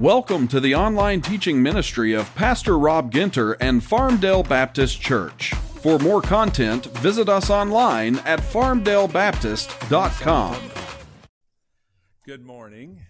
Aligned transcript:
Welcome 0.00 0.48
to 0.48 0.58
the 0.60 0.74
online 0.74 1.20
teaching 1.20 1.62
ministry 1.62 2.14
of 2.14 2.34
Pastor 2.34 2.78
Rob 2.78 3.12
Ginter 3.12 3.54
and 3.60 3.82
Farmdale 3.82 4.48
Baptist 4.48 4.98
Church. 4.98 5.52
For 5.82 5.98
more 5.98 6.22
content, 6.22 6.86
visit 7.00 7.28
us 7.28 7.50
online 7.50 8.16
at 8.20 8.40
farmdalebaptist.com. 8.40 10.56
Good 12.24 12.46
morning. 12.46 13.02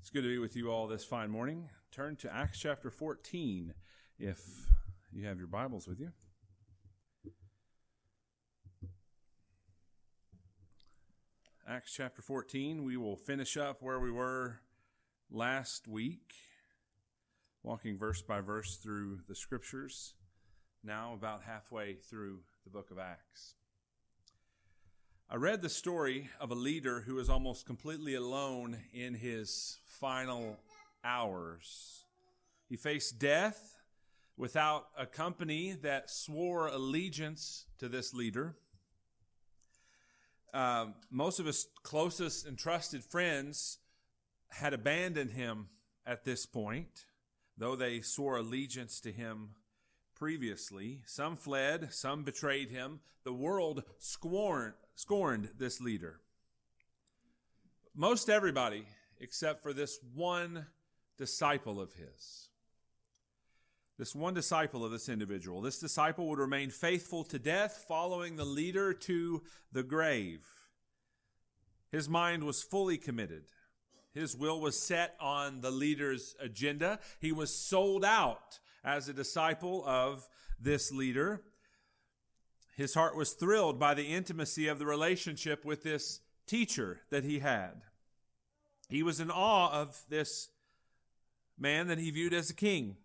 It's 0.00 0.10
good 0.10 0.22
to 0.22 0.28
be 0.28 0.40
with 0.40 0.56
you 0.56 0.68
all 0.68 0.88
this 0.88 1.04
fine 1.04 1.30
morning. 1.30 1.68
Turn 1.92 2.16
to 2.16 2.34
Acts 2.34 2.58
chapter 2.58 2.90
14 2.90 3.72
if 4.18 4.72
you 5.12 5.26
have 5.26 5.38
your 5.38 5.46
Bibles 5.46 5.86
with 5.86 6.00
you. 6.00 6.10
Acts 11.68 11.92
chapter 11.94 12.20
14, 12.20 12.82
we 12.82 12.96
will 12.96 13.14
finish 13.14 13.56
up 13.56 13.80
where 13.80 14.00
we 14.00 14.10
were 14.10 14.58
last 15.30 15.86
week, 15.86 16.32
walking 17.62 17.98
verse 17.98 18.22
by 18.22 18.40
verse 18.40 18.76
through 18.76 19.20
the 19.28 19.34
scriptures, 19.34 20.14
now 20.82 21.12
about 21.12 21.42
halfway 21.42 21.94
through 21.94 22.40
the 22.64 22.70
book 22.70 22.90
of 22.90 22.98
Acts. 22.98 23.54
I 25.30 25.36
read 25.36 25.60
the 25.60 25.68
story 25.68 26.30
of 26.40 26.50
a 26.50 26.54
leader 26.54 27.00
who 27.00 27.16
was 27.16 27.28
almost 27.28 27.66
completely 27.66 28.14
alone 28.14 28.78
in 28.94 29.14
his 29.14 29.78
final 29.84 30.58
hours. 31.04 32.04
He 32.66 32.76
faced 32.76 33.18
death 33.18 33.76
without 34.38 34.86
a 34.96 35.04
company 35.04 35.72
that 35.82 36.08
swore 36.08 36.68
allegiance 36.68 37.66
to 37.78 37.88
this 37.88 38.14
leader. 38.14 38.56
Um, 40.54 40.94
most 41.10 41.38
of 41.38 41.44
his 41.44 41.66
closest 41.82 42.46
and 42.46 42.56
trusted 42.56 43.04
friends 43.04 43.78
had 44.50 44.72
abandoned 44.72 45.32
him 45.32 45.68
at 46.06 46.24
this 46.24 46.46
point, 46.46 47.04
though 47.56 47.76
they 47.76 48.00
swore 48.00 48.36
allegiance 48.36 49.00
to 49.00 49.12
him 49.12 49.50
previously. 50.14 51.02
Some 51.06 51.36
fled, 51.36 51.92
some 51.92 52.24
betrayed 52.24 52.70
him. 52.70 53.00
The 53.24 53.32
world 53.32 53.84
scorned, 53.98 54.74
scorned 54.94 55.50
this 55.58 55.80
leader. 55.80 56.20
Most 57.94 58.28
everybody, 58.28 58.86
except 59.20 59.62
for 59.62 59.72
this 59.72 59.98
one 60.14 60.66
disciple 61.16 61.80
of 61.80 61.94
his. 61.94 62.48
This 63.98 64.14
one 64.14 64.34
disciple 64.34 64.84
of 64.84 64.92
this 64.92 65.08
individual. 65.08 65.60
This 65.60 65.80
disciple 65.80 66.28
would 66.28 66.38
remain 66.38 66.70
faithful 66.70 67.24
to 67.24 67.38
death, 67.38 67.84
following 67.88 68.36
the 68.36 68.44
leader 68.44 68.92
to 68.94 69.42
the 69.72 69.82
grave. 69.82 70.46
His 71.90 72.08
mind 72.08 72.44
was 72.44 72.62
fully 72.62 72.96
committed. 72.96 73.44
His 74.18 74.36
will 74.36 74.60
was 74.60 74.76
set 74.76 75.14
on 75.20 75.60
the 75.60 75.70
leader's 75.70 76.34
agenda. 76.40 76.98
He 77.20 77.30
was 77.30 77.54
sold 77.54 78.04
out 78.04 78.58
as 78.82 79.08
a 79.08 79.12
disciple 79.12 79.84
of 79.86 80.28
this 80.60 80.90
leader. 80.90 81.42
His 82.76 82.94
heart 82.94 83.16
was 83.16 83.32
thrilled 83.32 83.78
by 83.78 83.94
the 83.94 84.06
intimacy 84.12 84.66
of 84.66 84.80
the 84.80 84.86
relationship 84.86 85.64
with 85.64 85.84
this 85.84 86.18
teacher 86.48 87.02
that 87.10 87.22
he 87.22 87.38
had. 87.38 87.82
He 88.88 89.04
was 89.04 89.20
in 89.20 89.30
awe 89.30 89.70
of 89.70 90.02
this 90.08 90.48
man 91.56 91.86
that 91.86 91.98
he 91.98 92.10
viewed 92.10 92.34
as 92.34 92.50
a 92.50 92.54
king. 92.54 92.96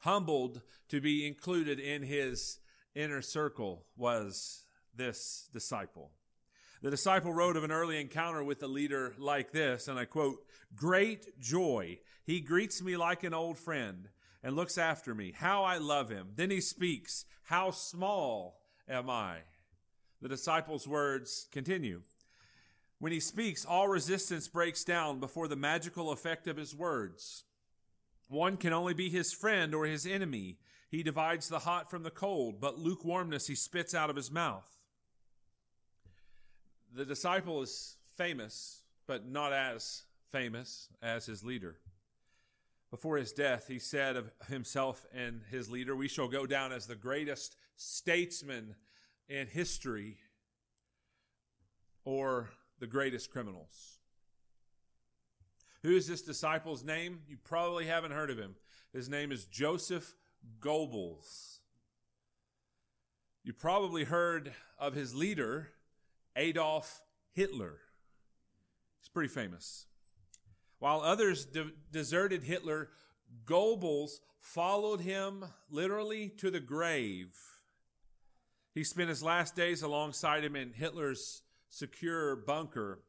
Humbled 0.00 0.60
to 0.90 1.00
be 1.00 1.26
included 1.26 1.80
in 1.80 2.02
his 2.02 2.58
inner 2.94 3.22
circle 3.22 3.86
was 3.96 4.64
this 4.94 5.48
disciple. 5.54 6.10
The 6.84 6.90
disciple 6.90 7.32
wrote 7.32 7.56
of 7.56 7.64
an 7.64 7.72
early 7.72 7.98
encounter 7.98 8.44
with 8.44 8.62
a 8.62 8.66
leader 8.66 9.14
like 9.16 9.52
this, 9.52 9.88
and 9.88 9.98
I 9.98 10.04
quote, 10.04 10.44
Great 10.76 11.40
joy. 11.40 12.00
He 12.24 12.42
greets 12.42 12.82
me 12.82 12.98
like 12.98 13.24
an 13.24 13.32
old 13.32 13.56
friend 13.56 14.10
and 14.42 14.54
looks 14.54 14.76
after 14.76 15.14
me. 15.14 15.32
How 15.34 15.64
I 15.64 15.78
love 15.78 16.10
him. 16.10 16.32
Then 16.36 16.50
he 16.50 16.60
speaks, 16.60 17.24
How 17.44 17.70
small 17.70 18.60
am 18.86 19.08
I? 19.08 19.38
The 20.20 20.28
disciple's 20.28 20.86
words 20.86 21.48
continue. 21.50 22.02
When 22.98 23.12
he 23.12 23.20
speaks, 23.20 23.64
all 23.64 23.88
resistance 23.88 24.46
breaks 24.46 24.84
down 24.84 25.20
before 25.20 25.48
the 25.48 25.56
magical 25.56 26.10
effect 26.10 26.46
of 26.46 26.58
his 26.58 26.74
words. 26.74 27.44
One 28.28 28.58
can 28.58 28.74
only 28.74 28.92
be 28.92 29.08
his 29.08 29.32
friend 29.32 29.74
or 29.74 29.86
his 29.86 30.04
enemy. 30.04 30.58
He 30.90 31.02
divides 31.02 31.48
the 31.48 31.60
hot 31.60 31.88
from 31.88 32.02
the 32.02 32.10
cold, 32.10 32.60
but 32.60 32.78
lukewarmness 32.78 33.46
he 33.46 33.54
spits 33.54 33.94
out 33.94 34.10
of 34.10 34.16
his 34.16 34.30
mouth. 34.30 34.83
The 36.94 37.04
disciple 37.04 37.60
is 37.60 37.96
famous, 38.16 38.82
but 39.08 39.26
not 39.26 39.52
as 39.52 40.04
famous 40.30 40.88
as 41.02 41.26
his 41.26 41.42
leader. 41.42 41.76
Before 42.90 43.16
his 43.16 43.32
death, 43.32 43.66
he 43.66 43.80
said 43.80 44.14
of 44.14 44.30
himself 44.48 45.04
and 45.12 45.42
his 45.50 45.68
leader, 45.68 45.96
We 45.96 46.06
shall 46.06 46.28
go 46.28 46.46
down 46.46 46.70
as 46.70 46.86
the 46.86 46.94
greatest 46.94 47.56
statesmen 47.74 48.76
in 49.28 49.48
history 49.48 50.18
or 52.04 52.50
the 52.78 52.86
greatest 52.86 53.32
criminals. 53.32 53.98
Who 55.82 55.96
is 55.96 56.06
this 56.06 56.22
disciple's 56.22 56.84
name? 56.84 57.22
You 57.26 57.38
probably 57.42 57.86
haven't 57.86 58.12
heard 58.12 58.30
of 58.30 58.38
him. 58.38 58.54
His 58.92 59.08
name 59.08 59.32
is 59.32 59.46
Joseph 59.46 60.14
Goebbels. 60.60 61.58
You 63.42 63.52
probably 63.52 64.04
heard 64.04 64.54
of 64.78 64.94
his 64.94 65.14
leader, 65.14 65.70
Adolf 66.36 67.02
Hitler. 67.32 67.78
He's 69.00 69.08
pretty 69.08 69.28
famous. 69.28 69.86
While 70.78 71.00
others 71.00 71.44
de- 71.44 71.72
deserted 71.90 72.44
Hitler, 72.44 72.90
Goebbels 73.44 74.20
followed 74.38 75.00
him 75.00 75.44
literally 75.70 76.28
to 76.38 76.50
the 76.50 76.60
grave. 76.60 77.36
He 78.74 78.84
spent 78.84 79.08
his 79.08 79.22
last 79.22 79.54
days 79.54 79.82
alongside 79.82 80.44
him 80.44 80.56
in 80.56 80.72
Hitler's 80.72 81.42
secure 81.70 82.36
bunker. 82.36 83.00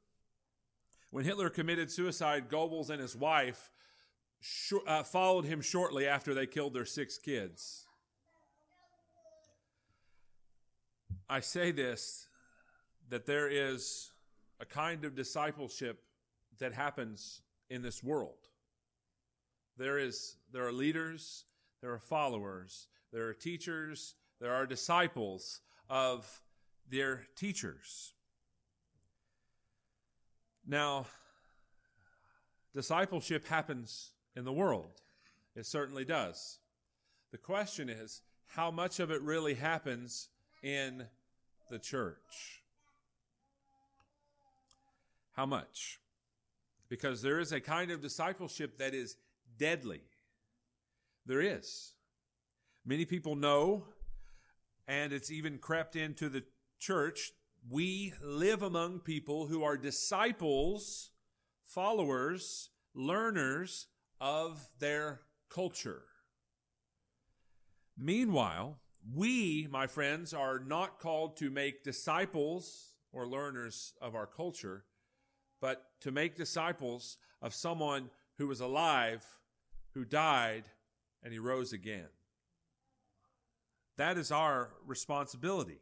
When 1.09 1.25
Hitler 1.25 1.49
committed 1.49 1.91
suicide, 1.91 2.49
Goebbels 2.49 2.89
and 2.89 3.01
his 3.01 3.15
wife 3.15 3.71
sh- 4.39 4.73
uh, 4.87 5.03
followed 5.03 5.45
him 5.45 5.61
shortly 5.61 6.07
after 6.07 6.33
they 6.33 6.45
killed 6.45 6.73
their 6.73 6.85
six 6.85 7.17
kids. 7.17 7.85
I 11.27 11.39
say 11.39 11.71
this 11.71 12.27
that 13.09 13.25
there 13.25 13.49
is 13.49 14.11
a 14.59 14.65
kind 14.65 15.05
of 15.05 15.15
discipleship 15.15 16.03
that 16.59 16.73
happens 16.73 17.41
in 17.69 17.81
this 17.81 18.03
world. 18.03 18.49
There 19.77 19.97
is 19.97 20.37
there 20.51 20.65
are 20.65 20.71
leaders, 20.71 21.45
there 21.81 21.91
are 21.91 21.99
followers, 21.99 22.87
there 23.11 23.27
are 23.27 23.33
teachers, 23.33 24.15
there 24.39 24.53
are 24.53 24.65
disciples 24.65 25.61
of 25.89 26.41
their 26.89 27.27
teachers. 27.35 28.13
Now, 30.67 31.05
discipleship 32.73 33.47
happens 33.47 34.11
in 34.35 34.45
the 34.45 34.53
world. 34.53 35.01
It 35.55 35.65
certainly 35.65 36.05
does. 36.05 36.59
The 37.31 37.37
question 37.37 37.89
is, 37.89 38.21
how 38.47 38.71
much 38.71 38.99
of 38.99 39.11
it 39.11 39.21
really 39.21 39.55
happens 39.55 40.29
in 40.63 41.07
the 41.69 41.79
church? 41.79 42.63
How 45.35 45.45
much? 45.45 45.99
Because 46.87 47.21
there 47.21 47.39
is 47.39 47.51
a 47.51 47.59
kind 47.59 47.91
of 47.91 48.01
discipleship 48.01 48.77
that 48.77 48.93
is 48.93 49.17
deadly. 49.57 50.01
There 51.25 51.41
is. 51.41 51.93
Many 52.85 53.03
people 53.03 53.35
know, 53.35 53.83
and 54.87 55.11
it's 55.11 55.29
even 55.29 55.57
crept 55.57 55.97
into 55.97 56.29
the 56.29 56.43
church. 56.79 57.33
We 57.69 58.13
live 58.23 58.61
among 58.61 58.99
people 58.99 59.47
who 59.47 59.61
are 59.61 59.75
disciples, 59.75 61.11
followers, 61.65 62.69
learners 62.93 63.87
of 64.21 64.69
their 64.79 65.21
culture. 65.49 66.03
Meanwhile, 67.97 68.79
we, 69.13 69.67
my 69.69 69.87
friends, 69.87 70.33
are 70.33 70.59
not 70.59 70.99
called 70.99 71.35
to 71.37 71.49
make 71.49 71.83
disciples 71.83 72.93
or 73.11 73.27
learners 73.27 73.93
of 74.01 74.15
our 74.15 74.27
culture 74.27 74.85
but 75.65 75.83
to 75.99 76.11
make 76.11 76.35
disciples 76.35 77.17
of 77.41 77.51
someone 77.51 78.11
who 78.37 78.45
was 78.45 78.59
alive, 78.59 79.25
who 79.95 80.05
died, 80.05 80.65
and 81.23 81.33
he 81.33 81.39
rose 81.39 81.73
again. 81.73 82.05
That 83.97 84.15
is 84.19 84.31
our 84.31 84.69
responsibility. 84.85 85.79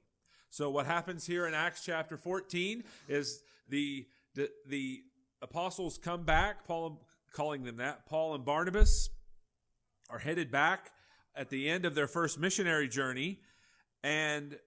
So, 0.49 0.69
what 0.69 0.85
happens 0.85 1.27
here 1.27 1.45
in 1.47 1.53
Acts 1.53 1.83
chapter 1.83 2.15
14 2.15 2.85
is 3.09 3.43
the, 3.67 4.05
the, 4.35 4.49
the 4.69 5.01
apostles 5.41 5.97
come 5.97 6.23
back, 6.23 6.65
Paul 6.65 7.05
calling 7.33 7.65
them 7.65 7.75
that, 7.77 8.05
Paul 8.05 8.35
and 8.35 8.45
Barnabas 8.45 9.09
are 10.09 10.19
headed 10.19 10.49
back 10.49 10.93
at 11.35 11.49
the 11.49 11.67
end 11.67 11.83
of 11.83 11.93
their 11.93 12.07
first 12.07 12.39
missionary 12.39 12.87
journey, 12.87 13.41
and 14.01 14.57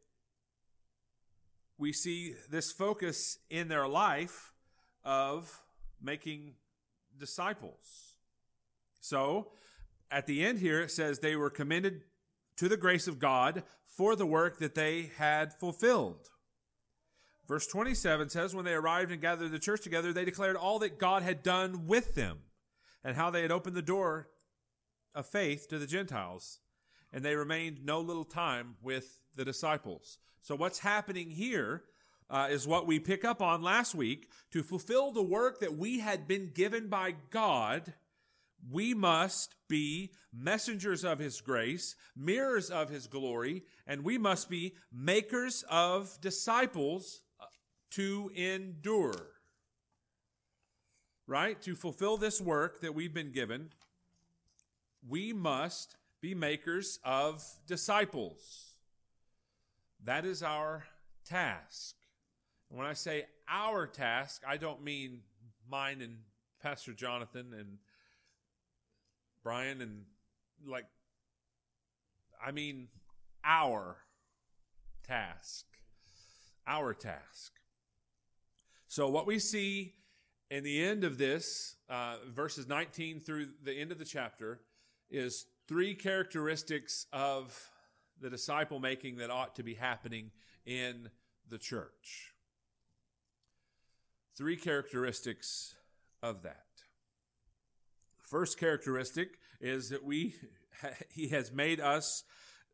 we 1.79 1.95
see 1.95 2.35
this 2.51 2.71
focus 2.71 3.39
in 3.49 3.69
their 3.69 3.89
life 3.89 4.53
of 5.07 5.63
making 6.03 6.55
disciples. 7.19 8.17
So, 9.01 9.53
at 10.11 10.27
the 10.27 10.45
end 10.45 10.59
here, 10.59 10.83
it 10.83 10.91
says 10.91 11.21
they 11.21 11.37
were 11.37 11.49
commended 11.49 12.03
to 12.57 12.69
the 12.69 12.77
grace 12.77 13.07
of 13.07 13.19
God 13.19 13.63
for 13.87 14.17
the 14.17 14.27
work 14.27 14.59
that 14.59 14.75
they 14.75 15.13
had 15.17 15.55
fulfilled. 15.55 16.29
Verse 17.47 17.67
27 17.67 18.29
says, 18.29 18.55
When 18.55 18.65
they 18.65 18.75
arrived 18.75 19.13
and 19.13 19.21
gathered 19.21 19.53
the 19.53 19.59
church 19.59 19.83
together, 19.83 20.13
they 20.13 20.25
declared 20.25 20.57
all 20.57 20.81
that 20.81 20.99
God 20.99 21.23
had 21.23 21.43
done 21.43 21.87
with 21.87 22.15
them 22.15 22.39
and 23.05 23.17
how 23.17 23.31
they 23.31 23.43
had 23.43 23.53
opened 23.53 23.77
the 23.77 23.83
door 23.83 24.29
of 25.15 25.27
faith 25.27 25.69
to 25.69 25.79
the 25.79 25.87
Gentiles. 25.87 26.59
And 27.13 27.25
they 27.25 27.37
remained 27.37 27.85
no 27.85 28.01
little 28.01 28.25
time 28.25 28.75
with 28.83 29.21
the 29.37 29.45
disciples. 29.45 30.19
So, 30.41 30.57
what's 30.57 30.81
happening 30.81 31.31
here 31.31 31.85
uh, 32.29 32.49
is 32.51 32.67
what 32.67 32.87
we 32.87 32.99
pick 32.99 33.25
up 33.25 33.41
on 33.41 33.63
last 33.63 33.95
week. 33.95 34.29
To 34.53 34.63
fulfill 34.63 35.13
the 35.13 35.23
work 35.23 35.61
that 35.61 35.77
we 35.77 36.01
had 36.01 36.27
been 36.27 36.51
given 36.55 36.89
by 36.89 37.15
God, 37.31 37.95
we 38.71 38.95
must 38.95 39.55
be 39.69 40.13
messengers 40.33 41.05
of 41.05 41.19
his 41.19 41.41
grace, 41.41 41.95
mirrors 42.17 42.71
of 42.71 42.91
his 42.91 43.07
glory, 43.07 43.65
and 43.87 44.05
we 44.05 44.19
must 44.19 44.51
be 44.51 44.75
makers 44.93 45.65
of 45.71 46.19
disciples 46.21 47.21
to 47.91 48.31
endure. 48.35 49.29
Right? 51.27 51.61
To 51.63 51.75
fulfill 51.75 52.17
this 52.17 52.41
work 52.41 52.81
that 52.81 52.95
we've 52.95 53.15
been 53.15 53.33
given, 53.33 53.71
we 55.09 55.33
must 55.33 55.97
be 56.21 56.35
makers 56.35 56.99
of 57.05 57.45
disciples. 57.67 58.75
That 60.05 60.25
is 60.25 60.43
our 60.43 60.87
task. 61.25 61.97
When 62.69 62.87
I 62.87 62.95
say 62.95 63.27
our 63.49 63.87
task, 63.87 64.43
I 64.47 64.57
don't 64.57 64.83
mean 64.83 65.21
mine 65.69 66.01
and 66.01 66.19
Pastor 66.63 66.93
Jonathan 66.93 67.55
and 67.57 67.79
Brian 69.43 69.81
and 69.81 70.05
like, 70.67 70.87
I 72.45 72.51
mean 72.51 72.89
our 73.45 73.99
task. 75.07 75.67
Our 76.67 76.93
task. 76.93 77.53
So, 78.89 79.09
what 79.09 79.27
we 79.27 79.39
see 79.39 79.95
in 80.51 80.65
the 80.65 80.83
end 80.83 81.05
of 81.05 81.19
this, 81.19 81.77
uh, 81.89 82.17
verses 82.29 82.67
19 82.67 83.21
through 83.21 83.49
the 83.63 83.73
end 83.73 83.93
of 83.93 83.99
the 83.99 84.05
chapter, 84.05 84.61
is 85.11 85.47
three 85.69 85.95
characteristics 85.95 87.07
of 87.13 87.71
the 88.21 88.31
disciple 88.31 88.81
making 88.81 89.17
that 89.17 89.31
ought 89.31 89.55
to 89.57 89.63
be 89.63 89.75
happening 89.75 90.31
in 90.65 91.11
the 91.49 91.59
church. 91.59 92.33
Three 94.37 94.57
characteristics 94.57 95.75
of 96.23 96.43
that. 96.43 96.67
First 98.21 98.59
characteristic 98.59 99.39
is 99.61 99.89
that 99.89 100.05
we 100.05 100.35
he 101.11 101.29
has 101.29 101.53
made 101.53 101.81
us 101.81 102.25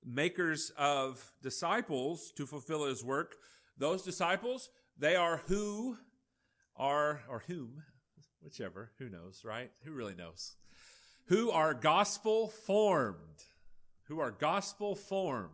makers 0.05 0.73
of 0.76 1.32
disciples 1.41 2.32
to 2.37 2.47
fulfill 2.47 2.87
his 2.87 3.05
work. 3.05 3.37
Those 3.79 4.03
disciples 4.03 4.70
they 4.99 5.14
are 5.14 5.43
who 5.47 5.99
are, 6.76 7.23
or 7.29 7.44
whom, 7.47 7.85
whichever, 8.43 8.91
who 8.99 9.09
knows, 9.09 9.43
right? 9.44 9.70
Who 9.85 9.93
really 9.93 10.14
knows? 10.14 10.56
Who 11.26 11.50
are 11.50 11.75
gospel 11.75 12.49
formed. 12.49 13.44
Who 14.09 14.19
are 14.19 14.32
gospel 14.32 14.97
formed. 14.97 15.53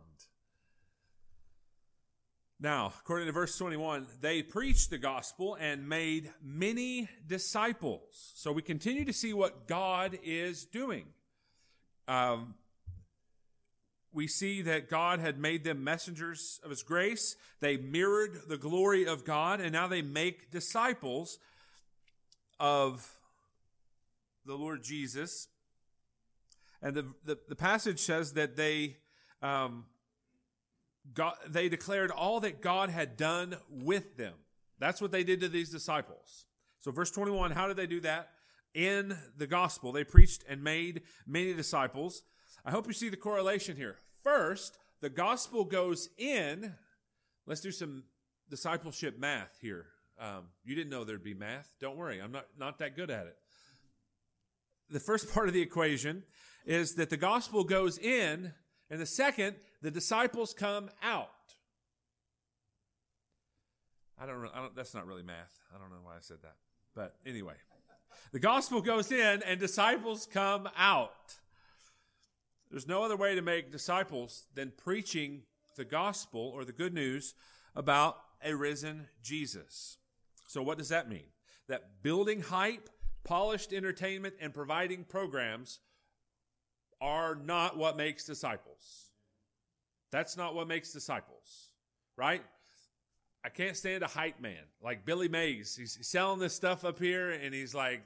Now, 2.61 2.91
according 2.99 3.27
to 3.27 3.31
verse 3.31 3.57
21, 3.57 4.05
they 4.19 4.43
preached 4.43 4.89
the 4.89 4.97
gospel 4.97 5.55
and 5.57 5.87
made 5.87 6.29
many 6.43 7.07
disciples. 7.25 8.33
So 8.35 8.51
we 8.51 8.61
continue 8.61 9.05
to 9.05 9.13
see 9.13 9.33
what 9.33 9.65
God 9.65 10.19
is 10.23 10.65
doing. 10.65 11.05
Um, 12.09 12.55
we 14.11 14.27
see 14.27 14.61
that 14.63 14.89
God 14.89 15.19
had 15.19 15.39
made 15.39 15.63
them 15.63 15.85
messengers 15.85 16.59
of 16.61 16.69
His 16.69 16.83
grace. 16.83 17.37
They 17.61 17.77
mirrored 17.77 18.49
the 18.49 18.57
glory 18.57 19.05
of 19.05 19.23
God, 19.23 19.61
and 19.61 19.71
now 19.71 19.87
they 19.87 20.01
make 20.01 20.51
disciples 20.51 21.39
of 22.59 23.09
the 24.45 24.55
Lord 24.55 24.83
Jesus. 24.83 25.47
And 26.81 26.93
the, 26.93 27.05
the, 27.23 27.37
the 27.47 27.55
passage 27.55 27.99
says 27.99 28.33
that 28.33 28.57
they, 28.57 28.97
um, 29.41 29.85
God, 31.13 31.35
they 31.47 31.69
declared 31.69 32.11
all 32.11 32.39
that 32.41 32.61
God 32.61 32.89
had 32.89 33.17
done 33.17 33.57
with 33.69 34.17
them. 34.17 34.33
That's 34.79 35.01
what 35.01 35.11
they 35.11 35.23
did 35.23 35.41
to 35.41 35.49
these 35.49 35.69
disciples. 35.69 36.45
So, 36.79 36.91
verse 36.91 37.11
21, 37.11 37.51
how 37.51 37.67
did 37.67 37.77
they 37.77 37.87
do 37.87 37.99
that? 38.01 38.29
In 38.73 39.17
the 39.35 39.47
gospel, 39.47 39.91
they 39.91 40.03
preached 40.03 40.43
and 40.47 40.63
made 40.63 41.01
many 41.27 41.53
disciples. 41.53 42.23
I 42.63 42.71
hope 42.71 42.87
you 42.87 42.93
see 42.93 43.09
the 43.09 43.17
correlation 43.17 43.75
here. 43.75 43.97
First, 44.23 44.77
the 45.01 45.09
gospel 45.09 45.65
goes 45.65 46.09
in. 46.17 46.75
Let's 47.45 47.61
do 47.61 47.71
some 47.71 48.03
discipleship 48.49 49.19
math 49.19 49.57
here. 49.61 49.87
Um, 50.19 50.45
you 50.63 50.75
didn't 50.75 50.89
know 50.89 51.03
there'd 51.03 51.23
be 51.23 51.33
math. 51.33 51.69
Don't 51.79 51.97
worry, 51.97 52.21
I'm 52.21 52.31
not, 52.31 52.45
not 52.57 52.79
that 52.79 52.95
good 52.95 53.09
at 53.09 53.25
it. 53.25 53.37
The 54.89 54.99
first 54.99 55.33
part 55.33 55.47
of 55.47 55.53
the 55.53 55.61
equation 55.61 56.23
is 56.65 56.95
that 56.95 57.09
the 57.09 57.17
gospel 57.17 57.63
goes 57.63 57.97
in, 57.97 58.53
and 58.89 58.99
the 58.99 59.05
second, 59.05 59.55
the 59.81 59.91
disciples 59.91 60.53
come 60.53 60.89
out. 61.03 61.29
I 64.21 64.25
don't, 64.25 64.49
I 64.53 64.59
don't, 64.59 64.75
that's 64.75 64.93
not 64.93 65.07
really 65.07 65.23
math. 65.23 65.59
I 65.73 65.79
don't 65.79 65.89
know 65.89 65.97
why 66.03 66.13
I 66.13 66.21
said 66.21 66.37
that. 66.41 66.55
But 66.95 67.15
anyway, 67.25 67.53
the 68.31 68.39
gospel 68.39 68.81
goes 68.81 69.11
in 69.11 69.41
and 69.43 69.59
disciples 69.59 70.27
come 70.31 70.67
out. 70.77 71.37
There's 72.69 72.87
no 72.87 73.03
other 73.03 73.15
way 73.15 73.35
to 73.35 73.41
make 73.41 73.71
disciples 73.71 74.47
than 74.53 74.73
preaching 74.75 75.43
the 75.77 75.85
gospel 75.85 76.51
or 76.53 76.65
the 76.65 76.73
good 76.73 76.93
news 76.93 77.33
about 77.75 78.17
a 78.43 78.55
risen 78.55 79.07
Jesus. 79.23 79.97
So, 80.47 80.61
what 80.61 80.77
does 80.77 80.89
that 80.89 81.09
mean? 81.09 81.25
That 81.67 82.03
building 82.03 82.41
hype, 82.41 82.89
polished 83.23 83.71
entertainment, 83.71 84.35
and 84.41 84.53
providing 84.53 85.03
programs 85.03 85.79
are 87.01 87.35
not 87.35 87.77
what 87.77 87.97
makes 87.97 88.25
disciples. 88.25 89.11
That's 90.11 90.35
not 90.35 90.55
what 90.55 90.67
makes 90.67 90.91
disciples, 90.91 91.71
right? 92.17 92.43
I 93.43 93.49
can't 93.49 93.77
stand 93.77 94.03
a 94.03 94.07
hype 94.07 94.41
man 94.41 94.63
like 94.83 95.05
Billy 95.05 95.29
Mays. 95.29 95.75
He's 95.75 95.97
selling 96.01 96.39
this 96.39 96.53
stuff 96.53 96.83
up 96.83 96.99
here 96.99 97.31
and 97.31 97.53
he's 97.53 97.73
like, 97.73 98.01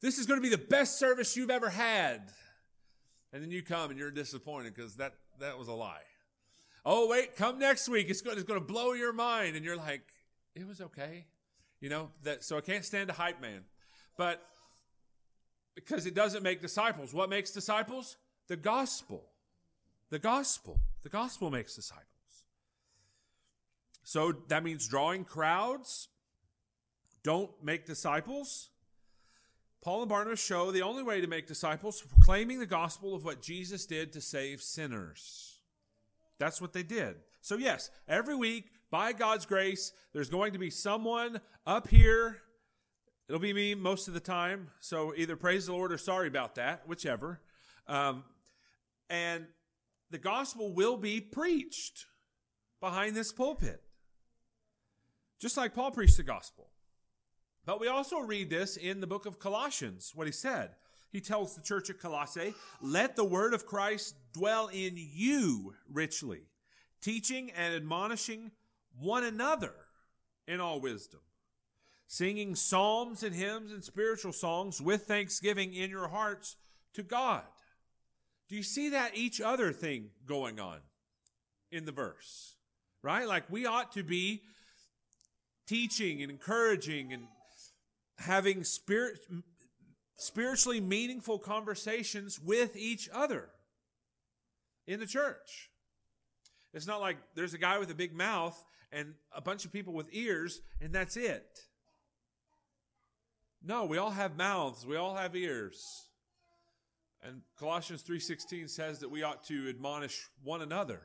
this 0.00 0.18
is 0.18 0.26
going 0.26 0.38
to 0.38 0.42
be 0.42 0.54
the 0.54 0.62
best 0.62 0.98
service 0.98 1.36
you've 1.36 1.50
ever 1.50 1.70
had. 1.70 2.30
And 3.32 3.42
then 3.42 3.50
you 3.50 3.62
come 3.62 3.90
and 3.90 3.98
you're 3.98 4.10
disappointed 4.10 4.74
because 4.74 4.96
that, 4.96 5.14
that 5.40 5.58
was 5.58 5.68
a 5.68 5.72
lie. 5.72 6.02
Oh, 6.84 7.08
wait, 7.08 7.36
come 7.36 7.58
next 7.58 7.88
week. 7.88 8.08
It's 8.10 8.20
going, 8.20 8.36
it's 8.36 8.46
going 8.46 8.60
to 8.60 8.66
blow 8.66 8.92
your 8.92 9.12
mind. 9.12 9.56
And 9.56 9.64
you're 9.64 9.76
like, 9.76 10.02
it 10.54 10.66
was 10.66 10.80
okay. 10.80 11.26
You 11.80 11.88
know, 11.88 12.10
that, 12.24 12.44
so 12.44 12.56
I 12.56 12.60
can't 12.60 12.84
stand 12.84 13.10
a 13.10 13.14
hype 13.14 13.40
man. 13.40 13.62
But 14.16 14.42
because 15.76 16.06
it 16.06 16.14
doesn't 16.14 16.42
make 16.42 16.60
disciples. 16.60 17.14
What 17.14 17.30
makes 17.30 17.52
disciples? 17.52 18.16
The 18.48 18.56
gospel. 18.56 19.22
The 20.10 20.18
gospel. 20.18 20.80
The 21.04 21.08
gospel 21.08 21.50
makes 21.50 21.76
disciples. 21.76 22.06
So 24.02 24.32
that 24.48 24.64
means 24.64 24.88
drawing 24.88 25.24
crowds 25.24 26.08
don't 27.22 27.50
make 27.62 27.86
disciples. 27.86 28.70
Paul 29.82 30.02
and 30.02 30.08
Barnabas 30.08 30.44
show 30.44 30.70
the 30.70 30.82
only 30.82 31.02
way 31.02 31.20
to 31.20 31.26
make 31.26 31.46
disciples 31.46 32.02
proclaiming 32.02 32.58
the 32.58 32.66
gospel 32.66 33.14
of 33.14 33.24
what 33.24 33.42
Jesus 33.42 33.86
did 33.86 34.12
to 34.12 34.20
save 34.20 34.62
sinners. 34.62 35.60
That's 36.38 36.60
what 36.60 36.72
they 36.72 36.82
did. 36.82 37.16
So, 37.40 37.56
yes, 37.56 37.90
every 38.08 38.34
week, 38.34 38.70
by 38.90 39.12
God's 39.12 39.46
grace, 39.46 39.92
there's 40.12 40.30
going 40.30 40.52
to 40.52 40.58
be 40.58 40.70
someone 40.70 41.40
up 41.66 41.88
here. 41.88 42.38
It'll 43.28 43.40
be 43.40 43.52
me 43.52 43.74
most 43.74 44.08
of 44.08 44.14
the 44.14 44.20
time. 44.20 44.68
So, 44.80 45.12
either 45.16 45.36
praise 45.36 45.66
the 45.66 45.72
Lord 45.72 45.92
or 45.92 45.98
sorry 45.98 46.28
about 46.28 46.54
that, 46.54 46.86
whichever. 46.86 47.40
Um, 47.88 48.24
and 49.10 49.46
the 50.10 50.18
gospel 50.18 50.72
will 50.72 50.96
be 50.96 51.20
preached 51.20 52.06
behind 52.80 53.16
this 53.16 53.32
pulpit, 53.32 53.82
just 55.40 55.56
like 55.56 55.74
Paul 55.74 55.90
preached 55.90 56.16
the 56.16 56.22
gospel. 56.22 56.68
But 57.64 57.80
we 57.80 57.88
also 57.88 58.20
read 58.20 58.48
this 58.48 58.76
in 58.76 59.00
the 59.00 59.08
book 59.08 59.26
of 59.26 59.40
Colossians, 59.40 60.12
what 60.14 60.28
he 60.28 60.32
said. 60.32 60.70
He 61.10 61.20
tells 61.20 61.54
the 61.54 61.62
church 61.62 61.90
at 61.90 61.98
Colossae, 61.98 62.54
let 62.80 63.16
the 63.16 63.24
word 63.24 63.54
of 63.54 63.66
Christ 63.66 64.14
dwell 64.32 64.68
in 64.68 64.94
you 64.96 65.74
richly, 65.90 66.42
teaching 67.00 67.50
and 67.56 67.74
admonishing 67.74 68.52
one 68.98 69.24
another 69.24 69.72
in 70.46 70.60
all 70.60 70.80
wisdom, 70.80 71.20
singing 72.06 72.54
psalms 72.54 73.22
and 73.22 73.34
hymns 73.34 73.72
and 73.72 73.84
spiritual 73.84 74.32
songs 74.32 74.80
with 74.80 75.02
thanksgiving 75.02 75.74
in 75.74 75.90
your 75.90 76.08
hearts 76.08 76.56
to 76.94 77.02
God. 77.02 77.42
Do 78.48 78.56
you 78.56 78.62
see 78.62 78.90
that 78.90 79.16
each 79.16 79.40
other 79.40 79.72
thing 79.72 80.10
going 80.26 80.60
on 80.60 80.78
in 81.70 81.84
the 81.84 81.92
verse? 81.92 82.56
Right? 83.02 83.26
Like 83.26 83.50
we 83.50 83.66
ought 83.66 83.92
to 83.92 84.02
be 84.02 84.42
teaching 85.66 86.22
and 86.22 86.30
encouraging 86.30 87.12
and 87.12 87.24
having 88.18 88.64
spirit 88.64 89.18
spiritually 90.16 90.80
meaningful 90.80 91.38
conversations 91.38 92.40
with 92.40 92.76
each 92.76 93.08
other 93.12 93.50
in 94.86 95.00
the 95.00 95.06
church. 95.06 95.70
It's 96.72 96.86
not 96.86 97.00
like 97.00 97.18
there's 97.34 97.54
a 97.54 97.58
guy 97.58 97.78
with 97.78 97.90
a 97.90 97.94
big 97.94 98.14
mouth 98.14 98.64
and 98.92 99.14
a 99.34 99.40
bunch 99.40 99.64
of 99.64 99.72
people 99.72 99.92
with 99.92 100.08
ears 100.12 100.60
and 100.80 100.92
that's 100.92 101.16
it. 101.16 101.46
No, 103.66 103.84
we 103.84 103.98
all 103.98 104.12
have 104.12 104.36
mouths, 104.36 104.86
we 104.86 104.94
all 104.94 105.16
have 105.16 105.34
ears. 105.34 106.08
And 107.20 107.42
Colossians 107.58 108.04
3:16 108.04 108.68
says 108.68 109.00
that 109.00 109.08
we 109.08 109.24
ought 109.24 109.42
to 109.44 109.68
admonish 109.68 110.28
one 110.44 110.62
another. 110.62 111.02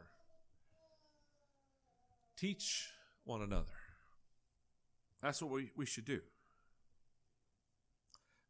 Teach 2.38 2.92
one 3.24 3.42
another. 3.42 3.74
That's 5.24 5.42
what 5.42 5.50
we, 5.50 5.72
we 5.76 5.88
should 5.88 6.06
do. 6.06 6.22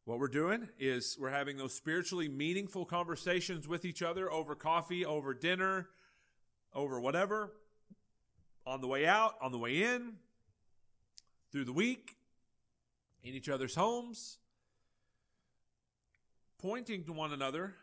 What 0.03 0.19
we're 0.19 0.27
doing 0.27 0.67
is 0.77 1.15
we're 1.17 1.29
having 1.29 1.55
those 1.55 1.73
spiritually 1.73 2.27
meaningful 2.27 2.85
conversations 2.85 3.65
with 3.65 3.85
each 3.85 4.01
other 4.01 4.29
over 4.29 4.55
coffee, 4.55 5.05
over 5.05 5.33
dinner, 5.33 5.89
over 6.73 6.99
whatever, 6.99 7.53
on 8.65 8.81
the 8.81 8.87
way 8.87 9.05
out, 9.05 9.35
on 9.41 9.53
the 9.53 9.57
way 9.57 9.83
in, 9.83 10.17
through 11.51 11.65
the 11.65 11.73
week, 11.73 12.17
in 13.23 13.33
each 13.33 13.49
other's 13.49 13.75
homes, 13.75 14.37
pointing 16.59 17.03
to 17.03 17.13
one 17.13 17.33
another 17.33 17.75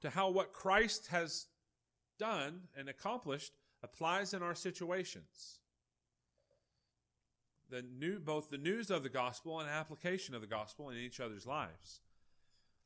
to 0.00 0.10
how 0.10 0.30
what 0.30 0.52
Christ 0.52 1.08
has 1.08 1.46
done 2.18 2.62
and 2.76 2.88
accomplished 2.88 3.52
applies 3.82 4.34
in 4.34 4.42
our 4.42 4.54
situations. 4.54 5.58
The 7.70 7.82
new, 7.82 8.18
both 8.18 8.50
the 8.50 8.58
news 8.58 8.90
of 8.90 9.02
the 9.02 9.08
gospel 9.08 9.60
and 9.60 9.68
application 9.68 10.34
of 10.34 10.40
the 10.40 10.46
gospel 10.46 10.88
in 10.90 10.96
each 10.96 11.20
other's 11.20 11.46
lives. 11.46 12.00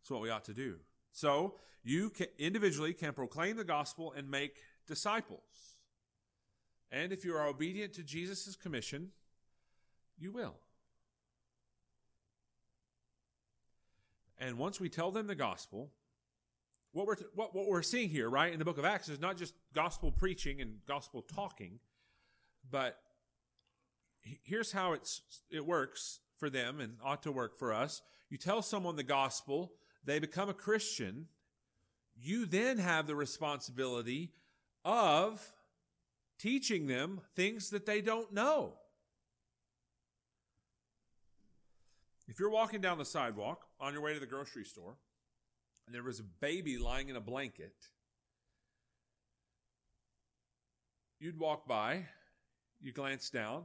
That's 0.00 0.10
what 0.10 0.20
we 0.20 0.30
ought 0.30 0.44
to 0.46 0.54
do. 0.54 0.76
So 1.12 1.54
you 1.84 2.10
can, 2.10 2.26
individually 2.38 2.92
can 2.92 3.12
proclaim 3.12 3.56
the 3.56 3.64
gospel 3.64 4.12
and 4.16 4.30
make 4.30 4.56
disciples. 4.86 5.76
And 6.90 7.12
if 7.12 7.24
you 7.24 7.34
are 7.34 7.46
obedient 7.46 7.92
to 7.94 8.02
Jesus' 8.02 8.56
commission, 8.56 9.10
you 10.18 10.32
will. 10.32 10.56
And 14.42 14.58
once 14.58 14.80
we 14.80 14.88
tell 14.88 15.12
them 15.12 15.28
the 15.28 15.36
gospel, 15.36 15.92
what 16.90 17.06
we're, 17.06 17.16
what, 17.36 17.54
what 17.54 17.68
we're 17.68 17.80
seeing 17.80 18.08
here, 18.08 18.28
right, 18.28 18.52
in 18.52 18.58
the 18.58 18.64
book 18.64 18.76
of 18.76 18.84
Acts 18.84 19.08
is 19.08 19.20
not 19.20 19.36
just 19.36 19.54
gospel 19.72 20.10
preaching 20.10 20.60
and 20.60 20.78
gospel 20.86 21.22
talking, 21.22 21.78
but 22.68 22.98
here's 24.42 24.72
how 24.72 24.94
it's, 24.94 25.22
it 25.48 25.64
works 25.64 26.18
for 26.38 26.50
them 26.50 26.80
and 26.80 26.96
ought 27.04 27.22
to 27.22 27.30
work 27.30 27.56
for 27.56 27.72
us. 27.72 28.02
You 28.30 28.36
tell 28.36 28.62
someone 28.62 28.96
the 28.96 29.04
gospel, 29.04 29.74
they 30.04 30.18
become 30.18 30.48
a 30.48 30.54
Christian. 30.54 31.28
You 32.20 32.44
then 32.44 32.78
have 32.78 33.06
the 33.06 33.14
responsibility 33.14 34.32
of 34.84 35.54
teaching 36.40 36.88
them 36.88 37.20
things 37.36 37.70
that 37.70 37.86
they 37.86 38.00
don't 38.00 38.32
know. 38.32 38.72
If 42.32 42.40
you're 42.40 42.48
walking 42.48 42.80
down 42.80 42.96
the 42.96 43.04
sidewalk 43.04 43.66
on 43.78 43.92
your 43.92 44.00
way 44.00 44.14
to 44.14 44.18
the 44.18 44.24
grocery 44.24 44.64
store 44.64 44.96
and 45.84 45.94
there 45.94 46.02
was 46.02 46.18
a 46.18 46.22
baby 46.22 46.78
lying 46.78 47.10
in 47.10 47.16
a 47.16 47.20
blanket, 47.20 47.74
you'd 51.20 51.38
walk 51.38 51.68
by, 51.68 52.06
you 52.80 52.90
glance 52.90 53.28
down, 53.28 53.64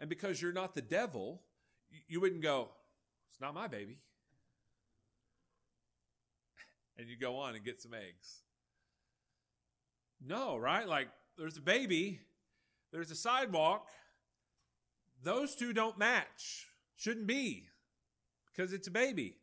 and 0.00 0.08
because 0.08 0.40
you're 0.40 0.50
not 0.50 0.74
the 0.74 0.80
devil, 0.80 1.42
you 2.08 2.22
wouldn't 2.22 2.40
go, 2.40 2.70
It's 3.30 3.38
not 3.38 3.52
my 3.52 3.66
baby. 3.66 3.98
And 6.96 7.06
you 7.06 7.18
go 7.18 7.36
on 7.36 7.54
and 7.54 7.62
get 7.62 7.82
some 7.82 7.92
eggs. 7.92 8.38
No, 10.26 10.56
right? 10.56 10.88
Like 10.88 11.08
there's 11.36 11.58
a 11.58 11.60
baby, 11.60 12.20
there's 12.92 13.10
a 13.10 13.14
sidewalk. 13.14 13.88
Those 15.22 15.54
two 15.54 15.74
don't 15.74 15.98
match. 15.98 16.66
Shouldn't 16.96 17.26
be 17.26 17.66
because 18.52 18.72
it's 18.72 18.88
a 18.88 18.90
baby. 18.90 19.36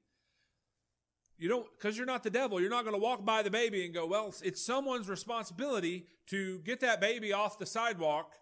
You 1.38 1.50
don't, 1.50 1.68
because 1.78 1.96
you're 1.96 2.08
not 2.08 2.24
the 2.24 2.32
devil, 2.32 2.60
you're 2.60 2.70
not 2.70 2.84
going 2.84 2.96
to 2.96 3.02
walk 3.02 3.24
by 3.24 3.44
the 3.44 3.52
baby 3.52 3.86
and 3.86 3.94
go, 3.94 4.08
well, 4.08 4.34
it's 4.44 4.62
someone's 4.62 5.08
responsibility 5.08 6.08
to 6.28 6.60
get 6.60 6.80
that 6.80 7.00
baby 7.00 7.32
off 7.32 7.60
the 7.60 7.66
sidewalk. 7.66 8.34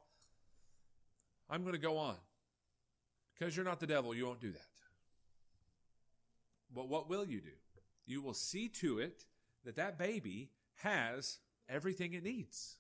I'm 1.50 1.62
going 1.62 1.74
to 1.74 1.82
go 1.82 1.98
on. 1.98 2.16
Because 3.38 3.56
you're 3.56 3.66
not 3.66 3.82
the 3.82 3.88
devil, 3.88 4.16
you 4.16 4.26
won't 4.26 4.40
do 4.40 4.52
that. 4.52 4.62
But 6.74 6.88
what 6.88 7.10
will 7.10 7.26
you 7.26 7.42
do? 7.42 7.52
You 8.06 8.22
will 8.22 8.34
see 8.34 8.70
to 8.70 9.00
it 9.00 9.26
that 9.66 9.76
that 9.76 9.98
baby 9.98 10.52
has 10.76 11.40
everything 11.68 12.14
it 12.14 12.24
needs. 12.24 12.78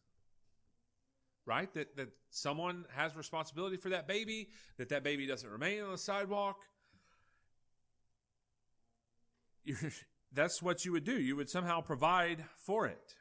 Right? 1.46 1.72
That, 1.74 1.96
that 1.98 2.10
someone 2.30 2.86
has 2.96 3.15
responsibility 3.15 3.75
for 3.75 3.89
that 3.89 4.08
baby, 4.08 4.50
that 4.77 4.89
that 4.89 5.04
baby 5.04 5.27
doesn't 5.27 5.50
remain 5.50 5.84
on 5.84 5.92
the 5.92 5.98
sidewalk, 5.98 6.62
that's 10.34 10.62
what 10.62 10.86
you 10.86 10.92
would 10.92 11.04
do. 11.04 11.20
You 11.20 11.36
would 11.36 11.50
somehow 11.50 11.82
provide 11.82 12.46
for 12.58 12.88
it. 12.88 13.16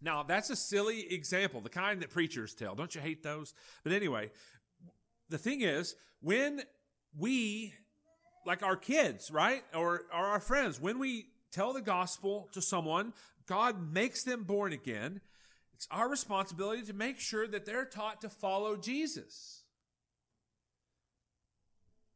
Now, 0.00 0.22
that's 0.22 0.50
a 0.50 0.56
silly 0.56 1.12
example, 1.12 1.60
the 1.60 1.70
kind 1.70 2.02
that 2.02 2.10
preachers 2.10 2.54
tell. 2.54 2.74
Don't 2.74 2.94
you 2.94 3.00
hate 3.00 3.22
those? 3.22 3.54
But 3.82 3.92
anyway, 3.92 4.30
the 5.30 5.38
thing 5.38 5.62
is, 5.62 5.94
when 6.20 6.62
we, 7.18 7.72
like 8.44 8.62
our 8.62 8.76
kids, 8.76 9.30
right? 9.30 9.62
Or, 9.74 10.02
or 10.12 10.26
our 10.26 10.40
friends, 10.40 10.80
when 10.80 10.98
we 10.98 11.28
tell 11.50 11.72
the 11.72 11.80
gospel 11.80 12.48
to 12.52 12.60
someone, 12.60 13.14
God 13.46 13.92
makes 13.92 14.22
them 14.22 14.44
born 14.44 14.72
again. 14.72 15.20
It's 15.74 15.88
our 15.90 16.08
responsibility 16.08 16.82
to 16.82 16.92
make 16.92 17.18
sure 17.18 17.46
that 17.46 17.64
they're 17.64 17.84
taught 17.84 18.20
to 18.20 18.28
follow 18.28 18.76
Jesus. 18.76 19.62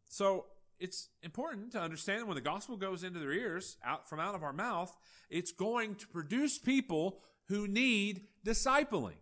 So 0.09 0.47
it's 0.81 1.11
important 1.23 1.73
to 1.73 1.81
understand 1.81 2.27
when 2.27 2.35
the 2.35 2.41
gospel 2.41 2.77
goes 2.77 3.05
into 3.05 3.21
their 3.21 3.33
ears, 3.33 3.77
out 3.85 4.09
from 4.09 4.19
out 4.19 4.35
of 4.35 4.43
our 4.43 4.53
mouth, 4.53 4.97
it's 5.29 5.53
going 5.53 5.95
to 5.97 6.09
produce 6.09 6.59
people 6.59 7.21
who 7.49 7.69
need 7.69 8.23
discipling. 8.45 9.21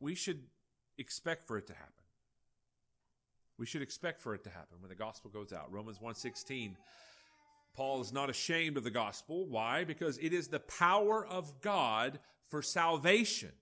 We 0.00 0.14
should 0.14 0.44
expect 0.96 1.46
for 1.46 1.58
it 1.58 1.66
to 1.66 1.74
happen. 1.74 1.92
We 3.58 3.66
should 3.66 3.82
expect 3.82 4.22
for 4.22 4.34
it 4.34 4.42
to 4.44 4.50
happen 4.50 4.78
when 4.80 4.88
the 4.88 4.94
gospel 4.94 5.30
goes 5.30 5.52
out. 5.52 5.70
Romans 5.70 5.98
1:16 5.98 6.76
Paul 7.74 8.00
is 8.00 8.12
not 8.12 8.30
ashamed 8.30 8.76
of 8.76 8.84
the 8.84 8.90
gospel. 8.90 9.46
Why? 9.46 9.84
Because 9.84 10.18
it 10.18 10.32
is 10.32 10.48
the 10.48 10.58
power 10.60 11.24
of 11.24 11.60
God 11.60 12.18
for 12.48 12.62
salvation 12.62 13.52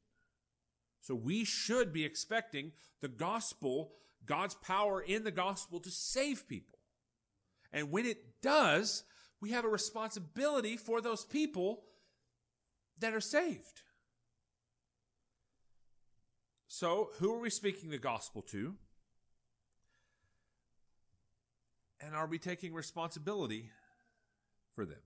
so 1.00 1.14
we 1.14 1.44
should 1.44 1.92
be 1.92 2.04
expecting 2.04 2.72
the 3.00 3.08
gospel, 3.08 3.92
God's 4.26 4.54
power 4.54 5.00
in 5.00 5.24
the 5.24 5.30
gospel 5.30 5.80
to 5.80 5.90
save 5.90 6.48
people. 6.48 6.78
And 7.72 7.90
when 7.90 8.06
it 8.06 8.40
does, 8.42 9.04
we 9.40 9.50
have 9.50 9.64
a 9.64 9.68
responsibility 9.68 10.76
for 10.76 11.00
those 11.00 11.24
people 11.24 11.84
that 12.98 13.14
are 13.14 13.20
saved. 13.20 13.82
So, 16.66 17.10
who 17.18 17.32
are 17.34 17.40
we 17.40 17.50
speaking 17.50 17.90
the 17.90 17.98
gospel 17.98 18.42
to? 18.42 18.74
And 22.00 22.14
are 22.14 22.26
we 22.26 22.38
taking 22.38 22.72
responsibility 22.72 23.70
for 24.74 24.84
them? 24.84 25.00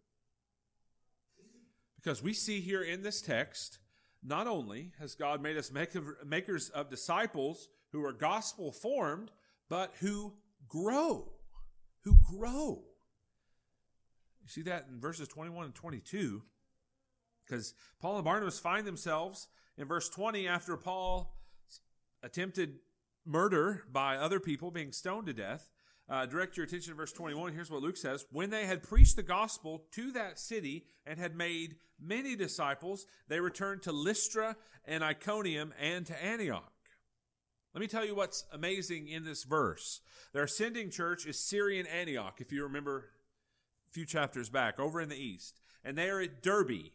Because 1.96 2.22
we 2.22 2.32
see 2.32 2.60
here 2.60 2.82
in 2.82 3.02
this 3.02 3.22
text 3.22 3.78
not 4.22 4.46
only 4.46 4.92
has 4.98 5.14
God 5.14 5.42
made 5.42 5.56
us 5.56 5.72
makers 5.72 6.68
of 6.70 6.90
disciples 6.90 7.68
who 7.90 8.04
are 8.04 8.12
gospel 8.12 8.72
formed, 8.72 9.30
but 9.68 9.92
who 10.00 10.34
grow. 10.68 11.32
Who 12.04 12.16
grow. 12.30 12.84
You 14.42 14.48
see 14.48 14.62
that 14.62 14.86
in 14.90 15.00
verses 15.00 15.28
21 15.28 15.66
and 15.66 15.74
22. 15.74 16.42
Because 17.44 17.74
Paul 18.00 18.16
and 18.16 18.24
Barnabas 18.24 18.58
find 18.58 18.86
themselves 18.86 19.48
in 19.76 19.86
verse 19.86 20.08
20 20.08 20.46
after 20.46 20.76
Paul 20.76 21.36
attempted 22.22 22.78
murder 23.24 23.84
by 23.90 24.16
other 24.16 24.40
people 24.40 24.70
being 24.70 24.92
stoned 24.92 25.26
to 25.26 25.32
death. 25.32 25.71
Uh, 26.08 26.26
direct 26.26 26.56
your 26.56 26.66
attention 26.66 26.92
to 26.92 26.96
verse 26.96 27.12
21. 27.12 27.52
Here's 27.52 27.70
what 27.70 27.82
Luke 27.82 27.96
says. 27.96 28.26
When 28.30 28.50
they 28.50 28.66
had 28.66 28.82
preached 28.82 29.16
the 29.16 29.22
gospel 29.22 29.84
to 29.92 30.12
that 30.12 30.38
city 30.38 30.84
and 31.06 31.18
had 31.18 31.36
made 31.36 31.76
many 32.00 32.36
disciples, 32.36 33.06
they 33.28 33.40
returned 33.40 33.82
to 33.82 33.92
Lystra 33.92 34.56
and 34.84 35.04
Iconium 35.04 35.72
and 35.80 36.04
to 36.06 36.24
Antioch. 36.24 36.72
Let 37.74 37.80
me 37.80 37.86
tell 37.86 38.04
you 38.04 38.14
what's 38.14 38.44
amazing 38.52 39.08
in 39.08 39.24
this 39.24 39.44
verse. 39.44 40.00
Their 40.34 40.46
sending 40.46 40.90
church 40.90 41.24
is 41.24 41.38
Syrian 41.38 41.86
Antioch, 41.86 42.34
if 42.38 42.52
you 42.52 42.62
remember 42.64 43.08
a 43.88 43.92
few 43.92 44.04
chapters 44.04 44.50
back, 44.50 44.78
over 44.78 45.00
in 45.00 45.08
the 45.08 45.16
east. 45.16 45.60
And 45.82 45.96
they 45.96 46.10
are 46.10 46.20
at 46.20 46.42
Derbe. 46.42 46.90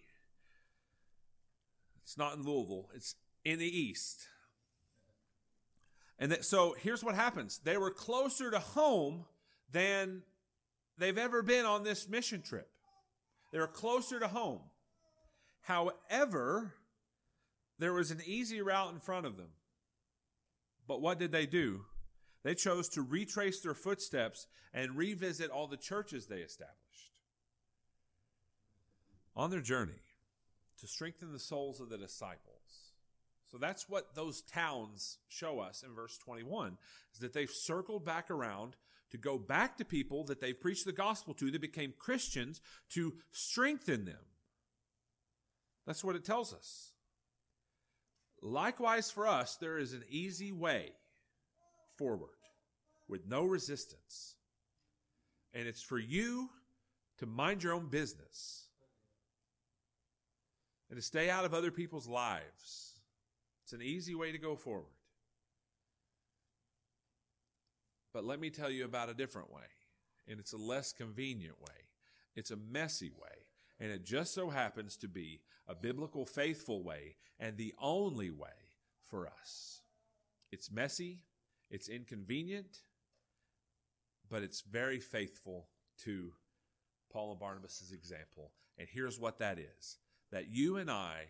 It's 2.04 2.18
not 2.18 2.36
in 2.36 2.44
Louisville, 2.44 2.90
it's 2.94 3.16
in 3.44 3.60
the 3.60 3.66
east. 3.66 4.28
And 6.20 6.32
that, 6.32 6.46
so 6.46 6.76
here's 6.80 7.04
what 7.04 7.16
happens 7.16 7.60
they 7.64 7.78
were 7.78 7.92
closer 7.92 8.50
to 8.52 8.60
home 8.60 9.26
than 9.72 10.24
they've 10.98 11.18
ever 11.18 11.42
been 11.42 11.66
on 11.66 11.84
this 11.84 12.10
mission 12.10 12.42
trip. 12.42 12.70
They 13.52 13.60
were 13.60 13.68
closer 13.68 14.20
to 14.20 14.28
home. 14.28 14.62
However, 15.62 16.74
there 17.80 17.94
was 17.94 18.12
an 18.12 18.22
easy 18.26 18.62
route 18.62 18.94
in 18.94 19.00
front 19.00 19.26
of 19.26 19.38
them. 19.38 19.50
But 20.88 21.02
what 21.02 21.20
did 21.20 21.32
they 21.32 21.46
do? 21.46 21.82
They 22.44 22.56
chose 22.56 22.88
to 22.90 23.02
retrace 23.02 23.62
their 23.62 23.74
footsteps 23.74 24.48
and 24.74 24.96
revisit 24.96 25.52
all 25.52 25.68
the 25.68 25.78
churches 25.78 26.28
they 26.28 26.38
established. 26.38 26.78
On 29.36 29.52
their 29.52 29.62
journey 29.62 30.02
to 30.80 30.88
strengthen 30.88 31.34
the 31.34 31.40
souls 31.40 31.80
of 31.80 31.90
the 31.90 31.98
disciples. 31.98 32.57
So 33.52 33.58
that's 33.58 33.88
what 33.88 34.14
those 34.14 34.42
towns 34.42 35.20
show 35.30 35.60
us 35.60 35.84
in 35.84 35.96
verse 35.96 36.18
21 36.18 36.78
is 37.14 37.20
that 37.20 37.34
they've 37.34 37.50
circled 37.50 38.06
back 38.06 38.30
around 38.30 38.76
to 39.12 39.18
go 39.18 39.38
back 39.38 39.78
to 39.78 39.86
people 39.86 40.26
that 40.26 40.42
they've 40.42 40.60
preached 40.60 40.86
the 40.86 40.92
gospel 40.92 41.34
to 41.36 41.50
that 41.52 41.62
became 41.62 41.94
Christians 41.98 42.62
to 42.90 43.14
strengthen 43.32 44.06
them. 44.06 44.26
That's 45.86 46.04
what 46.04 46.18
it 46.18 46.26
tells 46.26 46.54
us. 46.54 46.92
Likewise, 48.42 49.10
for 49.10 49.26
us, 49.28 49.56
there 49.56 49.78
is 49.78 49.94
an 49.94 50.04
easy 50.10 50.52
way 50.52 50.92
forward 51.98 52.30
with 53.08 53.26
no 53.28 53.46
resistance. 53.46 54.36
And 55.54 55.68
it's 55.68 55.82
for 55.82 55.98
you 55.98 56.50
to 57.20 57.26
mind 57.26 57.64
your 57.64 57.74
own 57.74 57.88
business 57.88 58.68
and 60.90 60.98
to 60.98 61.02
stay 61.02 61.30
out 61.30 61.46
of 61.46 61.54
other 61.54 61.72
people's 61.72 62.08
lives. 62.08 62.87
It's 63.68 63.74
an 63.74 63.82
easy 63.82 64.16
way 64.16 64.32
to 64.32 64.38
go 64.38 64.56
forward. 64.56 64.96
But 68.14 68.24
let 68.24 68.40
me 68.40 68.50
tell 68.50 68.70
you 68.70 68.86
about 68.86 69.10
a 69.10 69.14
different 69.14 69.52
way, 69.52 69.68
and 70.26 70.40
it's 70.40 70.54
a 70.54 70.58
less 70.58 70.94
convenient 70.94 71.60
way. 71.60 71.90
It's 72.34 72.50
a 72.50 72.56
messy 72.56 73.10
way, 73.10 73.44
and 73.78 73.92
it 73.92 74.06
just 74.06 74.34
so 74.34 74.52
happens 74.52 74.96
to 74.96 75.10
be 75.10 75.42
a 75.68 75.76
biblical, 75.76 76.26
faithful 76.26 76.82
way 76.82 77.18
and 77.42 77.58
the 77.58 77.74
only 77.78 78.30
way 78.32 78.72
for 79.04 79.28
us. 79.28 79.82
It's 80.50 80.72
messy, 80.72 81.24
it's 81.70 81.90
inconvenient, 81.90 82.78
but 84.30 84.44
it's 84.44 84.62
very 84.62 85.02
faithful 85.02 85.68
to 86.06 86.32
Paul 87.12 87.32
and 87.32 87.40
Barnabas' 87.42 87.92
example. 87.92 88.54
And 88.78 88.88
here's 88.90 89.20
what 89.20 89.40
that 89.40 89.60
is 89.60 89.98
that 90.32 90.50
you 90.50 90.78
and 90.78 90.90
I 90.90 91.26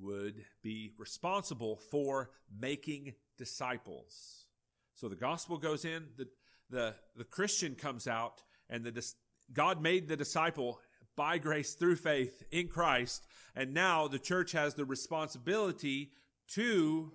would 0.00 0.44
be 0.62 0.92
responsible 0.98 1.80
for 1.90 2.30
making 2.56 3.14
disciples. 3.38 4.46
So 4.94 5.08
the 5.08 5.16
gospel 5.16 5.58
goes 5.58 5.84
in, 5.84 6.06
the, 6.16 6.28
the, 6.70 6.94
the 7.16 7.24
Christian 7.24 7.74
comes 7.74 8.06
out, 8.06 8.42
and 8.68 8.84
the, 8.84 9.12
God 9.52 9.82
made 9.82 10.08
the 10.08 10.16
disciple 10.16 10.80
by 11.16 11.38
grace 11.38 11.74
through 11.74 11.96
faith 11.96 12.42
in 12.50 12.68
Christ. 12.68 13.24
And 13.54 13.74
now 13.74 14.08
the 14.08 14.18
church 14.18 14.52
has 14.52 14.74
the 14.74 14.84
responsibility 14.84 16.10
to 16.54 17.12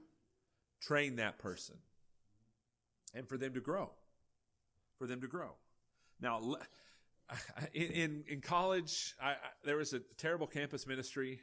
train 0.82 1.18
that 1.18 1.38
person 1.40 1.76
and 3.14 3.28
for 3.28 3.38
them 3.38 3.54
to 3.54 3.62
grow. 3.62 3.92
For 4.98 5.08
them 5.08 5.22
to 5.22 5.28
grow. 5.28 5.52
Now, 6.22 6.56
in, 7.74 7.84
in, 7.84 8.24
in 8.28 8.42
college, 8.42 9.16
I, 9.22 9.32
I, 9.32 9.36
there 9.64 9.78
was 9.78 9.94
a 9.94 10.00
terrible 10.18 10.48
campus 10.48 10.88
ministry 10.88 11.40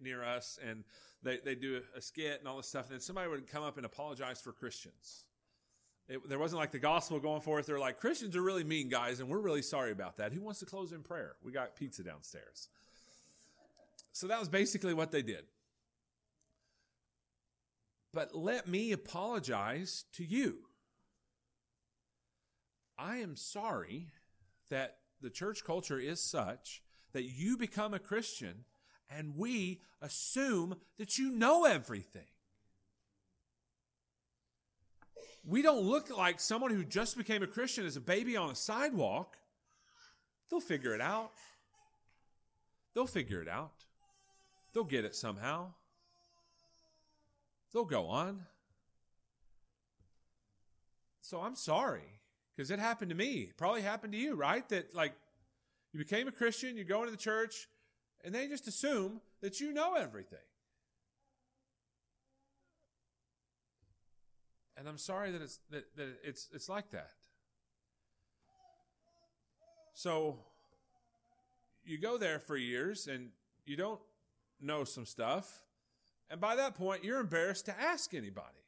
near 0.00 0.22
us, 0.22 0.58
and 0.66 0.84
they, 1.22 1.38
they 1.44 1.54
do 1.54 1.80
a, 1.94 1.98
a, 1.98 2.00
skit 2.00 2.38
and 2.38 2.48
all 2.48 2.56
this 2.56 2.68
stuff. 2.68 2.86
And 2.86 2.94
then 2.94 3.00
somebody 3.00 3.28
would 3.28 3.46
come 3.50 3.62
up 3.62 3.76
and 3.76 3.86
apologize 3.86 4.40
for 4.40 4.52
Christians. 4.52 5.24
It, 6.08 6.28
there 6.28 6.38
wasn't 6.38 6.60
like 6.60 6.72
the 6.72 6.78
gospel 6.78 7.18
going 7.20 7.40
forth. 7.40 7.66
They're 7.66 7.78
like, 7.78 7.98
Christians 7.98 8.36
are 8.36 8.42
really 8.42 8.64
mean 8.64 8.88
guys, 8.88 9.20
and 9.20 9.28
we're 9.28 9.38
really 9.38 9.62
sorry 9.62 9.92
about 9.92 10.16
that. 10.16 10.32
Who 10.32 10.40
wants 10.40 10.60
to 10.60 10.66
close 10.66 10.92
in 10.92 11.02
prayer? 11.02 11.36
We 11.42 11.52
got 11.52 11.76
pizza 11.76 12.02
downstairs. 12.02 12.68
So 14.12 14.26
that 14.26 14.38
was 14.38 14.48
basically 14.48 14.94
what 14.94 15.10
they 15.10 15.22
did. 15.22 15.44
But 18.12 18.34
let 18.34 18.68
me 18.68 18.92
apologize 18.92 20.04
to 20.14 20.24
you. 20.24 20.58
I 22.98 23.16
am 23.16 23.36
sorry 23.36 24.08
that 24.68 24.98
the 25.20 25.30
church 25.30 25.64
culture 25.64 25.98
is 25.98 26.20
such 26.20 26.82
that 27.12 27.24
you 27.24 27.56
become 27.56 27.94
a 27.94 27.98
Christian 27.98 28.64
and 29.16 29.36
we 29.36 29.80
assume 30.00 30.76
that 30.98 31.18
you 31.18 31.30
know 31.30 31.64
everything. 31.64 32.22
We 35.44 35.62
don't 35.62 35.82
look 35.82 36.16
like 36.16 36.40
someone 36.40 36.70
who 36.70 36.84
just 36.84 37.16
became 37.16 37.42
a 37.42 37.48
Christian 37.48 37.84
as 37.84 37.96
a 37.96 38.00
baby 38.00 38.36
on 38.36 38.50
a 38.50 38.54
sidewalk. 38.54 39.36
They'll 40.48 40.60
figure 40.60 40.94
it 40.94 41.00
out. 41.00 41.32
They'll 42.94 43.06
figure 43.06 43.42
it 43.42 43.48
out. 43.48 43.72
They'll 44.72 44.84
get 44.84 45.04
it 45.04 45.16
somehow. 45.16 45.72
They'll 47.72 47.84
go 47.84 48.06
on. 48.06 48.46
So 51.20 51.40
I'm 51.40 51.56
sorry 51.56 52.20
because 52.54 52.70
it 52.70 52.78
happened 52.78 53.10
to 53.10 53.16
me. 53.16 53.48
It 53.48 53.56
probably 53.56 53.82
happened 53.82 54.12
to 54.12 54.18
you, 54.18 54.34
right? 54.34 54.68
That 54.68 54.94
like 54.94 55.14
you 55.92 55.98
became 55.98 56.28
a 56.28 56.32
Christian, 56.32 56.76
you 56.76 56.84
go 56.84 57.00
into 57.00 57.10
the 57.10 57.16
church, 57.16 57.68
and 58.24 58.34
they 58.34 58.46
just 58.48 58.68
assume 58.68 59.20
that 59.40 59.60
you 59.60 59.72
know 59.72 59.94
everything. 59.94 60.38
And 64.76 64.88
I'm 64.88 64.98
sorry 64.98 65.30
that 65.30 65.42
it's 65.42 65.58
that, 65.70 65.96
that 65.96 66.08
it's 66.24 66.48
it's 66.52 66.68
like 66.68 66.90
that. 66.90 67.10
So 69.94 70.38
you 71.84 71.98
go 71.98 72.18
there 72.18 72.38
for 72.38 72.56
years 72.56 73.06
and 73.06 73.30
you 73.64 73.76
don't 73.76 74.00
know 74.60 74.84
some 74.84 75.06
stuff. 75.06 75.64
And 76.30 76.40
by 76.40 76.56
that 76.56 76.74
point, 76.74 77.04
you're 77.04 77.20
embarrassed 77.20 77.66
to 77.66 77.78
ask 77.78 78.14
anybody 78.14 78.62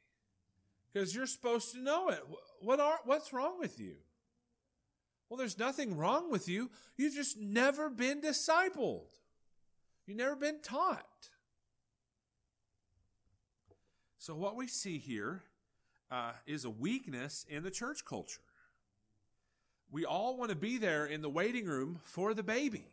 because 0.93 1.15
you're 1.15 1.27
supposed 1.27 1.73
to 1.73 1.79
know 1.79 2.09
it. 2.09 2.19
What 2.61 2.79
are, 2.79 2.99
what's 3.05 3.33
wrong 3.33 3.59
with 3.59 3.79
you? 3.79 3.95
Well, 5.29 5.37
there's 5.37 5.57
nothing 5.57 5.97
wrong 5.97 6.29
with 6.29 6.47
you. 6.47 6.69
You've 6.95 7.15
just 7.15 7.37
never 7.37 7.89
been 7.89 8.21
discipled. 8.21 9.07
You've 10.05 10.17
never 10.17 10.35
been 10.35 10.59
taught. 10.61 11.29
So, 14.17 14.35
what 14.35 14.55
we 14.55 14.67
see 14.67 14.97
here 14.97 15.43
uh, 16.11 16.31
is 16.45 16.65
a 16.65 16.69
weakness 16.69 17.45
in 17.49 17.63
the 17.63 17.71
church 17.71 18.05
culture. 18.05 18.41
We 19.91 20.05
all 20.05 20.37
want 20.37 20.49
to 20.49 20.55
be 20.55 20.77
there 20.77 21.05
in 21.05 21.21
the 21.21 21.29
waiting 21.29 21.65
room 21.65 21.99
for 22.03 22.33
the 22.33 22.43
baby, 22.43 22.85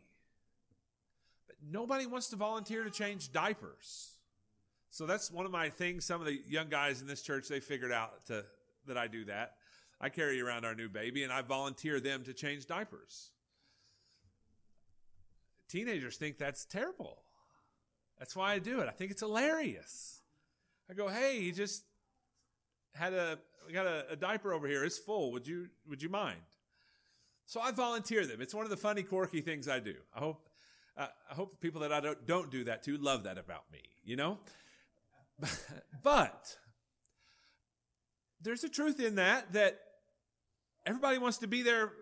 but 1.47 1.55
nobody 1.71 2.05
wants 2.05 2.29
to 2.29 2.35
volunteer 2.35 2.83
to 2.83 2.89
change 2.89 3.31
diapers. 3.31 4.11
So 4.89 5.07
that's 5.07 5.31
one 5.31 5.47
of 5.47 5.51
my 5.51 5.69
things. 5.69 6.05
Some 6.05 6.21
of 6.21 6.27
the 6.27 6.39
young 6.47 6.69
guys 6.69 7.01
in 7.01 7.07
this 7.07 7.23
church 7.23 7.47
they 7.47 7.59
figured 7.59 7.91
out 7.91 8.25
to, 8.27 8.45
that 8.85 8.97
I 8.97 9.07
do 9.07 9.25
that. 9.25 9.55
I 9.99 10.09
carry 10.09 10.39
around 10.39 10.65
our 10.65 10.75
new 10.75 10.87
baby 10.87 11.23
and 11.23 11.33
I 11.33 11.41
volunteer 11.41 11.99
them 11.99 12.23
to 12.25 12.33
change 12.33 12.67
diapers. 12.67 13.31
Teenagers 15.73 16.17
think 16.17 16.37
that's 16.37 16.65
terrible. 16.65 17.23
That's 18.19 18.35
why 18.35 18.53
I 18.53 18.59
do 18.59 18.81
it. 18.81 18.87
I 18.87 18.91
think 18.91 19.09
it's 19.09 19.21
hilarious. 19.21 20.21
I 20.87 20.93
go, 20.93 21.07
hey, 21.07 21.39
you 21.39 21.51
just 21.51 21.83
had 22.93 23.13
a 23.13 23.39
got 23.73 23.87
a, 23.87 24.05
a 24.11 24.15
diaper 24.15 24.53
over 24.53 24.67
here. 24.67 24.83
It's 24.83 24.99
full. 24.99 25.31
Would 25.31 25.47
you 25.47 25.69
would 25.89 26.03
you 26.03 26.09
mind? 26.09 26.37
So 27.47 27.59
I 27.59 27.71
volunteer 27.71 28.23
them. 28.27 28.39
It's 28.39 28.53
one 28.53 28.65
of 28.65 28.69
the 28.69 28.77
funny, 28.77 29.01
quirky 29.01 29.41
things 29.41 29.67
I 29.67 29.79
do. 29.79 29.95
I 30.15 30.19
hope 30.19 30.47
uh, 30.95 31.07
I 31.31 31.33
hope 31.33 31.59
people 31.59 31.81
that 31.81 31.91
I 31.91 32.01
don't 32.01 32.27
don't 32.27 32.51
do 32.51 32.65
that 32.65 32.83
to 32.83 32.95
love 32.97 33.23
that 33.23 33.39
about 33.39 33.63
me. 33.71 33.81
You 34.03 34.15
know, 34.15 34.37
but 36.03 36.55
there's 38.43 38.63
a 38.63 38.69
truth 38.69 38.99
in 38.99 39.15
that 39.15 39.53
that 39.53 39.79
everybody 40.85 41.17
wants 41.17 41.39
to 41.39 41.47
be 41.47 41.63
there 41.63 41.93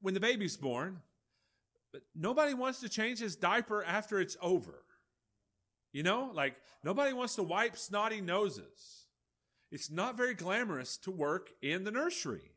when 0.00 0.14
the 0.14 0.20
baby's 0.20 0.56
born, 0.56 1.02
but 1.92 2.02
nobody 2.14 2.54
wants 2.54 2.80
to 2.80 2.88
change 2.88 3.18
his 3.18 3.36
diaper 3.36 3.82
after 3.84 4.20
it's 4.20 4.36
over. 4.42 4.84
You 5.92 6.02
know, 6.02 6.30
like 6.34 6.56
nobody 6.84 7.12
wants 7.12 7.34
to 7.36 7.42
wipe 7.42 7.76
snotty 7.76 8.20
noses. 8.20 9.06
It's 9.70 9.90
not 9.90 10.16
very 10.16 10.34
glamorous 10.34 10.96
to 10.98 11.10
work 11.10 11.50
in 11.62 11.84
the 11.84 11.90
nursery. 11.90 12.52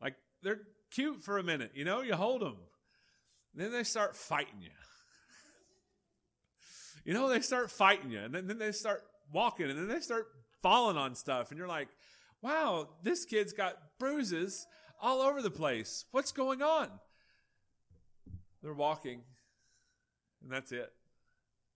Like 0.00 0.14
they're 0.42 0.60
cute 0.90 1.22
for 1.22 1.38
a 1.38 1.42
minute, 1.42 1.72
you 1.74 1.84
know, 1.84 2.00
you 2.00 2.14
hold 2.14 2.42
them. 2.42 2.56
Then 3.54 3.70
they 3.70 3.84
start 3.84 4.16
fighting 4.16 4.60
you. 4.60 4.70
you 7.04 7.14
know, 7.14 7.28
they 7.28 7.40
start 7.40 7.70
fighting 7.70 8.10
you, 8.10 8.18
and 8.18 8.34
then, 8.34 8.46
then 8.46 8.58
they 8.58 8.72
start 8.72 9.04
walking, 9.32 9.70
and 9.70 9.78
then 9.78 9.88
they 9.88 10.00
start 10.00 10.26
falling 10.62 10.96
on 10.96 11.14
stuff, 11.14 11.50
and 11.50 11.58
you're 11.58 11.68
like, 11.68 11.88
wow, 12.42 12.88
this 13.02 13.24
kid's 13.24 13.52
got 13.52 13.76
bruises 13.98 14.66
all 15.00 15.20
over 15.20 15.40
the 15.40 15.50
place. 15.50 16.04
What's 16.10 16.32
going 16.32 16.62
on? 16.62 16.88
They're 18.64 18.72
walking, 18.72 19.20
and 20.42 20.50
that's 20.50 20.72
it. 20.72 20.90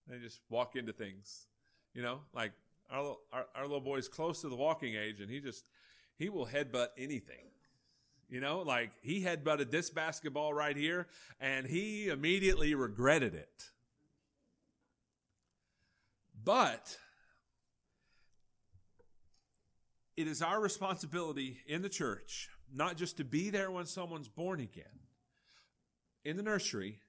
They 0.07 0.17
just 0.17 0.41
walk 0.49 0.75
into 0.75 0.91
things, 0.91 1.45
you 1.93 2.01
know, 2.01 2.21
like 2.33 2.51
our, 2.91 3.15
our, 3.31 3.45
our 3.53 3.61
little 3.61 3.79
boy's 3.79 4.07
close 4.07 4.41
to 4.41 4.49
the 4.49 4.55
walking 4.55 4.95
age, 4.95 5.21
and 5.21 5.29
he 5.29 5.39
just 5.39 5.65
he 6.17 6.29
will 6.29 6.47
headbutt 6.47 6.87
anything. 6.97 7.45
You 8.27 8.41
know, 8.41 8.61
like 8.61 8.89
he 9.03 9.21
headbutted 9.23 9.69
this 9.69 9.91
basketball 9.91 10.51
right 10.51 10.75
here, 10.75 11.05
and 11.39 11.67
he 11.67 12.09
immediately 12.09 12.73
regretted 12.73 13.35
it. 13.35 13.69
But 16.43 16.97
it 20.17 20.27
is 20.27 20.41
our 20.41 20.59
responsibility 20.59 21.59
in 21.67 21.83
the 21.83 21.89
church 21.89 22.49
not 22.73 22.97
just 22.97 23.17
to 23.17 23.23
be 23.23 23.51
there 23.51 23.69
when 23.69 23.85
someone's 23.85 24.27
born 24.27 24.59
again 24.59 24.85
in 26.23 26.37
the 26.37 26.43
nursery, 26.43 27.01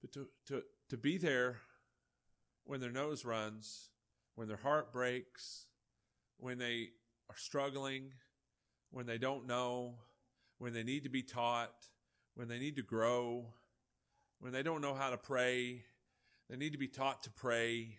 but 0.00 0.12
to, 0.12 0.28
to, 0.46 0.62
to 0.88 0.96
be 0.96 1.18
there 1.18 1.58
when 2.64 2.80
their 2.80 2.92
nose 2.92 3.24
runs, 3.24 3.88
when 4.34 4.48
their 4.48 4.56
heart 4.58 4.92
breaks, 4.92 5.66
when 6.38 6.58
they 6.58 6.88
are 7.28 7.36
struggling, 7.36 8.12
when 8.90 9.06
they 9.06 9.18
don't 9.18 9.46
know, 9.46 9.94
when 10.58 10.72
they 10.72 10.82
need 10.82 11.04
to 11.04 11.10
be 11.10 11.22
taught, 11.22 11.86
when 12.34 12.48
they 12.48 12.58
need 12.58 12.76
to 12.76 12.82
grow, 12.82 13.46
when 14.38 14.52
they 14.52 14.62
don't 14.62 14.80
know 14.80 14.94
how 14.94 15.10
to 15.10 15.16
pray, 15.16 15.82
they 16.48 16.56
need 16.56 16.72
to 16.72 16.78
be 16.78 16.88
taught 16.88 17.22
to 17.22 17.30
pray, 17.30 17.96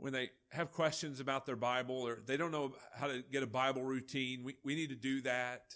when 0.00 0.12
they 0.14 0.30
have 0.50 0.72
questions 0.72 1.20
about 1.20 1.44
their 1.44 1.56
Bible 1.56 1.94
or 1.94 2.18
they 2.26 2.38
don't 2.38 2.50
know 2.50 2.74
how 2.94 3.06
to 3.06 3.22
get 3.30 3.42
a 3.42 3.46
Bible 3.46 3.82
routine, 3.82 4.42
we, 4.42 4.56
we 4.64 4.74
need 4.74 4.88
to 4.88 4.96
do 4.96 5.20
that. 5.22 5.74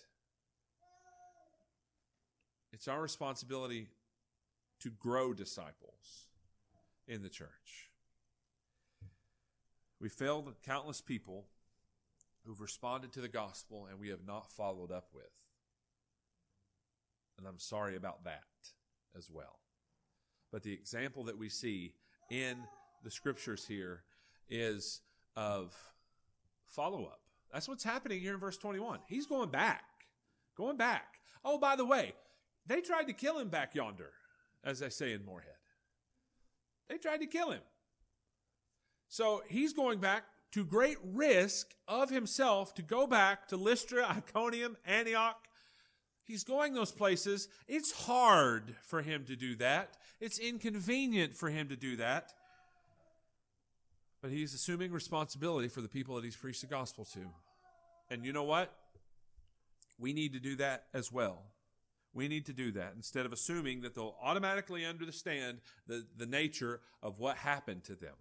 It's 2.74 2.88
our 2.88 3.00
responsibility 3.00 3.86
to 4.80 4.90
grow 4.90 5.32
disciples 5.32 6.26
in 7.06 7.22
the 7.22 7.28
church. 7.28 7.88
We 10.00 10.08
failed 10.08 10.52
countless 10.66 11.00
people 11.00 11.46
who've 12.44 12.60
responded 12.60 13.12
to 13.12 13.20
the 13.20 13.28
gospel 13.28 13.86
and 13.88 14.00
we 14.00 14.08
have 14.08 14.26
not 14.26 14.50
followed 14.50 14.90
up 14.90 15.10
with. 15.14 15.30
And 17.38 17.46
I'm 17.46 17.60
sorry 17.60 17.94
about 17.94 18.24
that 18.24 18.42
as 19.16 19.30
well. 19.30 19.60
But 20.50 20.64
the 20.64 20.72
example 20.72 21.22
that 21.24 21.38
we 21.38 21.48
see 21.48 21.94
in 22.28 22.56
the 23.04 23.10
scriptures 23.10 23.66
here 23.68 24.02
is 24.50 25.00
of 25.36 25.76
follow 26.66 27.04
up. 27.04 27.20
That's 27.52 27.68
what's 27.68 27.84
happening 27.84 28.20
here 28.20 28.34
in 28.34 28.40
verse 28.40 28.58
21. 28.58 28.98
He's 29.06 29.26
going 29.26 29.50
back, 29.50 29.84
going 30.56 30.76
back. 30.76 31.20
Oh, 31.44 31.56
by 31.56 31.76
the 31.76 31.84
way, 31.84 32.14
they 32.66 32.80
tried 32.80 33.06
to 33.08 33.12
kill 33.12 33.38
him 33.38 33.48
back 33.48 33.74
yonder, 33.74 34.10
as 34.64 34.78
they 34.78 34.88
say 34.88 35.12
in 35.12 35.24
Moorhead. 35.24 35.50
They 36.88 36.98
tried 36.98 37.18
to 37.18 37.26
kill 37.26 37.50
him. 37.50 37.62
So 39.08 39.42
he's 39.48 39.72
going 39.72 40.00
back 40.00 40.24
to 40.52 40.64
great 40.64 40.98
risk 41.02 41.74
of 41.88 42.10
himself 42.10 42.74
to 42.74 42.82
go 42.82 43.06
back 43.06 43.48
to 43.48 43.56
Lystra, 43.56 44.06
Iconium, 44.16 44.76
Antioch. 44.86 45.48
He's 46.24 46.44
going 46.44 46.74
those 46.74 46.92
places. 46.92 47.48
It's 47.68 47.92
hard 47.92 48.76
for 48.82 49.02
him 49.02 49.24
to 49.26 49.36
do 49.36 49.56
that. 49.56 49.96
It's 50.20 50.38
inconvenient 50.38 51.34
for 51.34 51.50
him 51.50 51.68
to 51.68 51.76
do 51.76 51.96
that. 51.96 52.32
But 54.22 54.30
he's 54.30 54.54
assuming 54.54 54.90
responsibility 54.90 55.68
for 55.68 55.82
the 55.82 55.88
people 55.88 56.14
that 56.16 56.24
he's 56.24 56.36
preached 56.36 56.62
the 56.62 56.66
gospel 56.66 57.04
to. 57.12 57.20
And 58.10 58.24
you 58.24 58.32
know 58.32 58.44
what? 58.44 58.72
We 59.98 60.12
need 60.12 60.32
to 60.32 60.40
do 60.40 60.56
that 60.56 60.86
as 60.94 61.12
well. 61.12 61.42
We 62.14 62.28
need 62.28 62.46
to 62.46 62.52
do 62.52 62.70
that 62.72 62.92
instead 62.94 63.26
of 63.26 63.32
assuming 63.32 63.80
that 63.80 63.94
they'll 63.94 64.14
automatically 64.22 64.86
understand 64.86 65.58
the, 65.88 66.06
the 66.16 66.26
nature 66.26 66.80
of 67.02 67.18
what 67.18 67.38
happened 67.38 67.82
to 67.84 67.96
them. 67.96 68.14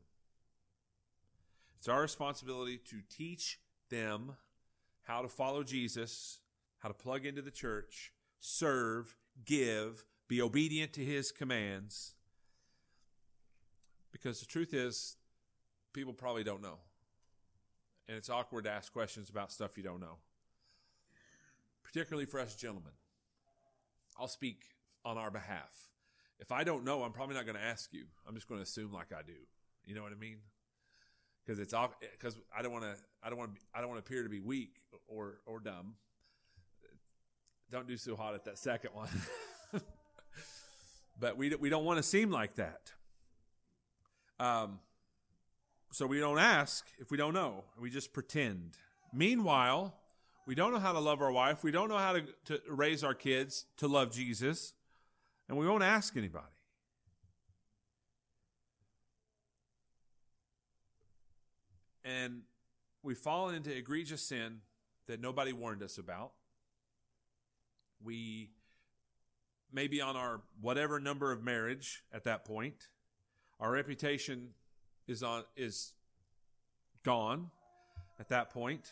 It's 1.77 1.87
our 1.87 2.01
responsibility 2.01 2.77
to 2.89 3.01
teach 3.09 3.59
them 3.89 4.37
how 5.03 5.21
to 5.21 5.27
follow 5.27 5.63
Jesus, 5.63 6.39
how 6.79 6.87
to 6.87 6.93
plug 6.93 7.25
into 7.25 7.41
the 7.41 7.51
church, 7.51 8.11
serve, 8.39 9.15
give, 9.45 10.05
be 10.27 10.41
obedient 10.41 10.93
to 10.93 11.03
his 11.03 11.31
commands. 11.31 12.15
Because 14.11 14.39
the 14.39 14.45
truth 14.45 14.73
is, 14.73 15.17
people 15.93 16.13
probably 16.13 16.43
don't 16.43 16.61
know. 16.61 16.77
And 18.07 18.17
it's 18.17 18.29
awkward 18.29 18.63
to 18.63 18.71
ask 18.71 18.91
questions 18.91 19.29
about 19.29 19.51
stuff 19.51 19.77
you 19.77 19.83
don't 19.83 19.99
know, 19.99 20.17
particularly 21.83 22.25
for 22.25 22.39
us 22.39 22.55
gentlemen. 22.55 22.93
I'll 24.19 24.27
speak 24.27 24.63
on 25.05 25.17
our 25.17 25.31
behalf. 25.31 25.71
If 26.39 26.51
I 26.51 26.63
don't 26.63 26.83
know, 26.83 27.03
I'm 27.03 27.11
probably 27.11 27.35
not 27.35 27.45
going 27.45 27.57
to 27.57 27.63
ask 27.63 27.93
you. 27.93 28.05
I'm 28.27 28.35
just 28.35 28.47
going 28.47 28.59
to 28.59 28.63
assume 28.63 28.91
like 28.91 29.13
I 29.13 29.21
do. 29.25 29.33
You 29.85 29.95
know 29.95 30.03
what 30.03 30.11
I 30.11 30.15
mean? 30.15 30.37
Because 31.45 31.59
it's 31.59 31.73
all 31.73 31.93
because 31.99 32.37
I 32.57 32.61
don't 32.61 32.71
want 32.71 32.85
to. 32.85 32.95
I 33.21 33.29
don't 33.29 33.37
want. 33.37 33.55
to. 33.55 33.61
I 33.73 33.81
don't 33.81 33.89
want 33.89 34.03
to 34.03 34.09
appear 34.09 34.23
to 34.23 34.29
be 34.29 34.39
weak 34.39 34.77
or 35.07 35.39
or 35.45 35.59
dumb. 35.59 35.95
Don't 37.71 37.87
do 37.87 37.97
so 37.97 38.15
hot 38.15 38.33
at 38.33 38.45
that 38.45 38.57
second 38.57 38.91
one. 38.93 39.09
but 41.19 41.37
we 41.37 41.53
we 41.55 41.69
don't 41.69 41.85
want 41.85 41.97
to 41.97 42.03
seem 42.03 42.31
like 42.31 42.55
that. 42.55 42.93
Um, 44.39 44.79
so 45.91 46.07
we 46.07 46.19
don't 46.19 46.39
ask 46.39 46.85
if 46.99 47.11
we 47.11 47.17
don't 47.17 47.33
know. 47.33 47.65
We 47.79 47.89
just 47.89 48.13
pretend. 48.13 48.77
Meanwhile, 49.13 49.93
we 50.45 50.55
don't 50.55 50.73
know 50.73 50.79
how 50.79 50.91
to 50.91 50.99
love 50.99 51.21
our 51.21 51.31
wife. 51.31 51.63
We 51.63 51.71
don't 51.71 51.89
know 51.89 51.97
how 51.97 52.13
to, 52.13 52.23
to 52.45 52.61
raise 52.67 53.03
our 53.03 53.13
kids 53.13 53.65
to 53.77 53.87
love 53.87 54.11
Jesus. 54.11 54.73
And 55.47 55.57
we 55.57 55.67
won't 55.67 55.83
ask 55.83 56.17
anybody. 56.17 56.45
And 62.03 62.41
we've 63.01 63.17
fallen 63.17 63.55
into 63.55 63.75
egregious 63.75 64.21
sin 64.21 64.59
that 65.07 65.21
nobody 65.21 65.53
warned 65.53 65.81
us 65.81 65.97
about. 65.97 66.31
We 68.03 68.49
may 69.71 69.87
be 69.87 70.01
on 70.01 70.17
our 70.17 70.41
whatever 70.59 70.99
number 70.99 71.31
of 71.31 71.43
marriage 71.43 72.03
at 72.13 72.25
that 72.25 72.43
point. 72.43 72.89
Our 73.59 73.71
reputation 73.71 74.49
is 75.07 75.23
on 75.23 75.43
is 75.55 75.93
gone 77.03 77.51
at 78.19 78.29
that 78.29 78.49
point. 78.49 78.91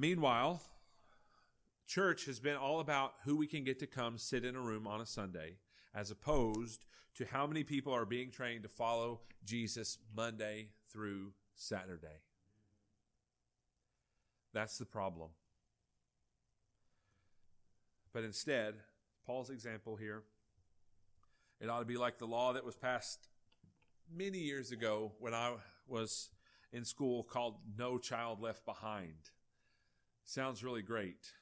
Meanwhile, 0.00 0.62
church 1.86 2.24
has 2.24 2.40
been 2.40 2.56
all 2.56 2.80
about 2.80 3.12
who 3.24 3.36
we 3.36 3.46
can 3.46 3.64
get 3.64 3.78
to 3.80 3.86
come 3.86 4.16
sit 4.16 4.46
in 4.46 4.56
a 4.56 4.60
room 4.60 4.86
on 4.86 5.02
a 5.02 5.04
Sunday, 5.04 5.56
as 5.94 6.10
opposed 6.10 6.86
to 7.16 7.26
how 7.26 7.46
many 7.46 7.64
people 7.64 7.92
are 7.92 8.06
being 8.06 8.30
trained 8.30 8.62
to 8.62 8.70
follow 8.70 9.20
Jesus 9.44 9.98
Monday 10.16 10.68
through 10.90 11.34
Saturday. 11.54 12.22
That's 14.54 14.78
the 14.78 14.86
problem. 14.86 15.28
But 18.14 18.24
instead, 18.24 18.76
Paul's 19.26 19.50
example 19.50 19.96
here 19.96 20.22
it 21.60 21.68
ought 21.68 21.80
to 21.80 21.84
be 21.84 21.98
like 21.98 22.16
the 22.16 22.26
law 22.26 22.54
that 22.54 22.64
was 22.64 22.74
passed 22.74 23.28
many 24.10 24.38
years 24.38 24.72
ago 24.72 25.12
when 25.18 25.34
I 25.34 25.56
was 25.86 26.30
in 26.72 26.86
school 26.86 27.22
called 27.22 27.56
No 27.76 27.98
Child 27.98 28.40
Left 28.40 28.64
Behind. 28.64 29.28
Sounds 30.30 30.62
really 30.62 30.82
great. 30.82 31.32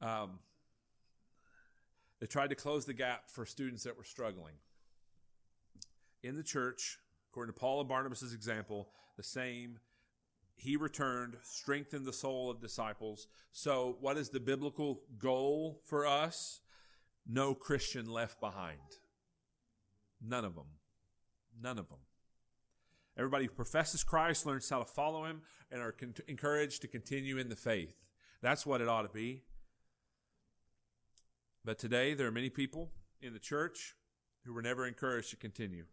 Um, 0.00 0.38
they 2.20 2.28
tried 2.28 2.50
to 2.50 2.54
close 2.54 2.84
the 2.84 2.94
gap 2.94 3.28
for 3.28 3.44
students 3.44 3.82
that 3.82 3.98
were 3.98 4.04
struggling. 4.04 4.54
In 6.22 6.36
the 6.36 6.44
church, 6.44 6.98
according 7.28 7.52
to 7.52 7.58
Paul 7.58 7.80
and 7.80 7.88
Barnabas' 7.88 8.32
example, 8.32 8.90
the 9.16 9.24
same. 9.24 9.80
He 10.54 10.76
returned, 10.76 11.38
strengthened 11.42 12.06
the 12.06 12.12
soul 12.12 12.48
of 12.48 12.60
disciples. 12.60 13.26
So, 13.50 13.96
what 14.00 14.16
is 14.16 14.28
the 14.28 14.38
biblical 14.38 15.00
goal 15.18 15.80
for 15.84 16.06
us? 16.06 16.60
No 17.26 17.56
Christian 17.56 18.08
left 18.08 18.38
behind. 18.38 18.78
None 20.24 20.44
of 20.44 20.54
them. 20.54 20.78
None 21.60 21.78
of 21.80 21.88
them. 21.88 21.98
Everybody 23.18 23.46
who 23.46 23.50
professes 23.50 24.04
Christ 24.04 24.46
learns 24.46 24.68
how 24.68 24.78
to 24.78 24.84
follow 24.84 25.24
him 25.24 25.42
and 25.70 25.82
are 25.82 25.92
con- 25.92 26.14
encouraged 26.28 26.82
to 26.82 26.88
continue 26.88 27.38
in 27.38 27.48
the 27.48 27.56
faith. 27.56 27.94
That's 28.42 28.64
what 28.64 28.80
it 28.80 28.88
ought 28.88 29.02
to 29.02 29.08
be. 29.08 29.42
But 31.64 31.78
today, 31.78 32.14
there 32.14 32.26
are 32.26 32.32
many 32.32 32.48
people 32.48 32.90
in 33.20 33.32
the 33.32 33.38
church 33.38 33.94
who 34.44 34.54
were 34.54 34.62
never 34.62 34.86
encouraged 34.86 35.30
to 35.30 35.36
continue. 35.36 35.84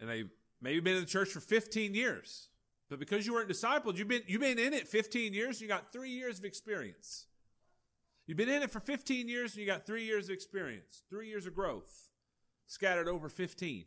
And 0.00 0.08
they've 0.08 0.30
maybe 0.60 0.80
been 0.80 0.94
in 0.94 1.00
the 1.00 1.06
church 1.06 1.28
for 1.28 1.40
15 1.40 1.94
years. 1.94 2.48
But 2.88 2.98
because 2.98 3.26
you 3.26 3.34
weren't 3.34 3.50
discipled, 3.50 3.98
you've 3.98 4.08
been, 4.08 4.22
you've 4.26 4.40
been 4.40 4.58
in 4.58 4.72
it 4.72 4.88
15 4.88 5.34
years, 5.34 5.56
and 5.56 5.62
you 5.62 5.68
got 5.68 5.92
three 5.92 6.10
years 6.10 6.38
of 6.38 6.44
experience. 6.44 7.26
You've 8.26 8.38
been 8.38 8.48
in 8.48 8.62
it 8.62 8.70
for 8.70 8.80
15 8.80 9.28
years 9.28 9.52
and 9.52 9.60
you 9.60 9.66
got 9.66 9.84
three 9.84 10.04
years 10.04 10.28
of 10.28 10.34
experience, 10.34 11.02
three 11.10 11.28
years 11.28 11.46
of 11.46 11.54
growth, 11.54 12.10
scattered 12.66 13.08
over 13.08 13.28
15. 13.28 13.84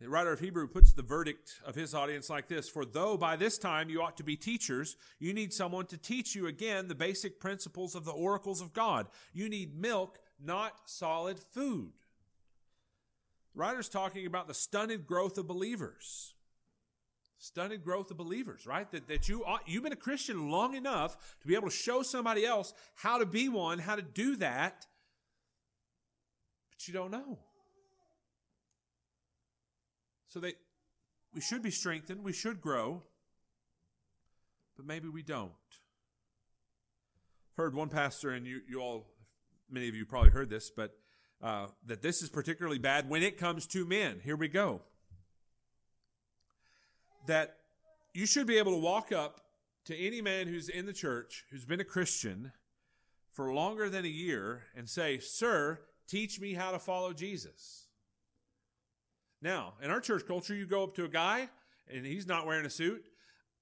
The 0.00 0.08
writer 0.08 0.32
of 0.32 0.40
Hebrew 0.40 0.66
puts 0.66 0.92
the 0.92 1.02
verdict 1.02 1.60
of 1.66 1.74
his 1.74 1.94
audience 1.94 2.30
like 2.30 2.48
this 2.48 2.70
For 2.70 2.86
though 2.86 3.18
by 3.18 3.36
this 3.36 3.58
time 3.58 3.90
you 3.90 4.00
ought 4.00 4.16
to 4.16 4.24
be 4.24 4.34
teachers, 4.34 4.96
you 5.18 5.34
need 5.34 5.52
someone 5.52 5.86
to 5.86 5.98
teach 5.98 6.34
you 6.34 6.46
again 6.46 6.88
the 6.88 6.94
basic 6.94 7.38
principles 7.38 7.94
of 7.94 8.06
the 8.06 8.12
oracles 8.12 8.62
of 8.62 8.72
God. 8.72 9.08
You 9.34 9.50
need 9.50 9.78
milk, 9.78 10.18
not 10.42 10.72
solid 10.86 11.38
food. 11.38 11.92
The 13.52 13.60
writer's 13.60 13.90
talking 13.90 14.26
about 14.26 14.48
the 14.48 14.54
stunted 14.54 15.06
growth 15.06 15.36
of 15.36 15.46
believers. 15.46 16.34
Stunted 17.36 17.84
growth 17.84 18.10
of 18.10 18.16
believers, 18.16 18.66
right? 18.66 18.90
That, 18.92 19.06
that 19.08 19.28
you 19.28 19.44
ought, 19.44 19.68
you've 19.68 19.82
been 19.82 19.92
a 19.92 19.96
Christian 19.96 20.50
long 20.50 20.74
enough 20.74 21.36
to 21.42 21.46
be 21.46 21.54
able 21.54 21.68
to 21.68 21.74
show 21.74 22.02
somebody 22.02 22.46
else 22.46 22.72
how 22.94 23.18
to 23.18 23.26
be 23.26 23.50
one, 23.50 23.78
how 23.78 23.96
to 23.96 24.02
do 24.02 24.36
that, 24.36 24.86
but 26.70 26.88
you 26.88 26.94
don't 26.94 27.10
know. 27.10 27.38
So 30.30 30.38
they, 30.38 30.54
we 31.34 31.40
should 31.40 31.60
be 31.60 31.72
strengthened, 31.72 32.22
we 32.22 32.32
should 32.32 32.60
grow, 32.60 33.02
but 34.76 34.86
maybe 34.86 35.08
we 35.08 35.22
don't. 35.24 35.50
I've 37.50 37.56
heard 37.56 37.74
one 37.74 37.88
pastor, 37.88 38.30
and 38.30 38.46
you, 38.46 38.60
you 38.68 38.80
all, 38.80 39.08
many 39.68 39.88
of 39.88 39.96
you 39.96 40.06
probably 40.06 40.30
heard 40.30 40.48
this, 40.48 40.70
but 40.70 40.92
uh, 41.42 41.66
that 41.84 42.00
this 42.00 42.22
is 42.22 42.28
particularly 42.28 42.78
bad 42.78 43.08
when 43.08 43.24
it 43.24 43.38
comes 43.38 43.66
to 43.68 43.84
men. 43.84 44.20
Here 44.22 44.36
we 44.36 44.46
go. 44.46 44.82
That 47.26 47.56
you 48.14 48.24
should 48.24 48.46
be 48.46 48.58
able 48.58 48.72
to 48.72 48.78
walk 48.78 49.10
up 49.10 49.40
to 49.86 49.96
any 49.96 50.22
man 50.22 50.46
who's 50.46 50.68
in 50.68 50.86
the 50.86 50.92
church, 50.92 51.44
who's 51.50 51.64
been 51.64 51.80
a 51.80 51.84
Christian 51.84 52.52
for 53.32 53.52
longer 53.52 53.90
than 53.90 54.04
a 54.04 54.08
year, 54.08 54.62
and 54.76 54.88
say, 54.88 55.18
Sir, 55.18 55.80
teach 56.06 56.38
me 56.38 56.54
how 56.54 56.70
to 56.70 56.78
follow 56.78 57.12
Jesus. 57.12 57.88
Now, 59.42 59.74
in 59.82 59.90
our 59.90 60.00
church 60.00 60.26
culture, 60.26 60.54
you 60.54 60.66
go 60.66 60.82
up 60.82 60.94
to 60.96 61.04
a 61.04 61.08
guy 61.08 61.48
and 61.92 62.04
he's 62.04 62.26
not 62.26 62.46
wearing 62.46 62.66
a 62.66 62.70
suit. 62.70 63.04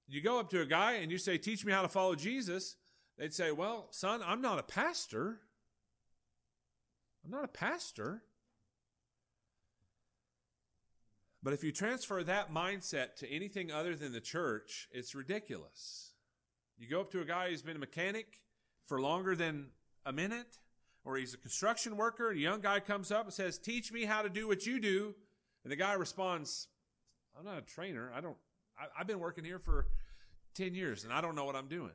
You 0.07 0.21
go 0.21 0.39
up 0.39 0.49
to 0.49 0.61
a 0.61 0.65
guy 0.65 0.93
and 0.93 1.11
you 1.11 1.17
say, 1.17 1.37
Teach 1.37 1.65
me 1.65 1.71
how 1.71 1.81
to 1.81 1.87
follow 1.87 2.15
Jesus. 2.15 2.75
They'd 3.17 3.33
say, 3.33 3.51
Well, 3.51 3.87
son, 3.91 4.21
I'm 4.25 4.41
not 4.41 4.59
a 4.59 4.63
pastor. 4.63 5.39
I'm 7.23 7.31
not 7.31 7.43
a 7.43 7.49
pastor. 7.49 8.23
But 11.41 11.53
if 11.53 11.63
you 11.63 11.71
transfer 11.71 12.21
that 12.23 12.51
mindset 12.51 13.15
to 13.17 13.29
anything 13.29 13.71
other 13.71 13.95
than 13.95 14.11
the 14.11 14.19
church, 14.19 14.89
it's 14.91 15.15
ridiculous. 15.15 16.11
You 16.77 16.89
go 16.89 17.01
up 17.01 17.11
to 17.11 17.21
a 17.21 17.25
guy 17.25 17.49
who's 17.49 17.61
been 17.61 17.77
a 17.77 17.79
mechanic 17.79 18.27
for 18.85 18.99
longer 18.99 19.35
than 19.35 19.67
a 20.05 20.11
minute, 20.11 20.57
or 21.05 21.17
he's 21.17 21.33
a 21.33 21.37
construction 21.37 21.95
worker, 21.95 22.31
a 22.31 22.37
young 22.37 22.61
guy 22.61 22.79
comes 22.79 23.11
up 23.11 23.25
and 23.25 23.33
says, 23.33 23.57
Teach 23.57 23.91
me 23.91 24.05
how 24.05 24.21
to 24.21 24.29
do 24.29 24.47
what 24.47 24.65
you 24.65 24.79
do. 24.79 25.15
And 25.63 25.71
the 25.71 25.75
guy 25.75 25.93
responds, 25.93 26.67
I'm 27.37 27.45
not 27.45 27.57
a 27.57 27.61
trainer. 27.61 28.11
I 28.15 28.21
don't, 28.21 28.37
I, 28.77 28.85
I've 28.99 29.07
been 29.07 29.19
working 29.19 29.43
here 29.43 29.59
for 29.59 29.87
10 30.55 30.73
years 30.73 31.03
and 31.03 31.13
I 31.13 31.21
don't 31.21 31.35
know 31.35 31.45
what 31.45 31.55
I'm 31.55 31.67
doing. 31.67 31.91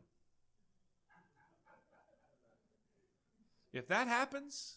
If 3.72 3.88
that 3.88 4.06
happens, 4.06 4.76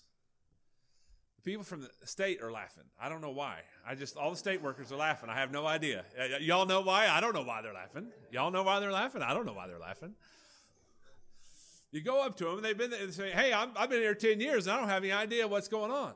the 1.35 1.43
people 1.43 1.63
from 1.63 1.81
the 1.81 1.89
state 2.07 2.41
are 2.41 2.51
laughing. 2.51 2.85
I 2.99 3.09
don't 3.09 3.21
know 3.21 3.31
why. 3.31 3.59
I 3.85 3.93
just, 3.93 4.17
all 4.17 4.31
the 4.31 4.37
state 4.37 4.61
workers 4.61 4.91
are 4.91 4.97
laughing. 4.97 5.29
I 5.29 5.35
have 5.35 5.51
no 5.51 5.67
idea. 5.67 6.03
Y- 6.17 6.39
y'all 6.41 6.65
know 6.65 6.81
why? 6.81 7.07
I 7.07 7.21
don't 7.21 7.33
know 7.33 7.43
why 7.43 7.61
they're 7.61 7.73
laughing. 7.73 8.07
Y'all 8.31 8.49
know 8.49 8.63
why 8.63 8.79
they're 8.79 8.91
laughing? 8.91 9.21
I 9.21 9.35
don't 9.35 9.45
know 9.45 9.53
why 9.53 9.67
they're 9.67 9.77
laughing. 9.77 10.15
You 11.91 12.01
go 12.01 12.25
up 12.25 12.35
to 12.37 12.45
them 12.45 12.55
and 12.55 12.65
they've 12.65 12.77
been 12.77 12.89
there 12.89 13.03
and 13.03 13.13
say, 13.13 13.31
Hey, 13.31 13.53
i 13.53 13.67
have 13.75 13.89
been 13.89 14.01
here 14.01 14.15
10 14.15 14.41
years 14.41 14.67
and 14.67 14.75
I 14.75 14.79
don't 14.79 14.89
have 14.89 15.03
any 15.03 15.13
idea 15.13 15.47
what's 15.47 15.67
going 15.67 15.91
on. 15.91 16.13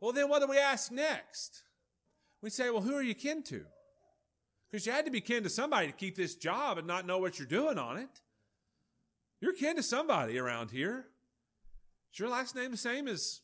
Well, 0.00 0.12
then 0.12 0.28
what 0.28 0.40
do 0.40 0.48
we 0.48 0.58
ask 0.58 0.92
next? 0.92 1.62
We 2.42 2.50
say, 2.50 2.70
Well, 2.70 2.82
who 2.82 2.94
are 2.94 3.02
you 3.02 3.14
kin 3.14 3.42
to? 3.44 3.64
Because 4.70 4.86
you 4.86 4.92
had 4.92 5.04
to 5.04 5.10
be 5.10 5.20
kin 5.20 5.42
to 5.44 5.48
somebody 5.48 5.86
to 5.86 5.92
keep 5.92 6.16
this 6.16 6.34
job 6.34 6.78
and 6.78 6.86
not 6.86 7.06
know 7.06 7.18
what 7.18 7.38
you're 7.38 7.48
doing 7.48 7.78
on 7.78 7.96
it. 7.96 8.20
You're 9.40 9.54
kin 9.54 9.76
to 9.76 9.82
somebody 9.82 10.38
around 10.38 10.70
here. 10.70 11.06
Is 12.12 12.18
your 12.18 12.28
last 12.28 12.56
name 12.56 12.70
the 12.72 12.76
same 12.76 13.06
as 13.08 13.40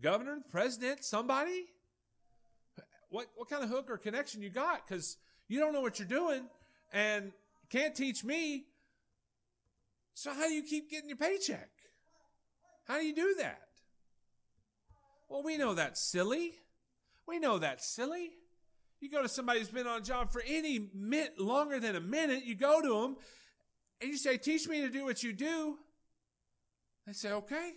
governor, 0.00 0.40
president, 0.50 1.04
somebody? 1.04 1.66
What, 3.10 3.26
what 3.34 3.48
kind 3.48 3.64
of 3.64 3.70
hook 3.70 3.90
or 3.90 3.98
connection 3.98 4.40
you 4.40 4.50
got? 4.50 4.86
Because 4.86 5.16
you 5.48 5.58
don't 5.58 5.72
know 5.72 5.80
what 5.80 5.98
you're 5.98 6.08
doing 6.08 6.44
and 6.92 7.32
can't 7.68 7.94
teach 7.94 8.24
me. 8.24 8.66
So 10.14 10.32
how 10.32 10.46
do 10.46 10.52
you 10.52 10.62
keep 10.62 10.90
getting 10.90 11.08
your 11.08 11.18
paycheck? 11.18 11.70
How 12.86 12.98
do 12.98 13.04
you 13.04 13.14
do 13.14 13.34
that? 13.38 13.69
Well, 15.30 15.44
we 15.44 15.56
know 15.56 15.74
that's 15.74 16.02
silly. 16.02 16.54
We 17.26 17.38
know 17.38 17.58
that's 17.58 17.86
silly. 17.86 18.32
You 19.00 19.08
go 19.08 19.22
to 19.22 19.28
somebody 19.28 19.60
who's 19.60 19.70
been 19.70 19.86
on 19.86 20.00
a 20.00 20.04
job 20.04 20.32
for 20.32 20.42
any 20.44 20.90
minute 20.92 21.40
longer 21.40 21.78
than 21.78 21.94
a 21.94 22.00
minute, 22.00 22.44
you 22.44 22.56
go 22.56 22.82
to 22.82 22.88
them 22.88 23.16
and 24.00 24.10
you 24.10 24.18
say, 24.18 24.36
Teach 24.36 24.68
me 24.68 24.80
to 24.80 24.90
do 24.90 25.04
what 25.04 25.22
you 25.22 25.32
do. 25.32 25.78
They 27.06 27.12
say, 27.12 27.30
Okay, 27.30 27.74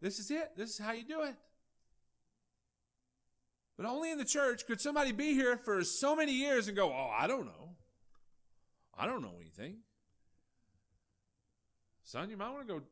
this 0.00 0.18
is 0.18 0.30
it. 0.30 0.56
This 0.56 0.70
is 0.70 0.78
how 0.78 0.92
you 0.92 1.04
do 1.04 1.22
it. 1.22 1.34
But 3.76 3.86
only 3.86 4.10
in 4.10 4.18
the 4.18 4.24
church 4.24 4.66
could 4.66 4.80
somebody 4.80 5.12
be 5.12 5.34
here 5.34 5.58
for 5.58 5.84
so 5.84 6.16
many 6.16 6.32
years 6.32 6.68
and 6.68 6.76
go, 6.76 6.88
Oh, 6.88 7.10
I 7.16 7.26
don't 7.26 7.44
know. 7.44 7.76
I 8.96 9.06
don't 9.06 9.20
know 9.20 9.34
anything. 9.38 9.80
Son, 12.02 12.30
you 12.30 12.38
might 12.38 12.50
want 12.50 12.66
to 12.66 12.74
go 12.74 12.82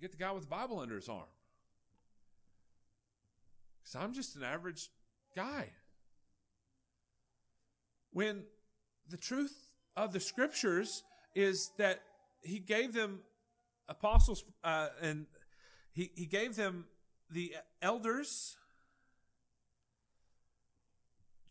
get 0.00 0.10
the 0.10 0.16
guy 0.16 0.32
with 0.32 0.44
the 0.44 0.48
Bible 0.48 0.80
under 0.80 0.96
his 0.96 1.10
arm. 1.10 1.26
Because 3.86 4.02
I'm 4.02 4.12
just 4.12 4.34
an 4.34 4.42
average 4.42 4.90
guy. 5.36 5.70
When 8.12 8.42
the 9.08 9.16
truth 9.16 9.56
of 9.96 10.12
the 10.12 10.18
scriptures 10.18 11.04
is 11.36 11.70
that 11.78 12.02
he 12.42 12.58
gave 12.58 12.94
them 12.94 13.20
apostles 13.88 14.44
uh, 14.64 14.88
and 15.00 15.26
he, 15.92 16.10
he 16.16 16.26
gave 16.26 16.56
them 16.56 16.86
the 17.30 17.54
elders 17.80 18.56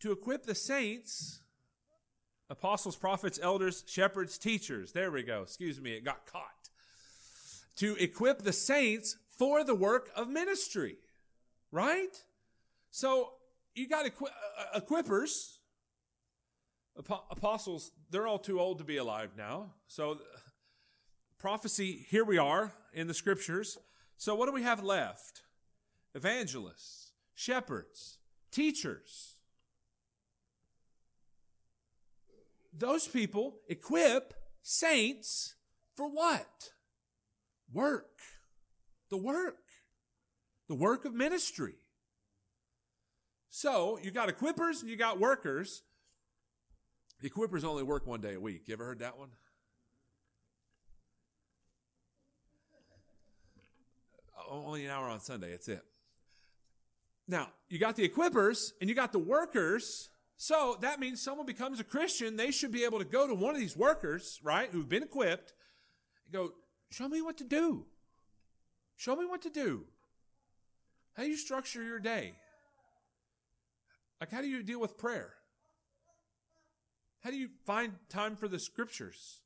to 0.00 0.12
equip 0.12 0.44
the 0.44 0.54
saints 0.54 1.40
apostles 2.50 2.96
prophets 2.96 3.40
elders 3.42 3.82
shepherds 3.86 4.36
teachers. 4.36 4.92
There 4.92 5.10
we 5.10 5.22
go. 5.22 5.42
Excuse 5.42 5.80
me 5.80 5.92
it 5.92 6.04
got 6.04 6.26
caught. 6.26 6.68
To 7.76 7.96
equip 7.96 8.40
the 8.40 8.52
saints 8.52 9.16
for 9.38 9.64
the 9.64 9.74
work 9.74 10.10
of 10.14 10.28
ministry 10.28 10.98
right 11.76 12.24
so 12.90 13.32
you 13.74 13.88
got 13.88 14.06
equi- 14.06 14.28
uh, 14.74 14.80
equippers 14.80 15.58
apostles, 16.98 17.92
they're 18.10 18.26
all 18.26 18.38
too 18.38 18.60
old 18.60 18.78
to 18.78 18.84
be 18.84 18.96
alive 18.96 19.30
now. 19.36 19.74
So, 19.86 20.18
prophecy, 21.38 22.06
here 22.08 22.24
we 22.24 22.38
are 22.38 22.72
in 22.92 23.06
the 23.06 23.14
scriptures. 23.14 23.78
So, 24.16 24.34
what 24.34 24.46
do 24.46 24.52
we 24.52 24.62
have 24.62 24.82
left? 24.82 25.42
Evangelists, 26.14 27.12
shepherds, 27.34 28.18
teachers. 28.50 29.34
Those 32.72 33.08
people 33.08 33.60
equip 33.68 34.34
saints 34.62 35.54
for 35.94 36.08
what? 36.10 36.70
Work. 37.72 38.20
The 39.10 39.16
work. 39.16 39.56
The 40.68 40.74
work 40.74 41.04
of 41.04 41.14
ministry. 41.14 41.74
So, 43.48 43.98
you 44.02 44.10
got 44.10 44.28
equippers 44.28 44.80
and 44.80 44.90
you 44.90 44.96
got 44.96 45.20
workers. 45.20 45.82
The 47.20 47.30
equippers 47.30 47.64
only 47.64 47.82
work 47.82 48.06
one 48.06 48.20
day 48.20 48.34
a 48.34 48.40
week. 48.40 48.62
You 48.66 48.74
ever 48.74 48.84
heard 48.84 48.98
that 48.98 49.18
one? 49.18 49.28
Only 54.48 54.84
an 54.84 54.90
hour 54.90 55.08
on 55.08 55.20
Sunday. 55.20 55.50
That's 55.50 55.68
it. 55.68 55.82
Now, 57.28 57.48
you 57.68 57.78
got 57.78 57.96
the 57.96 58.08
equippers 58.08 58.72
and 58.80 58.88
you 58.88 58.94
got 58.94 59.12
the 59.12 59.18
workers. 59.18 60.10
So 60.36 60.76
that 60.82 61.00
means 61.00 61.20
someone 61.20 61.46
becomes 61.46 61.80
a 61.80 61.84
Christian. 61.84 62.36
They 62.36 62.50
should 62.50 62.70
be 62.70 62.84
able 62.84 62.98
to 62.98 63.04
go 63.04 63.26
to 63.26 63.34
one 63.34 63.54
of 63.54 63.60
these 63.60 63.76
workers, 63.76 64.38
right, 64.42 64.68
who've 64.70 64.88
been 64.88 65.02
equipped, 65.02 65.54
and 66.24 66.32
go, 66.32 66.52
Show 66.90 67.08
me 67.08 67.20
what 67.20 67.36
to 67.38 67.44
do. 67.44 67.84
Show 68.96 69.16
me 69.16 69.26
what 69.26 69.42
to 69.42 69.50
do. 69.50 69.86
How 71.16 71.22
do 71.22 71.30
you 71.30 71.36
structure 71.36 71.82
your 71.82 71.98
day? 71.98 72.34
Like, 74.20 74.30
how 74.30 74.42
do 74.42 74.48
you 74.48 74.62
deal 74.62 74.80
with 74.80 74.98
prayer? 74.98 75.34
How 77.20 77.30
do 77.30 77.36
you 77.36 77.48
find 77.64 77.94
time 78.08 78.36
for 78.36 78.48
the 78.48 78.58
scriptures? 78.58 79.40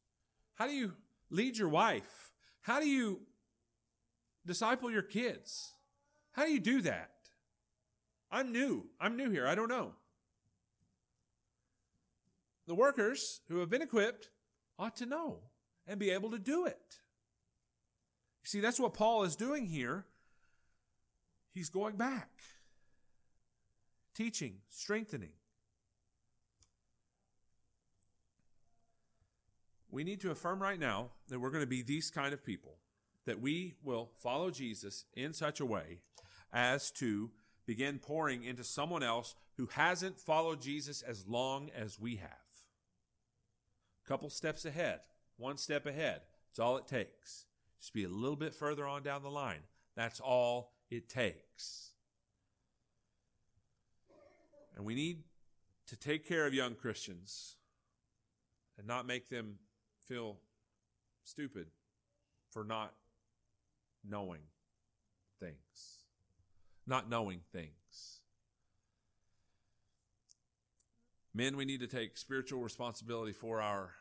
How 0.56 0.66
do 0.66 0.72
you 0.72 0.94
lead 1.30 1.56
your 1.56 1.68
wife? 1.68 2.32
How 2.62 2.80
do 2.80 2.86
you 2.86 3.20
disciple 4.44 4.90
your 4.90 5.02
kids? 5.02 5.74
How 6.32 6.44
do 6.44 6.52
you 6.52 6.60
do 6.60 6.82
that? 6.82 7.10
I'm 8.30 8.52
new. 8.52 8.86
I'm 9.00 9.16
new 9.16 9.30
here. 9.30 9.46
I 9.46 9.54
don't 9.54 9.68
know. 9.68 9.92
The 12.66 12.74
workers 12.74 13.40
who 13.48 13.58
have 13.60 13.70
been 13.70 13.82
equipped 13.82 14.28
ought 14.78 14.96
to 14.96 15.06
know 15.06 15.38
and 15.86 15.98
be 15.98 16.10
able 16.10 16.30
to 16.30 16.38
do 16.38 16.66
it. 16.66 16.98
You 18.42 18.46
see, 18.46 18.60
that's 18.60 18.78
what 18.78 18.94
Paul 18.94 19.24
is 19.24 19.36
doing 19.36 19.66
here. 19.66 20.06
He's 21.52 21.68
going 21.68 21.96
back, 21.96 22.30
teaching, 24.14 24.58
strengthening. 24.68 25.32
we 29.90 30.04
need 30.04 30.20
to 30.20 30.30
affirm 30.30 30.60
right 30.60 30.78
now 30.78 31.10
that 31.28 31.40
we're 31.40 31.50
going 31.50 31.62
to 31.62 31.66
be 31.66 31.82
these 31.82 32.10
kind 32.10 32.32
of 32.32 32.44
people, 32.44 32.76
that 33.26 33.40
we 33.40 33.74
will 33.82 34.10
follow 34.18 34.50
Jesus 34.50 35.04
in 35.14 35.32
such 35.32 35.60
a 35.60 35.66
way 35.66 36.00
as 36.52 36.90
to 36.92 37.30
begin 37.66 37.98
pouring 37.98 38.44
into 38.44 38.64
someone 38.64 39.02
else 39.02 39.34
who 39.56 39.68
hasn't 39.72 40.18
followed 40.18 40.60
Jesus 40.60 41.02
as 41.02 41.26
long 41.26 41.70
as 41.76 41.98
we 41.98 42.16
have. 42.16 42.30
A 44.04 44.08
couple 44.08 44.30
steps 44.30 44.64
ahead, 44.64 45.00
one 45.36 45.56
step 45.56 45.86
ahead. 45.86 46.22
That's 46.48 46.58
all 46.58 46.76
it 46.76 46.86
takes. 46.86 47.46
Just 47.80 47.92
be 47.92 48.04
a 48.04 48.08
little 48.08 48.36
bit 48.36 48.54
further 48.54 48.86
on 48.86 49.02
down 49.02 49.22
the 49.22 49.30
line. 49.30 49.62
That's 49.96 50.20
all 50.20 50.72
it 50.90 51.08
takes. 51.08 51.90
And 54.76 54.84
we 54.84 54.94
need 54.94 55.24
to 55.86 55.96
take 55.96 56.26
care 56.26 56.46
of 56.46 56.54
young 56.54 56.74
Christians 56.74 57.56
and 58.78 58.86
not 58.86 59.06
make 59.06 59.28
them 59.28 59.56
feel 60.06 60.38
stupid 61.24 61.66
for 62.50 62.64
not 62.64 62.94
knowing 64.08 64.40
things. 65.38 66.04
Not 66.86 67.08
knowing 67.08 67.40
things. 67.52 68.20
Men, 71.32 71.56
we 71.56 71.64
need 71.64 71.80
to 71.80 71.86
take 71.86 72.16
spiritual 72.16 72.60
responsibility 72.60 73.32
for 73.32 73.60
our 73.60 73.92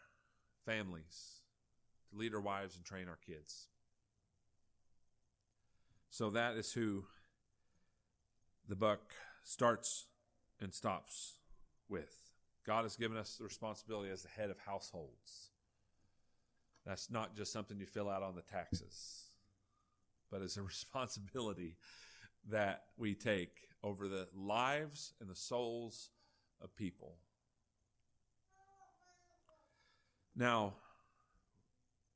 families, 0.66 1.42
to 2.10 2.18
lead 2.18 2.34
our 2.34 2.42
wives 2.42 2.76
and 2.76 2.84
train 2.84 3.08
our 3.08 3.20
kids. 3.26 3.68
So 6.10 6.30
that 6.32 6.56
is 6.56 6.74
who 6.74 7.06
the 8.68 8.76
buck 8.76 9.14
starts 9.44 10.08
and 10.60 10.74
stops 10.74 11.38
with. 11.88 12.14
God 12.66 12.84
has 12.84 12.96
given 12.96 13.18
us 13.18 13.36
the 13.36 13.44
responsibility 13.44 14.12
as 14.12 14.24
the 14.24 14.30
head 14.30 14.50
of 14.50 14.58
households. 14.60 15.50
That's 16.86 17.10
not 17.10 17.36
just 17.36 17.54
something 17.54 17.80
you 17.80 17.86
fill 17.86 18.10
out 18.10 18.24
on 18.24 18.36
the 18.36 18.42
taxes, 18.42 19.26
but 20.32 20.42
it's 20.42 20.58
a 20.58 20.62
responsibility 20.64 21.78
that 22.50 22.84
we 22.98 23.14
take 23.14 23.70
over 23.84 24.08
the 24.08 24.28
lives 24.36 25.14
and 25.20 25.30
the 25.30 25.36
souls 25.36 26.10
of 26.62 26.76
people. 26.76 27.16
Now, 30.36 30.76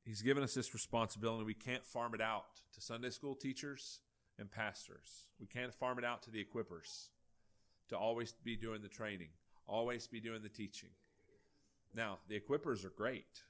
He's 0.04 0.20
given 0.20 0.42
us 0.42 0.54
this 0.54 0.74
responsibility. 0.74 1.44
We 1.44 1.54
can't 1.54 1.84
farm 1.84 2.14
it 2.14 2.20
out 2.20 2.44
to 2.74 2.80
Sunday 2.80 3.10
school 3.10 3.34
teachers 3.34 4.00
and 4.38 4.50
pastors. 4.50 5.28
We 5.40 5.46
can't 5.46 5.72
farm 5.72 5.98
it 5.98 6.04
out 6.04 6.22
to 6.24 6.30
the 6.30 6.44
equippers 6.44 7.08
to 7.88 7.96
always 7.96 8.32
be 8.32 8.56
doing 8.56 8.82
the 8.82 8.88
training, 8.88 9.30
always 9.66 10.06
be 10.06 10.20
doing 10.20 10.42
the 10.42 10.48
teaching. 10.48 10.90
Now, 11.94 12.18
the 12.28 12.38
equippers 12.38 12.84
are 12.84 12.92
great. 12.94 13.42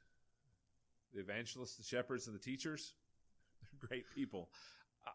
The 1.12 1.20
evangelists, 1.20 1.76
the 1.76 1.82
shepherds, 1.82 2.26
and 2.26 2.36
the 2.36 2.40
teachers, 2.40 2.94
they're 3.60 3.88
great 3.88 4.04
people. 4.14 4.50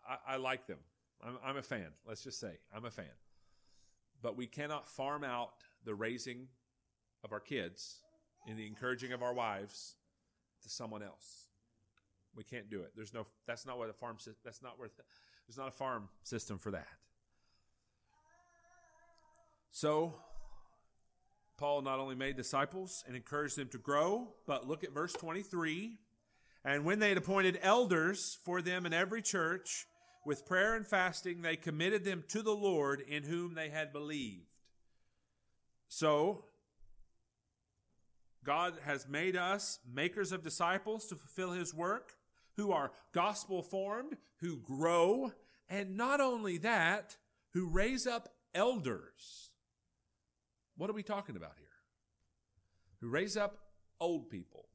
I, 0.07 0.33
I 0.33 0.37
like 0.37 0.67
them. 0.67 0.79
I'm, 1.23 1.37
I'm 1.43 1.57
a 1.57 1.61
fan. 1.61 1.87
Let's 2.05 2.23
just 2.23 2.39
say 2.39 2.59
I'm 2.75 2.85
a 2.85 2.91
fan. 2.91 3.05
But 4.21 4.35
we 4.35 4.47
cannot 4.47 4.89
farm 4.89 5.23
out 5.23 5.51
the 5.85 5.95
raising 5.95 6.47
of 7.23 7.31
our 7.31 7.39
kids 7.39 7.99
and 8.47 8.57
the 8.57 8.67
encouraging 8.67 9.13
of 9.13 9.21
our 9.21 9.33
wives 9.33 9.95
to 10.63 10.69
someone 10.69 11.03
else. 11.03 11.47
We 12.35 12.43
can't 12.43 12.69
do 12.69 12.81
it. 12.81 12.91
There's 12.95 13.13
no. 13.13 13.25
That's 13.47 13.65
not 13.65 13.77
what 13.77 13.89
a 13.89 13.93
farm. 13.93 14.17
That's 14.43 14.61
not 14.61 14.77
where. 14.77 14.89
There's 15.47 15.57
not 15.57 15.67
a 15.67 15.71
farm 15.71 16.09
system 16.23 16.57
for 16.57 16.71
that. 16.71 16.87
So, 19.71 20.15
Paul 21.57 21.81
not 21.81 21.99
only 21.99 22.15
made 22.15 22.35
disciples 22.35 23.03
and 23.07 23.15
encouraged 23.15 23.57
them 23.57 23.69
to 23.69 23.77
grow, 23.77 24.33
but 24.45 24.67
look 24.67 24.83
at 24.83 24.93
verse 24.93 25.13
23. 25.13 25.97
And 26.65 26.85
when 26.85 26.99
they 26.99 27.09
had 27.09 27.17
appointed 27.17 27.59
elders 27.61 28.37
for 28.43 28.61
them 28.61 28.85
in 28.85 28.93
every 28.93 29.21
church, 29.21 29.87
with 30.25 30.45
prayer 30.45 30.75
and 30.75 30.85
fasting, 30.85 31.41
they 31.41 31.55
committed 31.55 32.03
them 32.03 32.23
to 32.27 32.41
the 32.41 32.53
Lord 32.53 33.01
in 33.01 33.23
whom 33.23 33.55
they 33.55 33.69
had 33.69 33.93
believed. 33.93 34.45
So, 35.87 36.45
God 38.43 38.73
has 38.85 39.07
made 39.07 39.35
us 39.35 39.79
makers 39.91 40.31
of 40.31 40.43
disciples 40.43 41.05
to 41.07 41.15
fulfill 41.15 41.51
his 41.51 41.73
work, 41.73 42.13
who 42.55 42.71
are 42.71 42.91
gospel 43.13 43.61
formed, 43.61 44.17
who 44.39 44.57
grow, 44.57 45.31
and 45.69 45.97
not 45.97 46.21
only 46.21 46.57
that, 46.59 47.17
who 47.53 47.67
raise 47.67 48.07
up 48.07 48.29
elders. 48.53 49.51
What 50.77 50.89
are 50.89 50.93
we 50.93 51.03
talking 51.03 51.35
about 51.35 51.53
here? 51.57 51.67
Who 53.01 53.09
raise 53.09 53.37
up 53.37 53.57
old 53.99 54.29
people. 54.29 54.65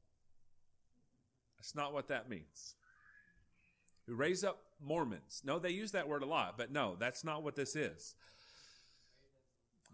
That's 1.56 1.74
not 1.74 1.92
what 1.92 2.08
that 2.08 2.28
means. 2.28 2.74
Who 4.06 4.14
raise 4.14 4.44
up 4.44 4.58
Mormons. 4.82 5.42
No, 5.44 5.58
they 5.58 5.70
use 5.70 5.92
that 5.92 6.08
word 6.08 6.22
a 6.22 6.26
lot, 6.26 6.58
but 6.58 6.70
no, 6.70 6.96
that's 6.98 7.24
not 7.24 7.42
what 7.42 7.56
this 7.56 7.74
is. 7.74 8.14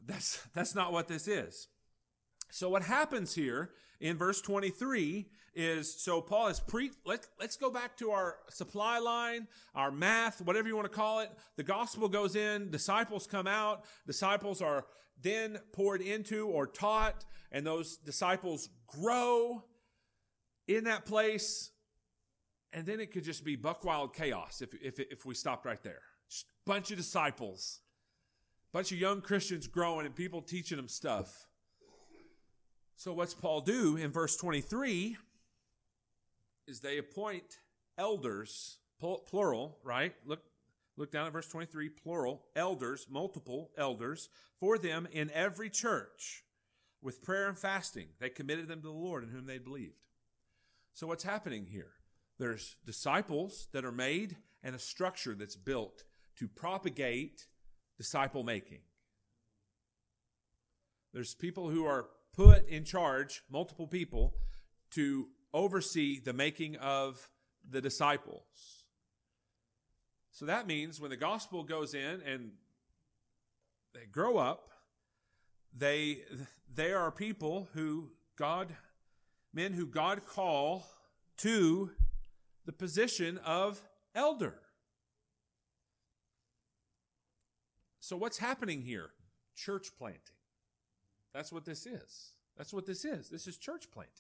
That's, 0.05 0.45
that's 0.55 0.75
not 0.75 0.93
what 0.93 1.07
this 1.07 1.29
is. 1.29 1.69
So 2.51 2.69
what 2.69 2.83
happens 2.83 3.35
here 3.35 3.71
in 4.01 4.17
verse 4.17 4.41
23 4.41 5.27
is 5.55 6.01
so 6.01 6.21
Paul 6.21 6.49
is 6.49 6.61
pre 6.61 6.91
let, 7.05 7.27
let's 7.39 7.57
go 7.57 7.71
back 7.71 7.97
to 7.99 8.11
our 8.11 8.37
supply 8.49 8.99
line, 8.99 9.49
our 9.75 9.91
math, 9.91 10.41
whatever 10.41 10.69
you 10.69 10.77
want 10.77 10.91
to 10.91 10.97
call 10.97 11.21
it. 11.21 11.31
The 11.57 11.63
gospel 11.63 12.09
goes 12.09 12.37
in, 12.37 12.71
disciples 12.71 13.27
come 13.27 13.47
out, 13.47 13.85
disciples 14.07 14.63
are 14.63 14.87
then 15.23 15.59
poured 15.73 16.01
into 16.01 16.47
or 16.47 16.67
taught, 16.67 17.25
and 17.53 17.67
those 17.67 17.97
disciples 17.97 18.69
grow 18.87 19.65
in 20.67 20.85
that 20.85 21.05
place. 21.05 21.71
And 22.73 22.87
then 22.87 23.01
it 23.01 23.11
could 23.11 23.25
just 23.25 23.45
be 23.45 23.57
buck 23.57 23.85
wild 23.85 24.15
chaos 24.15 24.63
if, 24.63 24.73
if, 24.81 25.01
if 25.01 25.27
we 25.27 25.35
stopped 25.35 25.67
right 25.67 25.83
there. 25.83 26.03
Just 26.29 26.47
bunch 26.65 26.93
of 26.93 26.97
disciples, 26.97 27.81
bunch 28.73 28.93
of 28.93 28.99
young 28.99 29.21
Christians 29.21 29.67
growing 29.67 30.07
and 30.07 30.15
people 30.15 30.41
teaching 30.41 30.77
them 30.77 30.89
stuff. 30.89 31.47
So 33.01 33.15
what's 33.15 33.33
Paul 33.33 33.63
do 33.63 33.97
in 33.97 34.11
verse 34.11 34.37
23 34.37 35.17
is 36.67 36.81
they 36.81 36.99
appoint 36.99 37.61
elders, 37.97 38.77
plural, 39.01 39.79
right? 39.83 40.13
Look, 40.27 40.43
look 40.99 41.11
down 41.11 41.27
at 41.27 41.33
verse 41.33 41.49
23, 41.49 41.89
plural, 41.89 42.43
elders, 42.55 43.07
multiple 43.09 43.71
elders, 43.79 44.29
for 44.59 44.77
them 44.77 45.09
in 45.11 45.31
every 45.31 45.71
church 45.71 46.45
with 47.01 47.23
prayer 47.23 47.49
and 47.49 47.57
fasting. 47.57 48.09
They 48.19 48.29
committed 48.29 48.69
them 48.69 48.83
to 48.83 48.89
the 48.89 48.93
Lord 48.93 49.25
in 49.25 49.31
whom 49.31 49.47
they 49.47 49.57
believed. 49.57 50.05
So 50.93 51.07
what's 51.07 51.25
happening 51.25 51.69
here? 51.71 51.93
There's 52.39 52.77
disciples 52.85 53.69
that 53.73 53.87
are 53.87 53.91
made 53.91 54.37
and 54.63 54.75
a 54.75 54.79
structure 54.79 55.35
that's 55.35 55.57
built 55.57 56.05
to 56.37 56.49
propagate 56.49 57.47
disciple 57.97 58.43
making. 58.43 58.81
There's 61.15 61.35
people 61.35 61.71
who 61.71 61.87
are 61.87 62.05
put 62.33 62.69
in 62.69 62.85
charge 62.85 63.43
multiple 63.51 63.87
people 63.87 64.35
to 64.93 65.29
oversee 65.53 66.21
the 66.21 66.33
making 66.33 66.77
of 66.77 67.31
the 67.69 67.81
disciples. 67.81 68.85
So 70.31 70.47
that 70.47 70.67
means 70.67 71.01
when 71.01 71.11
the 71.11 71.17
gospel 71.17 71.65
goes 71.65 71.95
in 71.95 72.23
and 72.27 72.53
they 73.95 74.07
grow 74.11 74.39
up, 74.39 74.71
they 75.77 76.23
they 76.75 76.93
are 76.93 77.11
people 77.11 77.69
who 77.75 78.11
God 78.37 78.77
men 79.53 79.73
who 79.73 79.87
God 79.87 80.25
call 80.25 80.87
to 81.39 81.91
the 82.65 82.73
position 82.73 83.39
of 83.39 83.83
elder. 84.15 84.55
So 88.01 88.17
what's 88.17 88.39
happening 88.39 88.83
here? 88.83 89.11
Church 89.55 89.89
planting. 89.99 90.40
That's 91.33 91.53
what 91.53 91.65
this 91.65 91.87
is. 91.87 92.33
That's 92.57 92.73
what 92.73 92.87
this 92.87 93.05
is. 93.05 93.29
This 93.29 93.47
is 93.47 93.57
church 93.57 93.91
planting. 93.93 94.13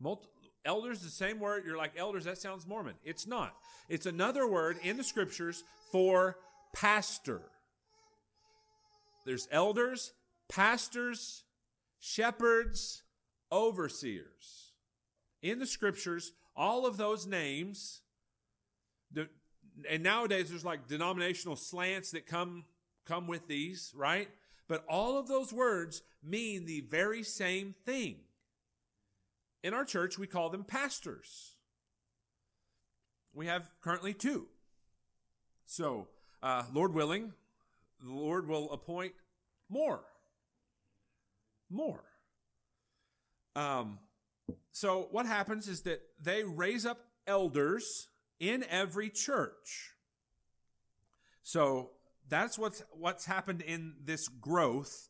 Multi- 0.00 0.28
elders, 0.64 1.00
the 1.00 1.08
same 1.08 1.40
word. 1.40 1.64
You're 1.64 1.76
like, 1.76 1.92
elders, 1.96 2.24
that 2.24 2.38
sounds 2.38 2.66
Mormon. 2.66 2.94
It's 3.04 3.26
not. 3.26 3.54
It's 3.88 4.06
another 4.06 4.46
word 4.46 4.78
in 4.82 4.96
the 4.96 5.04
scriptures 5.04 5.62
for 5.92 6.36
pastor. 6.74 7.42
There's 9.24 9.48
elders, 9.50 10.12
pastors, 10.48 11.44
shepherds, 12.00 13.02
overseers. 13.50 14.72
In 15.42 15.58
the 15.58 15.66
scriptures, 15.66 16.32
all 16.56 16.86
of 16.86 16.96
those 16.96 17.26
names, 17.26 18.00
and 19.16 20.02
nowadays 20.02 20.50
there's 20.50 20.64
like 20.64 20.86
denominational 20.88 21.56
slants 21.56 22.10
that 22.12 22.26
come 22.26 22.64
come 23.06 23.26
with 23.26 23.46
these, 23.48 23.92
right? 23.94 24.28
But 24.68 24.84
all 24.88 25.18
of 25.18 25.28
those 25.28 25.52
words 25.52 26.02
mean 26.22 26.64
the 26.64 26.80
very 26.80 27.22
same 27.22 27.74
thing. 27.84 28.16
In 29.62 29.74
our 29.74 29.84
church, 29.84 30.18
we 30.18 30.26
call 30.26 30.50
them 30.50 30.64
pastors. 30.64 31.54
We 33.32 33.46
have 33.46 33.70
currently 33.80 34.14
two. 34.14 34.46
So, 35.64 36.08
uh, 36.42 36.64
Lord 36.72 36.94
willing, 36.94 37.32
the 38.00 38.12
Lord 38.12 38.46
will 38.46 38.70
appoint 38.70 39.14
more. 39.68 40.04
More. 41.70 42.04
Um, 43.56 43.98
so, 44.72 45.08
what 45.10 45.26
happens 45.26 45.68
is 45.68 45.82
that 45.82 46.02
they 46.20 46.42
raise 46.44 46.84
up 46.84 46.98
elders 47.26 48.08
in 48.38 48.64
every 48.68 49.08
church. 49.08 49.94
So, 51.42 51.90
that's 52.28 52.58
what's 52.58 52.82
what's 52.90 53.26
happened 53.26 53.62
in 53.62 53.94
this 54.02 54.28
growth 54.28 55.08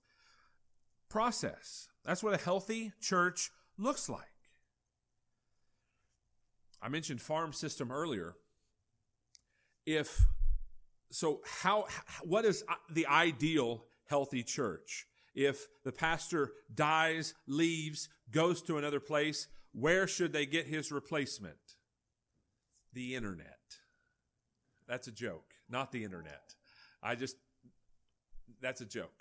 process. 1.08 1.88
That's 2.04 2.22
what 2.22 2.34
a 2.34 2.42
healthy 2.42 2.92
church 3.00 3.50
looks 3.78 4.08
like. 4.08 4.22
I 6.82 6.88
mentioned 6.88 7.22
farm 7.22 7.52
system 7.52 7.90
earlier. 7.90 8.34
If 9.86 10.26
so 11.10 11.40
how 11.44 11.86
what 12.22 12.44
is 12.44 12.64
the 12.90 13.06
ideal 13.06 13.84
healthy 14.06 14.42
church? 14.42 15.06
If 15.34 15.66
the 15.84 15.92
pastor 15.92 16.52
dies, 16.72 17.34
leaves, 17.46 18.08
goes 18.30 18.62
to 18.62 18.78
another 18.78 19.00
place, 19.00 19.48
where 19.72 20.06
should 20.06 20.32
they 20.32 20.46
get 20.46 20.66
his 20.66 20.92
replacement? 20.92 21.56
The 22.92 23.16
internet. 23.16 23.58
That's 24.86 25.08
a 25.08 25.12
joke, 25.12 25.54
not 25.68 25.90
the 25.90 26.04
internet. 26.04 26.54
I 27.04 27.14
just, 27.14 27.36
that's 28.62 28.80
a 28.80 28.86
joke. 28.86 29.12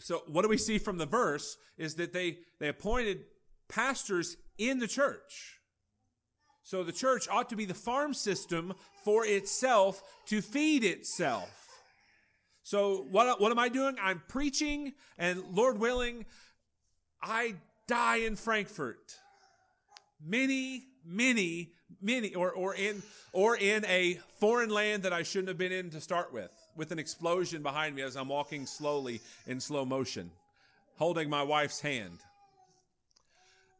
So 0.00 0.22
what 0.26 0.42
do 0.42 0.48
we 0.48 0.58
see 0.58 0.78
from 0.78 0.98
the 0.98 1.06
verse 1.06 1.56
is 1.78 1.94
that 1.94 2.12
they, 2.12 2.38
they 2.58 2.68
appointed 2.68 3.20
pastors 3.68 4.36
in 4.58 4.80
the 4.80 4.88
church. 4.88 5.60
So 6.62 6.82
the 6.82 6.92
church 6.92 7.28
ought 7.30 7.48
to 7.48 7.56
be 7.56 7.64
the 7.64 7.74
farm 7.74 8.12
system 8.12 8.74
for 9.04 9.24
itself 9.24 10.02
to 10.26 10.42
feed 10.42 10.84
itself. 10.84 11.48
So 12.62 13.06
what, 13.10 13.40
what 13.40 13.50
am 13.50 13.58
I 13.58 13.70
doing? 13.70 13.96
I'm 14.02 14.22
preaching 14.28 14.92
and 15.16 15.42
Lord 15.52 15.78
willing, 15.78 16.26
I 17.22 17.54
die 17.86 18.18
in 18.18 18.36
Frankfort. 18.36 19.14
Many, 20.22 20.82
many, 21.06 21.72
many, 22.00 22.34
or, 22.34 22.50
or 22.50 22.74
in, 22.74 23.02
or 23.32 23.56
in 23.56 23.84
a 23.86 24.20
foreign 24.38 24.70
land 24.70 25.02
that 25.02 25.12
I 25.12 25.22
shouldn't 25.22 25.48
have 25.48 25.58
been 25.58 25.72
in 25.72 25.90
to 25.90 26.00
start 26.00 26.32
with, 26.32 26.50
with 26.76 26.92
an 26.92 26.98
explosion 26.98 27.62
behind 27.62 27.94
me 27.94 28.02
as 28.02 28.16
I'm 28.16 28.28
walking 28.28 28.66
slowly 28.66 29.20
in 29.46 29.60
slow 29.60 29.84
motion, 29.84 30.30
holding 30.96 31.28
my 31.30 31.42
wife's 31.42 31.80
hand. 31.80 32.18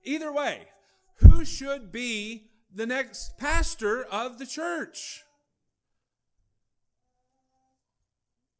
Either 0.04 0.32
way, 0.32 0.68
who 1.16 1.44
should 1.44 1.92
be 1.92 2.44
the 2.74 2.86
next 2.86 3.38
pastor 3.38 4.04
of 4.04 4.38
the 4.38 4.46
church? 4.46 5.24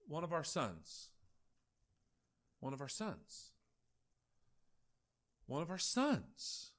One 0.07 0.25
of 0.25 0.33
our 0.33 0.45
sons. 0.45 1.09
One 2.61 2.73
of 2.73 2.81
our 2.81 2.89
sons. 2.89 3.51
One 5.47 5.63
of 5.63 5.71
our 5.71 5.79
sons 5.79 6.73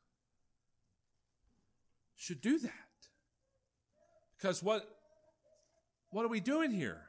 should 2.19 2.41
do 2.41 2.59
that. 2.59 2.73
Because 4.37 4.61
what, 4.61 4.85
what 6.11 6.25
are 6.25 6.29
we 6.29 6.41
doing 6.41 6.71
here? 6.71 7.01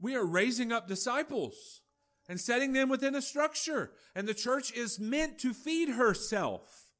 We 0.00 0.16
are 0.16 0.26
raising 0.26 0.72
up 0.72 0.88
disciples 0.88 1.80
and 2.28 2.40
setting 2.40 2.72
them 2.72 2.88
within 2.88 3.14
a 3.14 3.22
structure. 3.22 3.92
And 4.14 4.26
the 4.26 4.34
church 4.34 4.72
is 4.72 4.98
meant 4.98 5.38
to 5.38 5.54
feed 5.54 5.90
herself. 5.90 6.90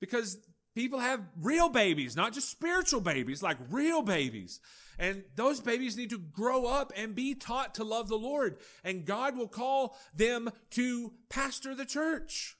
Because 0.00 0.38
people 0.74 0.98
have 0.98 1.20
real 1.40 1.68
babies, 1.68 2.16
not 2.16 2.32
just 2.32 2.50
spiritual 2.50 3.00
babies, 3.00 3.42
like 3.42 3.56
real 3.70 4.02
babies. 4.02 4.60
And 4.98 5.22
those 5.36 5.60
babies 5.60 5.96
need 5.96 6.10
to 6.10 6.18
grow 6.18 6.66
up 6.66 6.92
and 6.96 7.14
be 7.14 7.34
taught 7.34 7.76
to 7.76 7.84
love 7.84 8.08
the 8.08 8.18
Lord. 8.18 8.58
And 8.82 9.06
God 9.06 9.36
will 9.36 9.48
call 9.48 9.96
them 10.12 10.50
to 10.70 11.12
pastor 11.28 11.74
the 11.74 11.86
church. 11.86 12.56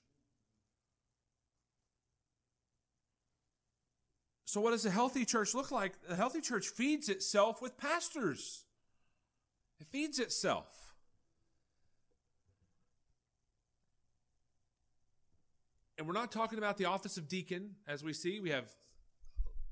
So, 4.51 4.61
what 4.61 4.73
does 4.73 4.85
a 4.85 4.91
healthy 4.91 5.25
church 5.25 5.55
look 5.55 5.71
like? 5.71 5.93
A 6.09 6.17
healthy 6.17 6.41
church 6.41 6.67
feeds 6.67 7.09
itself 7.09 7.63
with 7.63 7.79
pastors, 7.79 8.65
it 9.79 9.87
feeds 9.87 10.19
itself. 10.19 10.67
And 15.97 16.05
we're 16.05 16.15
not 16.15 16.33
talking 16.33 16.59
about 16.59 16.79
the 16.79 16.87
office 16.87 17.17
of 17.17 17.29
deacon, 17.29 17.77
as 17.87 18.03
we 18.03 18.13
see. 18.13 18.41
We 18.41 18.51
have 18.51 18.75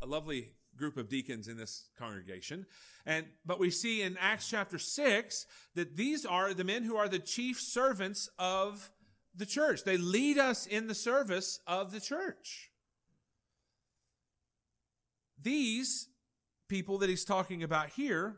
a 0.00 0.06
lovely 0.06 0.52
group 0.76 0.96
of 0.96 1.08
deacons 1.08 1.48
in 1.48 1.56
this 1.56 1.88
congregation. 1.98 2.64
And, 3.04 3.26
but 3.44 3.58
we 3.58 3.72
see 3.72 4.02
in 4.02 4.16
Acts 4.20 4.48
chapter 4.48 4.78
6 4.78 5.46
that 5.74 5.96
these 5.96 6.24
are 6.24 6.54
the 6.54 6.62
men 6.62 6.84
who 6.84 6.96
are 6.96 7.08
the 7.08 7.18
chief 7.18 7.58
servants 7.58 8.30
of 8.38 8.92
the 9.34 9.46
church. 9.46 9.82
They 9.82 9.96
lead 9.96 10.38
us 10.38 10.66
in 10.66 10.86
the 10.86 10.94
service 10.94 11.58
of 11.66 11.90
the 11.90 12.00
church. 12.00 12.70
These 15.42 16.08
people 16.68 16.98
that 16.98 17.08
he's 17.08 17.24
talking 17.24 17.62
about 17.62 17.90
here 17.90 18.36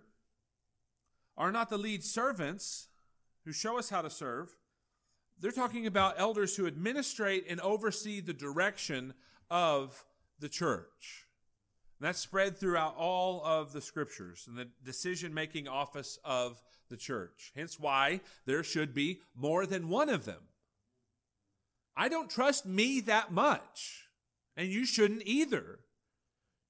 are 1.36 1.50
not 1.50 1.70
the 1.70 1.78
lead 1.78 2.04
servants 2.04 2.88
who 3.44 3.52
show 3.52 3.78
us 3.78 3.90
how 3.90 4.02
to 4.02 4.10
serve. 4.10 4.54
They're 5.38 5.50
talking 5.50 5.86
about 5.86 6.14
elders 6.18 6.56
who 6.56 6.66
administrate 6.66 7.46
and 7.48 7.60
oversee 7.60 8.20
the 8.20 8.34
direction 8.34 9.14
of 9.50 10.04
the 10.38 10.48
church. 10.48 11.26
And 11.98 12.06
that's 12.06 12.18
spread 12.18 12.56
throughout 12.56 12.96
all 12.96 13.42
of 13.44 13.72
the 13.72 13.80
scriptures 13.80 14.46
and 14.46 14.58
the 14.58 14.68
decision 14.84 15.32
making 15.32 15.66
office 15.66 16.18
of 16.24 16.62
the 16.88 16.96
church. 16.96 17.52
Hence 17.56 17.78
why 17.78 18.20
there 18.44 18.62
should 18.62 18.92
be 18.92 19.20
more 19.34 19.64
than 19.64 19.88
one 19.88 20.08
of 20.08 20.26
them. 20.26 20.42
I 21.96 22.08
don't 22.08 22.30
trust 22.30 22.66
me 22.66 23.00
that 23.00 23.32
much, 23.32 24.08
and 24.56 24.68
you 24.68 24.86
shouldn't 24.86 25.22
either 25.24 25.80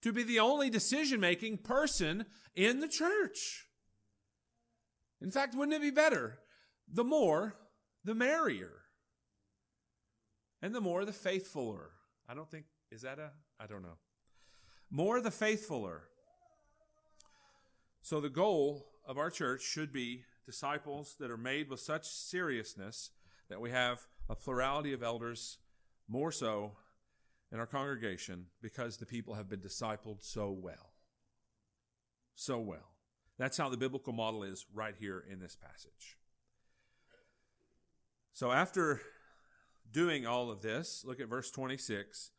to 0.03 0.13
be 0.13 0.23
the 0.23 0.41
only 0.41 0.71
decision 0.71 1.21
making 1.21 1.59
person 1.59 2.27
in 2.55 2.81
the 2.81 2.89
church. 2.89 3.67
In 5.21 5.31
fact, 5.31 5.55
wouldn't 5.55 5.77
it 5.77 5.83
be 5.83 5.91
better? 5.91 6.39
The 6.93 7.05
more, 7.05 7.57
the 8.05 8.15
merrier. 8.15 8.83
And 10.63 10.75
the 10.75 10.81
more, 10.81 11.05
the 11.05 11.13
faithfuler. 11.13 11.89
I 12.29 12.35
don't 12.35 12.51
think, 12.51 12.65
is 12.91 13.03
that 13.03 13.19
a, 13.19 13.31
I 13.59 13.67
don't 13.67 13.83
know. 13.83 13.99
More, 14.91 15.21
the 15.21 15.31
faithfuler. 15.31 16.01
So 18.03 18.21
the 18.21 18.31
goal 18.31 18.87
of 19.07 19.19
our 19.19 19.31
church 19.31 19.63
should 19.63 19.93
be 19.93 20.25
disciples 20.47 21.17
that 21.21 21.31
are 21.31 21.37
made 21.37 21.69
with 21.69 21.81
such 21.81 22.09
seriousness 22.09 23.11
that 23.49 23.61
we 23.61 23.71
have 23.71 24.07
a 24.29 24.35
plurality 24.35 24.93
of 24.93 25.03
elders, 25.03 25.59
more 26.09 26.33
so 26.33 26.73
in 27.53 27.59
our 27.59 27.67
congregation 27.67 28.47
because 28.63 28.97
the 28.97 29.07
people 29.07 29.35
have 29.35 29.49
been 29.49 29.61
discipled 29.61 30.23
so 30.23 30.51
well. 30.51 30.93
So 32.35 32.59
well. 32.59 32.91
That's 33.39 33.57
how 33.57 33.69
the 33.69 33.77
biblical 33.77 34.13
model 34.13 34.43
is 34.43 34.67
right 34.73 34.95
here 34.99 35.25
in 35.31 35.41
this 35.41 35.57
passage. 35.57 36.19
So 38.33 38.53
after 38.53 39.01
doing 39.91 40.27
all 40.27 40.51
of 40.51 40.63
this, 40.63 41.05
look 41.07 41.21
at 41.21 41.29
verse 41.29 41.51
26. 41.51 42.31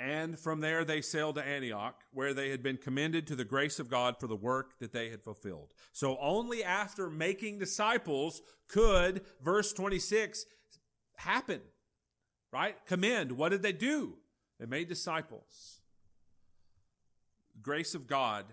And 0.00 0.38
from 0.38 0.60
there 0.60 0.84
they 0.84 1.00
sailed 1.00 1.36
to 1.36 1.46
Antioch, 1.46 2.00
where 2.12 2.34
they 2.34 2.50
had 2.50 2.62
been 2.62 2.76
commended 2.76 3.26
to 3.28 3.36
the 3.36 3.44
grace 3.44 3.78
of 3.78 3.88
God 3.88 4.16
for 4.18 4.26
the 4.26 4.36
work 4.36 4.78
that 4.80 4.92
they 4.92 5.10
had 5.10 5.22
fulfilled. 5.22 5.72
So 5.92 6.18
only 6.20 6.64
after 6.64 7.08
making 7.08 7.58
disciples 7.58 8.42
could 8.68 9.22
verse 9.42 9.72
26 9.72 10.44
happen. 11.16 11.60
Right? 12.52 12.76
Commend. 12.86 13.32
What 13.32 13.48
did 13.48 13.62
they 13.62 13.72
do? 13.72 14.14
They 14.60 14.66
made 14.66 14.88
disciples. 14.88 15.80
Grace 17.60 17.94
of 17.94 18.06
God. 18.06 18.44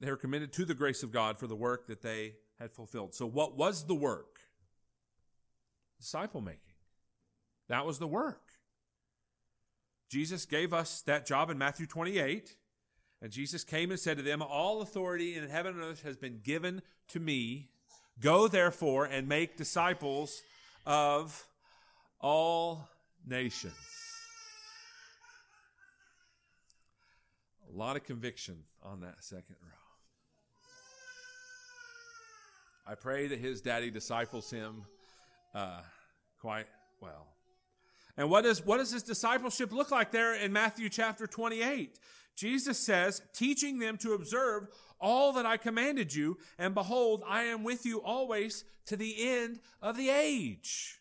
They 0.00 0.10
were 0.10 0.16
committed 0.16 0.52
to 0.54 0.64
the 0.64 0.74
grace 0.74 1.02
of 1.02 1.12
God 1.12 1.38
for 1.38 1.46
the 1.46 1.56
work 1.56 1.86
that 1.86 2.02
they 2.02 2.34
had 2.58 2.72
fulfilled. 2.72 3.14
So, 3.14 3.26
what 3.26 3.56
was 3.56 3.86
the 3.86 3.94
work? 3.94 4.40
Disciple 5.98 6.40
making. 6.40 6.60
That 7.68 7.86
was 7.86 7.98
the 7.98 8.06
work. 8.06 8.42
Jesus 10.08 10.44
gave 10.44 10.72
us 10.72 11.00
that 11.02 11.26
job 11.26 11.50
in 11.50 11.58
Matthew 11.58 11.86
28. 11.86 12.56
And 13.22 13.32
Jesus 13.32 13.64
came 13.64 13.90
and 13.90 13.98
said 13.98 14.18
to 14.18 14.22
them, 14.22 14.42
All 14.42 14.82
authority 14.82 15.34
in 15.34 15.48
heaven 15.48 15.74
and 15.74 15.82
earth 15.82 16.02
has 16.02 16.16
been 16.16 16.40
given 16.42 16.82
to 17.08 17.18
me. 17.18 17.70
Go 18.20 18.46
therefore 18.46 19.04
and 19.04 19.26
make 19.26 19.56
disciples 19.56 20.42
of 20.86 21.46
all 22.20 22.88
nations. 23.26 23.74
A 27.68 27.76
lot 27.76 27.96
of 27.96 28.04
conviction 28.04 28.58
on 28.82 29.00
that 29.00 29.22
second 29.22 29.56
row. 29.62 29.68
I 32.88 32.94
pray 32.94 33.26
that 33.26 33.40
his 33.40 33.60
daddy 33.60 33.90
disciples 33.90 34.48
him 34.50 34.84
uh, 35.54 35.80
quite 36.40 36.66
well. 37.00 37.26
And 38.16 38.30
what 38.30 38.44
does 38.44 38.64
what 38.64 38.78
does 38.78 38.92
his 38.92 39.02
discipleship 39.02 39.72
look 39.72 39.90
like 39.90 40.12
there 40.12 40.34
in 40.34 40.52
Matthew 40.52 40.88
chapter 40.88 41.26
28? 41.26 41.98
Jesus 42.36 42.78
says, 42.78 43.22
teaching 43.32 43.78
them 43.78 43.96
to 43.98 44.12
observe 44.12 44.68
all 45.00 45.32
that 45.32 45.46
I 45.46 45.56
commanded 45.56 46.14
you, 46.14 46.38
and 46.58 46.74
behold, 46.74 47.22
I 47.26 47.44
am 47.44 47.64
with 47.64 47.84
you 47.84 48.02
always 48.02 48.64
to 48.86 48.96
the 48.96 49.26
end 49.26 49.60
of 49.82 49.96
the 49.96 50.10
age. 50.10 51.00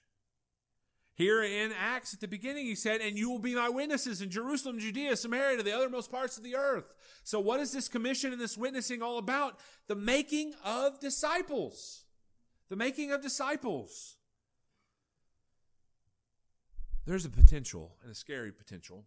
Here 1.13 1.41
in 1.41 1.71
Acts 1.71 2.13
at 2.13 2.19
the 2.19 2.27
beginning, 2.27 2.65
he 2.65 2.75
said, 2.75 2.99
And 2.99 3.17
you 3.17 3.29
will 3.29 3.39
be 3.39 3.55
my 3.55 3.69
witnesses 3.69 4.21
in 4.21 4.29
Jerusalem, 4.29 4.79
Judea, 4.79 5.15
Samaria, 5.15 5.57
to 5.57 5.63
the 5.63 5.69
othermost 5.69 6.11
parts 6.11 6.37
of 6.37 6.43
the 6.43 6.57
earth. 6.57 6.93
So, 7.23 7.39
what 7.39 7.61
is 7.61 7.71
this 7.71 7.87
commission 7.87 8.33
and 8.33 8.41
this 8.41 8.57
witnessing 8.57 9.01
all 9.01 9.17
about? 9.17 9.57
The 9.87 9.95
making 9.95 10.55
of 10.65 10.99
disciples. 10.99 12.03
The 12.67 12.75
making 12.75 13.13
of 13.13 13.21
disciples. 13.21 14.17
There's 17.05 17.23
a 17.23 17.29
potential, 17.29 17.95
and 18.03 18.11
a 18.11 18.15
scary 18.15 18.51
potential, 18.51 19.05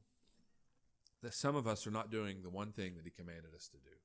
that 1.23 1.35
some 1.35 1.57
of 1.57 1.67
us 1.67 1.87
are 1.87 1.91
not 1.91 2.11
doing 2.11 2.43
the 2.43 2.51
one 2.51 2.73
thing 2.73 2.95
that 2.97 3.05
he 3.05 3.11
commanded 3.11 3.55
us 3.55 3.69
to 3.69 3.77
do. 3.79 3.97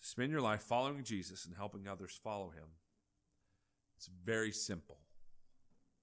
To 0.00 0.06
spend 0.06 0.30
your 0.30 0.40
life 0.40 0.62
following 0.62 1.04
Jesus 1.04 1.44
and 1.44 1.54
helping 1.56 1.86
others 1.86 2.18
follow 2.22 2.50
him. 2.50 2.68
It's 3.96 4.08
very 4.24 4.52
simple. 4.52 4.98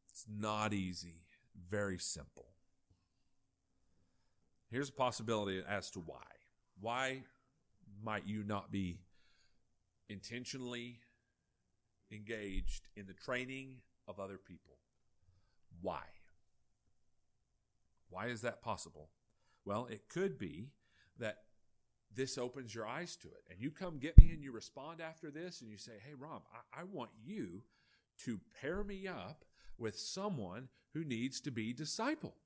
It's 0.09 0.25
not 0.29 0.73
easy, 0.73 1.25
very 1.69 1.97
simple. 1.97 2.47
Here's 4.69 4.89
a 4.89 4.93
possibility 4.93 5.63
as 5.67 5.89
to 5.91 5.99
why. 5.99 6.23
Why 6.79 7.23
might 8.03 8.27
you 8.27 8.43
not 8.43 8.71
be 8.71 8.99
intentionally 10.09 10.99
engaged 12.11 12.89
in 12.95 13.07
the 13.07 13.13
training 13.13 13.77
of 14.07 14.19
other 14.19 14.37
people? 14.37 14.77
Why? 15.81 16.01
Why 18.15 18.27
is 18.27 18.39
that 18.41 18.61
possible? 18.61 19.09
Well, 19.65 19.87
it 19.91 20.07
could 20.07 20.37
be 20.37 20.69
that 21.19 21.39
this 22.15 22.37
opens 22.37 22.73
your 22.73 22.87
eyes 22.87 23.17
to 23.17 23.27
it. 23.27 23.43
And 23.51 23.59
you 23.59 23.71
come 23.71 23.97
get 23.97 24.17
me 24.17 24.31
and 24.31 24.41
you 24.41 24.53
respond 24.53 25.01
after 25.01 25.29
this 25.29 25.59
and 25.59 25.69
you 25.69 25.77
say, 25.77 25.91
Hey, 26.01 26.13
Rob, 26.17 26.43
I, 26.53 26.81
I 26.81 26.83
want 26.85 27.09
you 27.21 27.63
to 28.23 28.39
pair 28.61 28.85
me 28.85 29.05
up 29.05 29.43
with 29.77 29.99
someone 29.99 30.69
who 30.93 31.03
needs 31.03 31.41
to 31.41 31.51
be 31.51 31.73
discipled. 31.73 32.39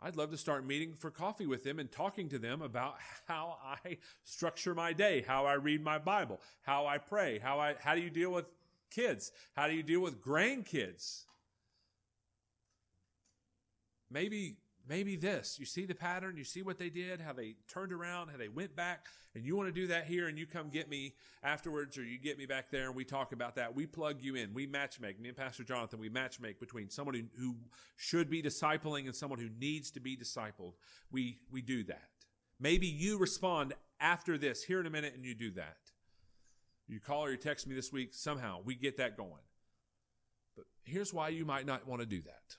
I'd 0.00 0.16
love 0.16 0.30
to 0.30 0.38
start 0.38 0.66
meeting 0.66 0.94
for 0.94 1.10
coffee 1.10 1.46
with 1.46 1.62
them 1.62 1.78
and 1.78 1.92
talking 1.92 2.30
to 2.30 2.38
them 2.38 2.62
about 2.62 2.96
how 3.28 3.58
I 3.62 3.98
structure 4.24 4.74
my 4.74 4.94
day, 4.94 5.22
how 5.28 5.44
I 5.44 5.54
read 5.54 5.84
my 5.84 5.98
Bible, 5.98 6.40
how 6.62 6.86
I 6.86 6.96
pray, 6.96 7.40
how 7.40 7.60
I 7.60 7.74
how 7.78 7.94
do 7.94 8.00
you 8.00 8.10
deal 8.10 8.30
with 8.30 8.46
kids? 8.90 9.32
How 9.54 9.68
do 9.68 9.74
you 9.74 9.82
deal 9.82 10.00
with 10.00 10.22
grandkids? 10.22 11.24
Maybe 14.10 14.56
maybe 14.88 15.16
this. 15.16 15.58
You 15.58 15.66
see 15.66 15.84
the 15.84 15.94
pattern, 15.94 16.36
you 16.36 16.44
see 16.44 16.62
what 16.62 16.78
they 16.78 16.90
did, 16.90 17.20
how 17.20 17.32
they 17.32 17.56
turned 17.68 17.92
around, 17.92 18.28
how 18.28 18.36
they 18.36 18.48
went 18.48 18.76
back, 18.76 19.06
and 19.34 19.44
you 19.44 19.56
want 19.56 19.68
to 19.68 19.72
do 19.72 19.88
that 19.88 20.06
here, 20.06 20.28
and 20.28 20.38
you 20.38 20.46
come 20.46 20.68
get 20.68 20.88
me 20.88 21.14
afterwards, 21.42 21.98
or 21.98 22.04
you 22.04 22.18
get 22.18 22.38
me 22.38 22.46
back 22.46 22.70
there, 22.70 22.86
and 22.86 22.94
we 22.94 23.04
talk 23.04 23.32
about 23.32 23.56
that. 23.56 23.74
We 23.74 23.86
plug 23.86 24.22
you 24.22 24.36
in. 24.36 24.54
We 24.54 24.66
match 24.66 25.00
make. 25.00 25.20
Me 25.20 25.28
and 25.28 25.36
Pastor 25.36 25.64
Jonathan, 25.64 25.98
we 25.98 26.08
match 26.08 26.40
make 26.40 26.60
between 26.60 26.88
someone 26.88 27.14
who, 27.14 27.24
who 27.38 27.56
should 27.96 28.30
be 28.30 28.42
discipling 28.42 29.06
and 29.06 29.14
someone 29.14 29.38
who 29.38 29.50
needs 29.58 29.90
to 29.92 30.00
be 30.00 30.16
discipled. 30.16 30.74
We 31.10 31.38
we 31.50 31.62
do 31.62 31.84
that. 31.84 32.08
Maybe 32.58 32.86
you 32.86 33.18
respond 33.18 33.74
after 34.00 34.38
this 34.38 34.62
here 34.62 34.80
in 34.80 34.86
a 34.86 34.90
minute, 34.90 35.14
and 35.14 35.24
you 35.24 35.34
do 35.34 35.50
that. 35.52 35.76
You 36.88 37.00
call 37.00 37.24
or 37.24 37.30
you 37.30 37.36
text 37.36 37.66
me 37.66 37.74
this 37.74 37.92
week. 37.92 38.14
Somehow 38.14 38.60
we 38.64 38.74
get 38.76 38.96
that 38.98 39.16
going. 39.16 39.32
But 40.54 40.66
here's 40.84 41.12
why 41.12 41.28
you 41.28 41.44
might 41.44 41.66
not 41.66 41.86
want 41.86 42.00
to 42.00 42.06
do 42.06 42.22
that. 42.22 42.56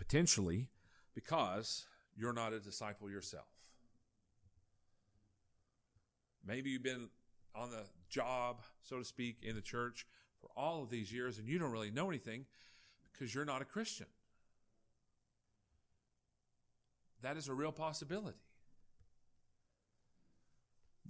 Potentially, 0.00 0.70
because 1.14 1.86
you're 2.16 2.32
not 2.32 2.54
a 2.54 2.58
disciple 2.58 3.10
yourself. 3.10 3.44
Maybe 6.42 6.70
you've 6.70 6.82
been 6.82 7.10
on 7.54 7.70
the 7.70 7.84
job, 8.08 8.62
so 8.82 8.96
to 8.96 9.04
speak, 9.04 9.36
in 9.42 9.54
the 9.54 9.60
church 9.60 10.06
for 10.40 10.48
all 10.56 10.82
of 10.82 10.88
these 10.88 11.12
years 11.12 11.38
and 11.38 11.46
you 11.46 11.58
don't 11.58 11.70
really 11.70 11.90
know 11.90 12.08
anything 12.08 12.46
because 13.12 13.34
you're 13.34 13.44
not 13.44 13.60
a 13.60 13.66
Christian. 13.66 14.06
That 17.20 17.36
is 17.36 17.48
a 17.48 17.52
real 17.52 17.70
possibility. 17.70 18.40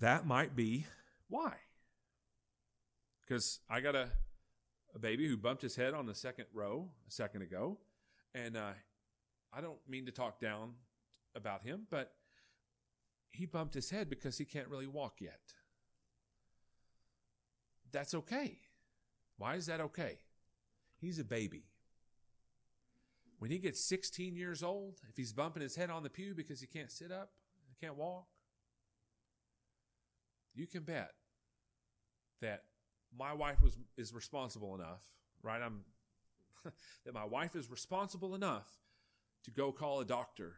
That 0.00 0.26
might 0.26 0.56
be 0.56 0.86
why. 1.28 1.52
Because 3.20 3.60
I 3.70 3.80
got 3.80 3.94
a, 3.94 4.08
a 4.96 4.98
baby 4.98 5.28
who 5.28 5.36
bumped 5.36 5.62
his 5.62 5.76
head 5.76 5.94
on 5.94 6.06
the 6.06 6.14
second 6.16 6.46
row 6.52 6.88
a 7.06 7.12
second 7.12 7.42
ago, 7.42 7.78
and 8.34 8.56
uh, 8.56 8.72
I 9.52 9.60
don't 9.60 9.78
mean 9.88 10.06
to 10.06 10.12
talk 10.12 10.40
down 10.40 10.74
about 11.34 11.62
him, 11.62 11.86
but 11.90 12.12
he 13.30 13.46
bumped 13.46 13.74
his 13.74 13.90
head 13.90 14.10
because 14.10 14.38
he 14.38 14.44
can't 14.44 14.68
really 14.68 14.86
walk 14.86 15.20
yet. 15.20 15.40
That's 17.92 18.14
okay. 18.14 18.58
Why 19.38 19.54
is 19.54 19.66
that 19.66 19.80
okay? 19.80 20.18
He's 21.00 21.18
a 21.18 21.24
baby. 21.24 21.64
When 23.38 23.50
he 23.50 23.58
gets 23.58 23.82
16 23.84 24.36
years 24.36 24.62
old, 24.62 25.00
if 25.08 25.16
he's 25.16 25.32
bumping 25.32 25.62
his 25.62 25.76
head 25.76 25.90
on 25.90 26.02
the 26.02 26.10
pew 26.10 26.34
because 26.34 26.60
he 26.60 26.66
can't 26.66 26.90
sit 26.90 27.10
up, 27.10 27.30
can't 27.80 27.96
walk, 27.96 28.26
you 30.54 30.66
can 30.66 30.82
bet 30.82 31.12
that 32.42 32.64
my 33.16 33.32
wife 33.32 33.62
was 33.62 33.78
is 33.96 34.12
responsible 34.12 34.74
enough, 34.74 35.02
right? 35.42 35.62
I'm 35.62 35.84
that 37.04 37.14
my 37.14 37.24
wife 37.24 37.56
is 37.56 37.70
responsible 37.70 38.34
enough 38.34 38.68
to 39.44 39.50
go 39.50 39.72
call 39.72 40.00
a 40.00 40.04
doctor 40.04 40.54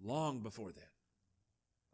long 0.00 0.42
before 0.42 0.72
then. 0.72 0.84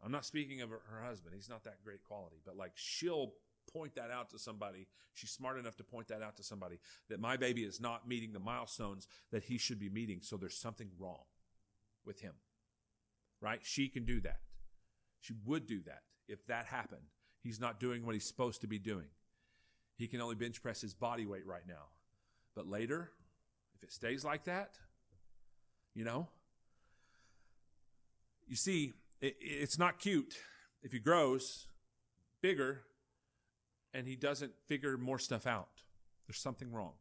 I'm 0.03 0.11
not 0.11 0.25
speaking 0.25 0.61
of 0.61 0.69
her, 0.69 0.81
husband. 1.05 1.35
He's 1.35 1.49
not 1.49 1.65
that 1.65 1.83
great 1.83 2.03
quality, 2.03 2.37
but 2.45 2.55
like 2.55 2.71
she'll 2.75 3.33
point 3.71 3.95
that 3.95 4.11
out 4.11 4.29
to 4.31 4.39
somebody. 4.39 4.87
She's 5.13 5.31
smart 5.31 5.59
enough 5.59 5.75
to 5.77 5.83
point 5.83 6.07
that 6.07 6.21
out 6.21 6.37
to 6.37 6.43
somebody 6.43 6.79
that 7.09 7.19
my 7.19 7.37
baby 7.37 7.63
is 7.63 7.81
not 7.81 8.07
meeting 8.07 8.31
the 8.31 8.39
milestones 8.39 9.07
that 9.31 9.43
he 9.43 9.57
should 9.57 9.79
be 9.79 9.89
meeting. 9.89 10.19
So 10.21 10.37
there's 10.37 10.57
something 10.57 10.89
wrong 10.97 11.23
with 12.05 12.21
him, 12.21 12.33
right? 13.41 13.59
She 13.61 13.89
can 13.89 14.05
do 14.05 14.21
that. 14.21 14.39
She 15.19 15.33
would 15.45 15.67
do 15.67 15.81
that 15.83 16.03
if 16.27 16.45
that 16.47 16.65
happened. 16.65 17.07
He's 17.41 17.59
not 17.59 17.79
doing 17.79 18.05
what 18.05 18.15
he's 18.15 18.27
supposed 18.27 18.61
to 18.61 18.67
be 18.67 18.79
doing. 18.79 19.07
He 19.95 20.07
can 20.07 20.21
only 20.21 20.35
bench 20.35 20.61
press 20.61 20.81
his 20.81 20.93
body 20.93 21.25
weight 21.25 21.45
right 21.45 21.67
now. 21.67 21.87
But 22.59 22.69
later, 22.69 23.11
if 23.73 23.83
it 23.83 23.93
stays 23.93 24.25
like 24.25 24.43
that, 24.43 24.71
you 25.95 26.03
know? 26.03 26.27
You 28.49 28.57
see, 28.57 28.91
it, 29.21 29.37
it's 29.39 29.79
not 29.79 29.97
cute 29.97 30.35
if 30.83 30.91
he 30.91 30.99
grows 30.99 31.67
bigger 32.41 32.81
and 33.93 34.05
he 34.05 34.17
doesn't 34.17 34.51
figure 34.67 34.97
more 34.97 35.19
stuff 35.19 35.47
out. 35.47 35.69
There's 36.27 36.41
something 36.41 36.69
wrong. 36.73 36.95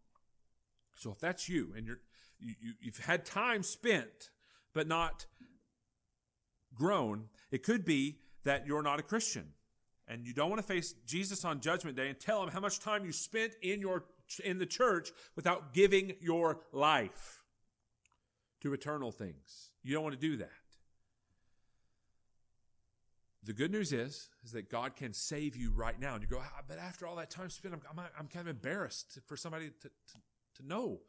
So 0.95 1.11
if 1.11 1.19
that's 1.19 1.49
you 1.49 1.73
and 1.77 1.85
you're, 1.85 1.99
you, 2.39 2.55
you, 2.61 2.73
you've 2.81 2.99
had 2.99 3.25
time 3.25 3.65
spent 3.65 4.31
but 4.75 4.87
not 4.87 5.27
grown, 6.73 7.31
it 7.51 7.65
could 7.65 7.85
be 7.85 8.21
that 8.45 8.65
you're 8.65 8.85
not 8.85 9.01
a 9.01 9.03
Christian 9.03 9.55
and 10.07 10.25
you 10.25 10.33
don't 10.33 10.51
want 10.51 10.63
to 10.63 10.69
face 10.69 10.95
Jesus 11.05 11.45
on 11.45 11.59
judgment 11.59 11.97
day 11.97 12.09
and 12.09 12.21
tell 12.21 12.45
him 12.45 12.51
how 12.51 12.61
much 12.61 12.79
time 12.79 13.05
you 13.05 13.11
spent 13.11 13.55
in 13.61 13.81
your 13.81 14.05
in 14.45 14.59
the 14.59 14.67
church 14.67 15.11
without 15.37 15.73
giving 15.73 16.15
your 16.21 16.61
life 16.73 17.45
to 18.61 18.73
eternal 18.73 19.13
things. 19.13 19.71
You 19.83 19.95
don't 19.95 20.03
want 20.03 20.15
to 20.15 20.21
do 20.21 20.37
that. 20.39 20.51
The 23.45 23.53
good 23.53 23.71
news 23.71 23.93
is, 23.93 24.29
is 24.45 24.53
that 24.53 24.69
God 24.69 24.97
can 24.97 25.15
save 25.15 25.57
you 25.57 25.71
right 25.71 25.99
now. 25.99 26.15
And 26.15 26.23
you 26.23 26.29
go, 26.29 26.41
ah, 26.43 26.63
but 26.69 26.79
after 26.79 27.07
all 27.07 27.17
that 27.17 27.31
time 27.31 27.49
spent, 27.49 27.75
I'm, 27.75 27.81
I'm, 27.91 28.05
I'm 28.19 28.27
kind 28.27 28.47
of 28.47 28.55
embarrassed 28.55 29.19
for 29.27 29.37
somebody 29.37 29.71
to, 29.71 29.89
to, 29.89 30.19
to 30.57 30.67
know. 30.67 31.01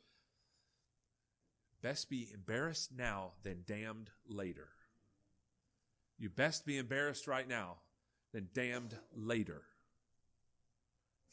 Best 1.82 2.10
be 2.10 2.30
embarrassed 2.34 2.92
now 2.96 3.32
than 3.44 3.64
damned 3.66 4.12
later. 4.28 4.70
You 6.18 6.30
best 6.30 6.66
be 6.66 6.78
embarrassed 6.78 7.28
right 7.28 7.48
now 7.48 7.78
than 8.34 8.50
damned 8.54 8.96
later 9.16 9.64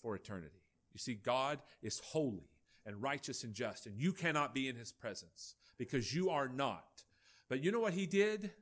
for 0.01 0.15
eternity. 0.15 0.66
You 0.97 0.99
see, 0.99 1.15
God 1.15 1.59
is 1.83 2.01
holy 2.03 2.49
and 2.87 3.03
righteous 3.03 3.45
and 3.45 3.53
just, 3.53 3.85
and 3.85 4.01
you 4.01 4.15
cannot 4.15 4.55
be 4.55 4.67
in 4.67 4.77
his 4.77 4.93
presence 4.93 5.55
because 5.77 6.15
you 6.15 6.31
are 6.31 6.49
not. 6.49 7.05
But 7.51 7.63
you 7.63 7.71
know 7.71 7.81
what 7.81 7.93
he 7.93 8.07
did? 8.07 8.53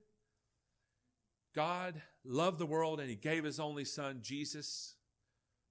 God 1.55 2.03
loved 2.25 2.59
the 2.59 2.67
world 2.67 2.99
and 2.99 3.09
he 3.09 3.15
gave 3.15 3.45
his 3.45 3.61
only 3.61 3.85
son, 3.85 4.19
Jesus, 4.21 4.97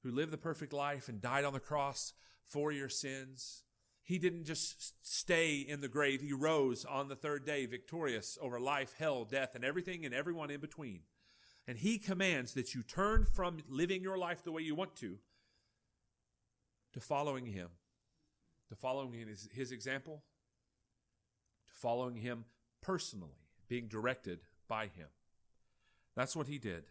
who 0.03 0.11
lived 0.11 0.31
the 0.31 0.37
perfect 0.37 0.71
life 0.71 1.09
and 1.09 1.19
died 1.19 1.43
on 1.43 1.51
the 1.51 1.59
cross 1.59 2.13
for 2.45 2.71
your 2.71 2.87
sins. 2.87 3.63
He 4.01 4.17
didn't 4.17 4.45
just 4.45 5.05
stay 5.05 5.57
in 5.57 5.81
the 5.81 5.89
grave. 5.89 6.21
He 6.21 6.31
rose 6.31 6.85
on 6.85 7.09
the 7.09 7.17
third 7.17 7.45
day, 7.45 7.65
victorious 7.65 8.37
over 8.41 8.57
life, 8.57 8.93
hell, 8.97 9.25
death, 9.25 9.53
and 9.53 9.65
everything 9.65 10.05
and 10.05 10.13
everyone 10.13 10.49
in 10.49 10.61
between. 10.61 11.01
And 11.67 11.79
he 11.79 11.97
commands 11.97 12.53
that 12.53 12.73
you 12.73 12.83
turn 12.83 13.25
from 13.25 13.57
living 13.67 14.01
your 14.01 14.17
life 14.17 14.45
the 14.45 14.53
way 14.53 14.61
you 14.61 14.75
want 14.75 14.95
to 14.97 15.17
to 16.93 16.99
following 16.99 17.45
him, 17.45 17.69
to 18.69 18.75
following 18.75 19.13
his, 19.13 19.49
his 19.51 19.71
example, 19.71 20.23
to 21.67 21.73
following 21.73 22.15
him 22.15 22.45
personally, 22.81 23.37
being 23.67 23.87
directed 23.87 24.39
by 24.67 24.85
him. 24.85 25.07
That's 26.15 26.35
what 26.35 26.47
he 26.47 26.57
did. 26.57 26.85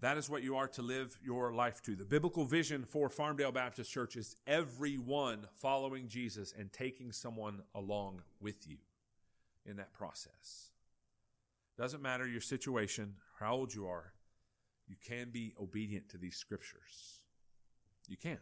That 0.00 0.18
is 0.18 0.28
what 0.28 0.42
you 0.42 0.56
are 0.56 0.68
to 0.68 0.82
live 0.82 1.18
your 1.22 1.52
life 1.52 1.80
to. 1.82 1.94
The 1.94 2.04
biblical 2.04 2.44
vision 2.44 2.84
for 2.84 3.08
Farmdale 3.08 3.54
Baptist 3.54 3.90
Church 3.90 4.16
is 4.16 4.36
everyone 4.46 5.46
following 5.54 6.08
Jesus 6.08 6.52
and 6.58 6.72
taking 6.72 7.12
someone 7.12 7.62
along 7.74 8.22
with 8.40 8.66
you 8.66 8.78
in 9.64 9.76
that 9.76 9.94
process. 9.94 10.72
Doesn't 11.78 12.02
matter 12.02 12.26
your 12.26 12.40
situation, 12.40 13.14
how 13.40 13.54
old 13.54 13.74
you 13.74 13.86
are, 13.86 14.12
you 14.86 14.96
can 15.02 15.30
be 15.30 15.54
obedient 15.58 16.08
to 16.10 16.18
these 16.18 16.36
scriptures. 16.36 17.23
You 18.08 18.16
can. 18.16 18.38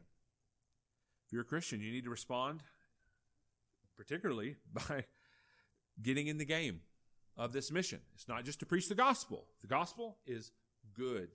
If 1.27 1.33
you're 1.33 1.43
a 1.43 1.47
Christian, 1.47 1.81
you 1.81 1.93
need 1.93 2.05
to 2.05 2.11
respond, 2.11 2.63
particularly 3.97 4.57
by 4.73 5.05
getting 6.01 6.27
in 6.27 6.39
the 6.39 6.45
game 6.45 6.81
of 7.37 7.53
this 7.53 7.71
mission. 7.71 8.01
It's 8.15 8.29
not 8.29 8.45
just 8.45 8.61
to 8.61 8.67
preach 8.67 8.89
the 8.89 8.95
gospel, 8.95 9.47
the 9.61 9.69
gospel 9.69 10.19
is 10.27 10.53
good 10.95 11.31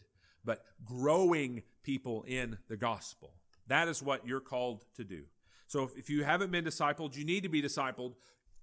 but 0.47 0.63
growing 0.83 1.61
people 1.83 2.23
in 2.25 2.57
the 2.69 2.77
gospel. 2.77 3.33
That 3.67 3.89
is 3.89 4.01
what 4.01 4.25
you're 4.25 4.39
called 4.39 4.85
to 4.95 5.03
do. 5.03 5.25
So 5.67 5.83
if, 5.83 5.97
if 5.97 6.09
you 6.09 6.23
haven't 6.23 6.51
been 6.51 6.63
discipled, 6.63 7.17
you 7.17 7.25
need 7.25 7.43
to 7.43 7.49
be 7.49 7.61
discipled. 7.61 8.13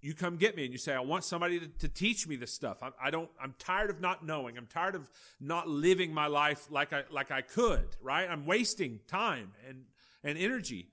You 0.05 0.13
come 0.13 0.37
get 0.37 0.55
me 0.55 0.65
and 0.65 0.73
you 0.73 0.79
say, 0.79 0.93
I 0.93 1.01
want 1.01 1.25
somebody 1.25 1.59
to, 1.59 1.67
to 1.67 1.89
teach 1.89 2.29
me 2.29 2.37
this 2.37 2.53
stuff. 2.53 2.83
I, 2.83 2.91
I, 3.05 3.11
don't, 3.11 3.31
I'm 3.43 3.55
tired 3.59 3.89
of 3.89 4.03
not 4.03 4.25
knowing. 4.25 4.59
I'm 4.59 4.67
tired 4.67 4.95
of 4.95 5.09
not 5.41 5.67
living 5.67 6.13
my 6.13 6.27
life 6.27 6.67
like 6.71 6.93
I, 6.93 7.05
like 7.11 7.31
I 7.31 7.41
could, 7.41 7.87
right? 8.03 8.29
I'm 8.29 8.45
wasting 8.45 9.01
time 9.09 9.53
and, 9.67 9.85
and 10.23 10.37
energy 10.37 10.89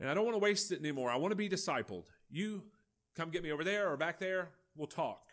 and 0.00 0.08
I 0.08 0.14
don't 0.14 0.24
want 0.24 0.34
to 0.34 0.40
waste 0.40 0.72
it 0.72 0.80
anymore. 0.80 1.10
I 1.10 1.16
want 1.16 1.30
to 1.30 1.36
be 1.36 1.48
discipled. 1.48 2.06
You 2.30 2.64
come 3.14 3.30
get 3.30 3.42
me 3.44 3.52
over 3.52 3.62
there 3.62 3.92
or 3.92 3.96
back 3.96 4.18
there. 4.18 4.48
We'll 4.74 4.88
talk. 4.88 5.28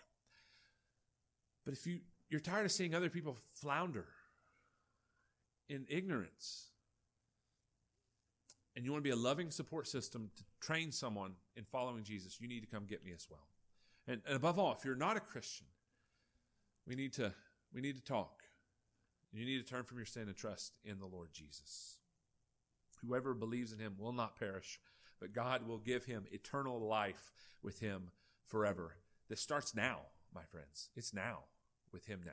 But 1.66 1.74
if 1.74 1.88
you, 1.88 2.02
you're 2.30 2.42
tired 2.42 2.66
of 2.66 2.72
seeing 2.72 2.94
other 2.94 3.10
people 3.10 3.38
flounder 3.54 4.06
in 5.70 5.86
ignorance. 5.90 6.66
And 8.76 8.86
you 8.86 8.92
want 8.92 9.04
to 9.04 9.10
be 9.10 9.14
a 9.14 9.20
loving 9.20 9.50
support 9.50 9.88
system 9.88 10.30
to 10.36 10.44
train 10.68 10.92
someone 10.92 11.32
in 11.56 11.64
following 11.64 12.04
Jesus, 12.04 12.42
you 12.42 12.48
need 12.48 12.60
to 12.60 12.68
come 12.68 12.86
get 12.86 13.06
me 13.06 13.14
as 13.16 13.28
well. 13.30 13.48
And, 14.06 14.22
and 14.26 14.36
above 14.36 14.60
all, 14.60 14.74
if 14.74 14.84
you're 14.84 14.96
not 14.96 15.16
a 15.16 15.22
Christian, 15.22 15.68
we 16.86 16.96
need 16.96 17.14
to 17.14 17.34
we 17.74 17.82
need 17.82 17.96
to 17.96 18.04
talk. 18.04 18.44
You 19.32 19.46
need 19.46 19.66
to 19.66 19.70
turn 19.70 19.84
from 19.84 19.98
your 19.98 20.06
sin 20.06 20.24
and 20.24 20.36
trust 20.36 20.78
in 20.84 21.00
the 21.00 21.06
Lord 21.06 21.30
Jesus. 21.34 21.98
Whoever 23.06 23.34
believes 23.34 23.72
in 23.72 23.80
him 23.80 23.96
will 23.98 24.14
not 24.14 24.40
perish, 24.40 24.80
but 25.20 25.34
God 25.34 25.68
will 25.68 25.78
give 25.78 26.06
him 26.06 26.26
eternal 26.32 26.80
life 26.80 27.32
with 27.62 27.80
him 27.80 28.12
forever. 28.46 28.96
This 29.30 29.42
starts 29.42 29.76
now, 29.76 30.00
my 30.34 30.44
friends. 30.50 30.90
It's 30.96 31.14
now 31.14 31.40
with 31.92 32.06
him 32.06 32.22
now. 32.26 32.32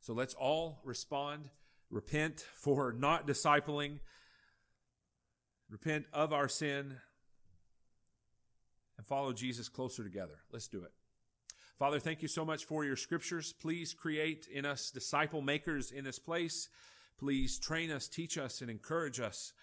So 0.00 0.12
let's 0.12 0.34
all 0.34 0.80
respond 0.84 1.50
repent 1.90 2.44
for 2.54 2.92
not 2.92 3.26
discipling, 3.26 3.98
repent 5.68 6.06
of 6.12 6.32
our 6.32 6.48
sin, 6.48 6.96
and 9.02 9.06
follow 9.08 9.32
Jesus 9.32 9.68
closer 9.68 10.04
together. 10.04 10.38
Let's 10.52 10.68
do 10.68 10.84
it. 10.84 10.92
Father, 11.76 11.98
thank 11.98 12.22
you 12.22 12.28
so 12.28 12.44
much 12.44 12.64
for 12.64 12.84
your 12.84 12.94
scriptures. 12.94 13.52
Please 13.52 13.94
create 13.94 14.46
in 14.46 14.64
us 14.64 14.92
disciple 14.92 15.42
makers 15.42 15.90
in 15.90 16.04
this 16.04 16.20
place. 16.20 16.68
Please 17.18 17.58
train 17.58 17.90
us, 17.90 18.06
teach 18.06 18.38
us, 18.38 18.60
and 18.60 18.70
encourage 18.70 19.18
us 19.18 19.54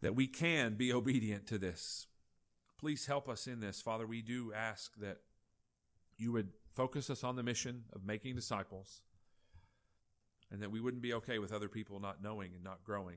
that 0.00 0.14
we 0.14 0.28
can 0.28 0.74
be 0.74 0.92
obedient 0.92 1.48
to 1.48 1.58
this. 1.58 2.06
Please 2.78 3.06
help 3.06 3.28
us 3.28 3.48
in 3.48 3.58
this. 3.58 3.80
Father, 3.82 4.06
we 4.06 4.22
do 4.22 4.52
ask 4.54 4.94
that 5.00 5.18
you 6.16 6.30
would 6.30 6.50
focus 6.72 7.10
us 7.10 7.24
on 7.24 7.34
the 7.34 7.42
mission 7.42 7.82
of 7.92 8.04
making 8.04 8.36
disciples 8.36 9.02
and 10.52 10.62
that 10.62 10.70
we 10.70 10.78
wouldn't 10.78 11.02
be 11.02 11.14
okay 11.14 11.40
with 11.40 11.52
other 11.52 11.68
people 11.68 11.98
not 11.98 12.22
knowing 12.22 12.52
and 12.54 12.62
not 12.62 12.84
growing, 12.84 13.16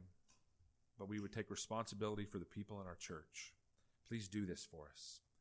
but 0.97 1.07
we 1.07 1.19
would 1.19 1.31
take 1.31 1.51
responsibility 1.51 2.25
for 2.25 2.39
the 2.39 2.45
people 2.45 2.81
in 2.81 2.87
our 2.87 2.95
church. 2.95 3.53
Please 4.07 4.27
do 4.27 4.47
this 4.47 4.67
for 4.69 4.87
us. 4.91 5.19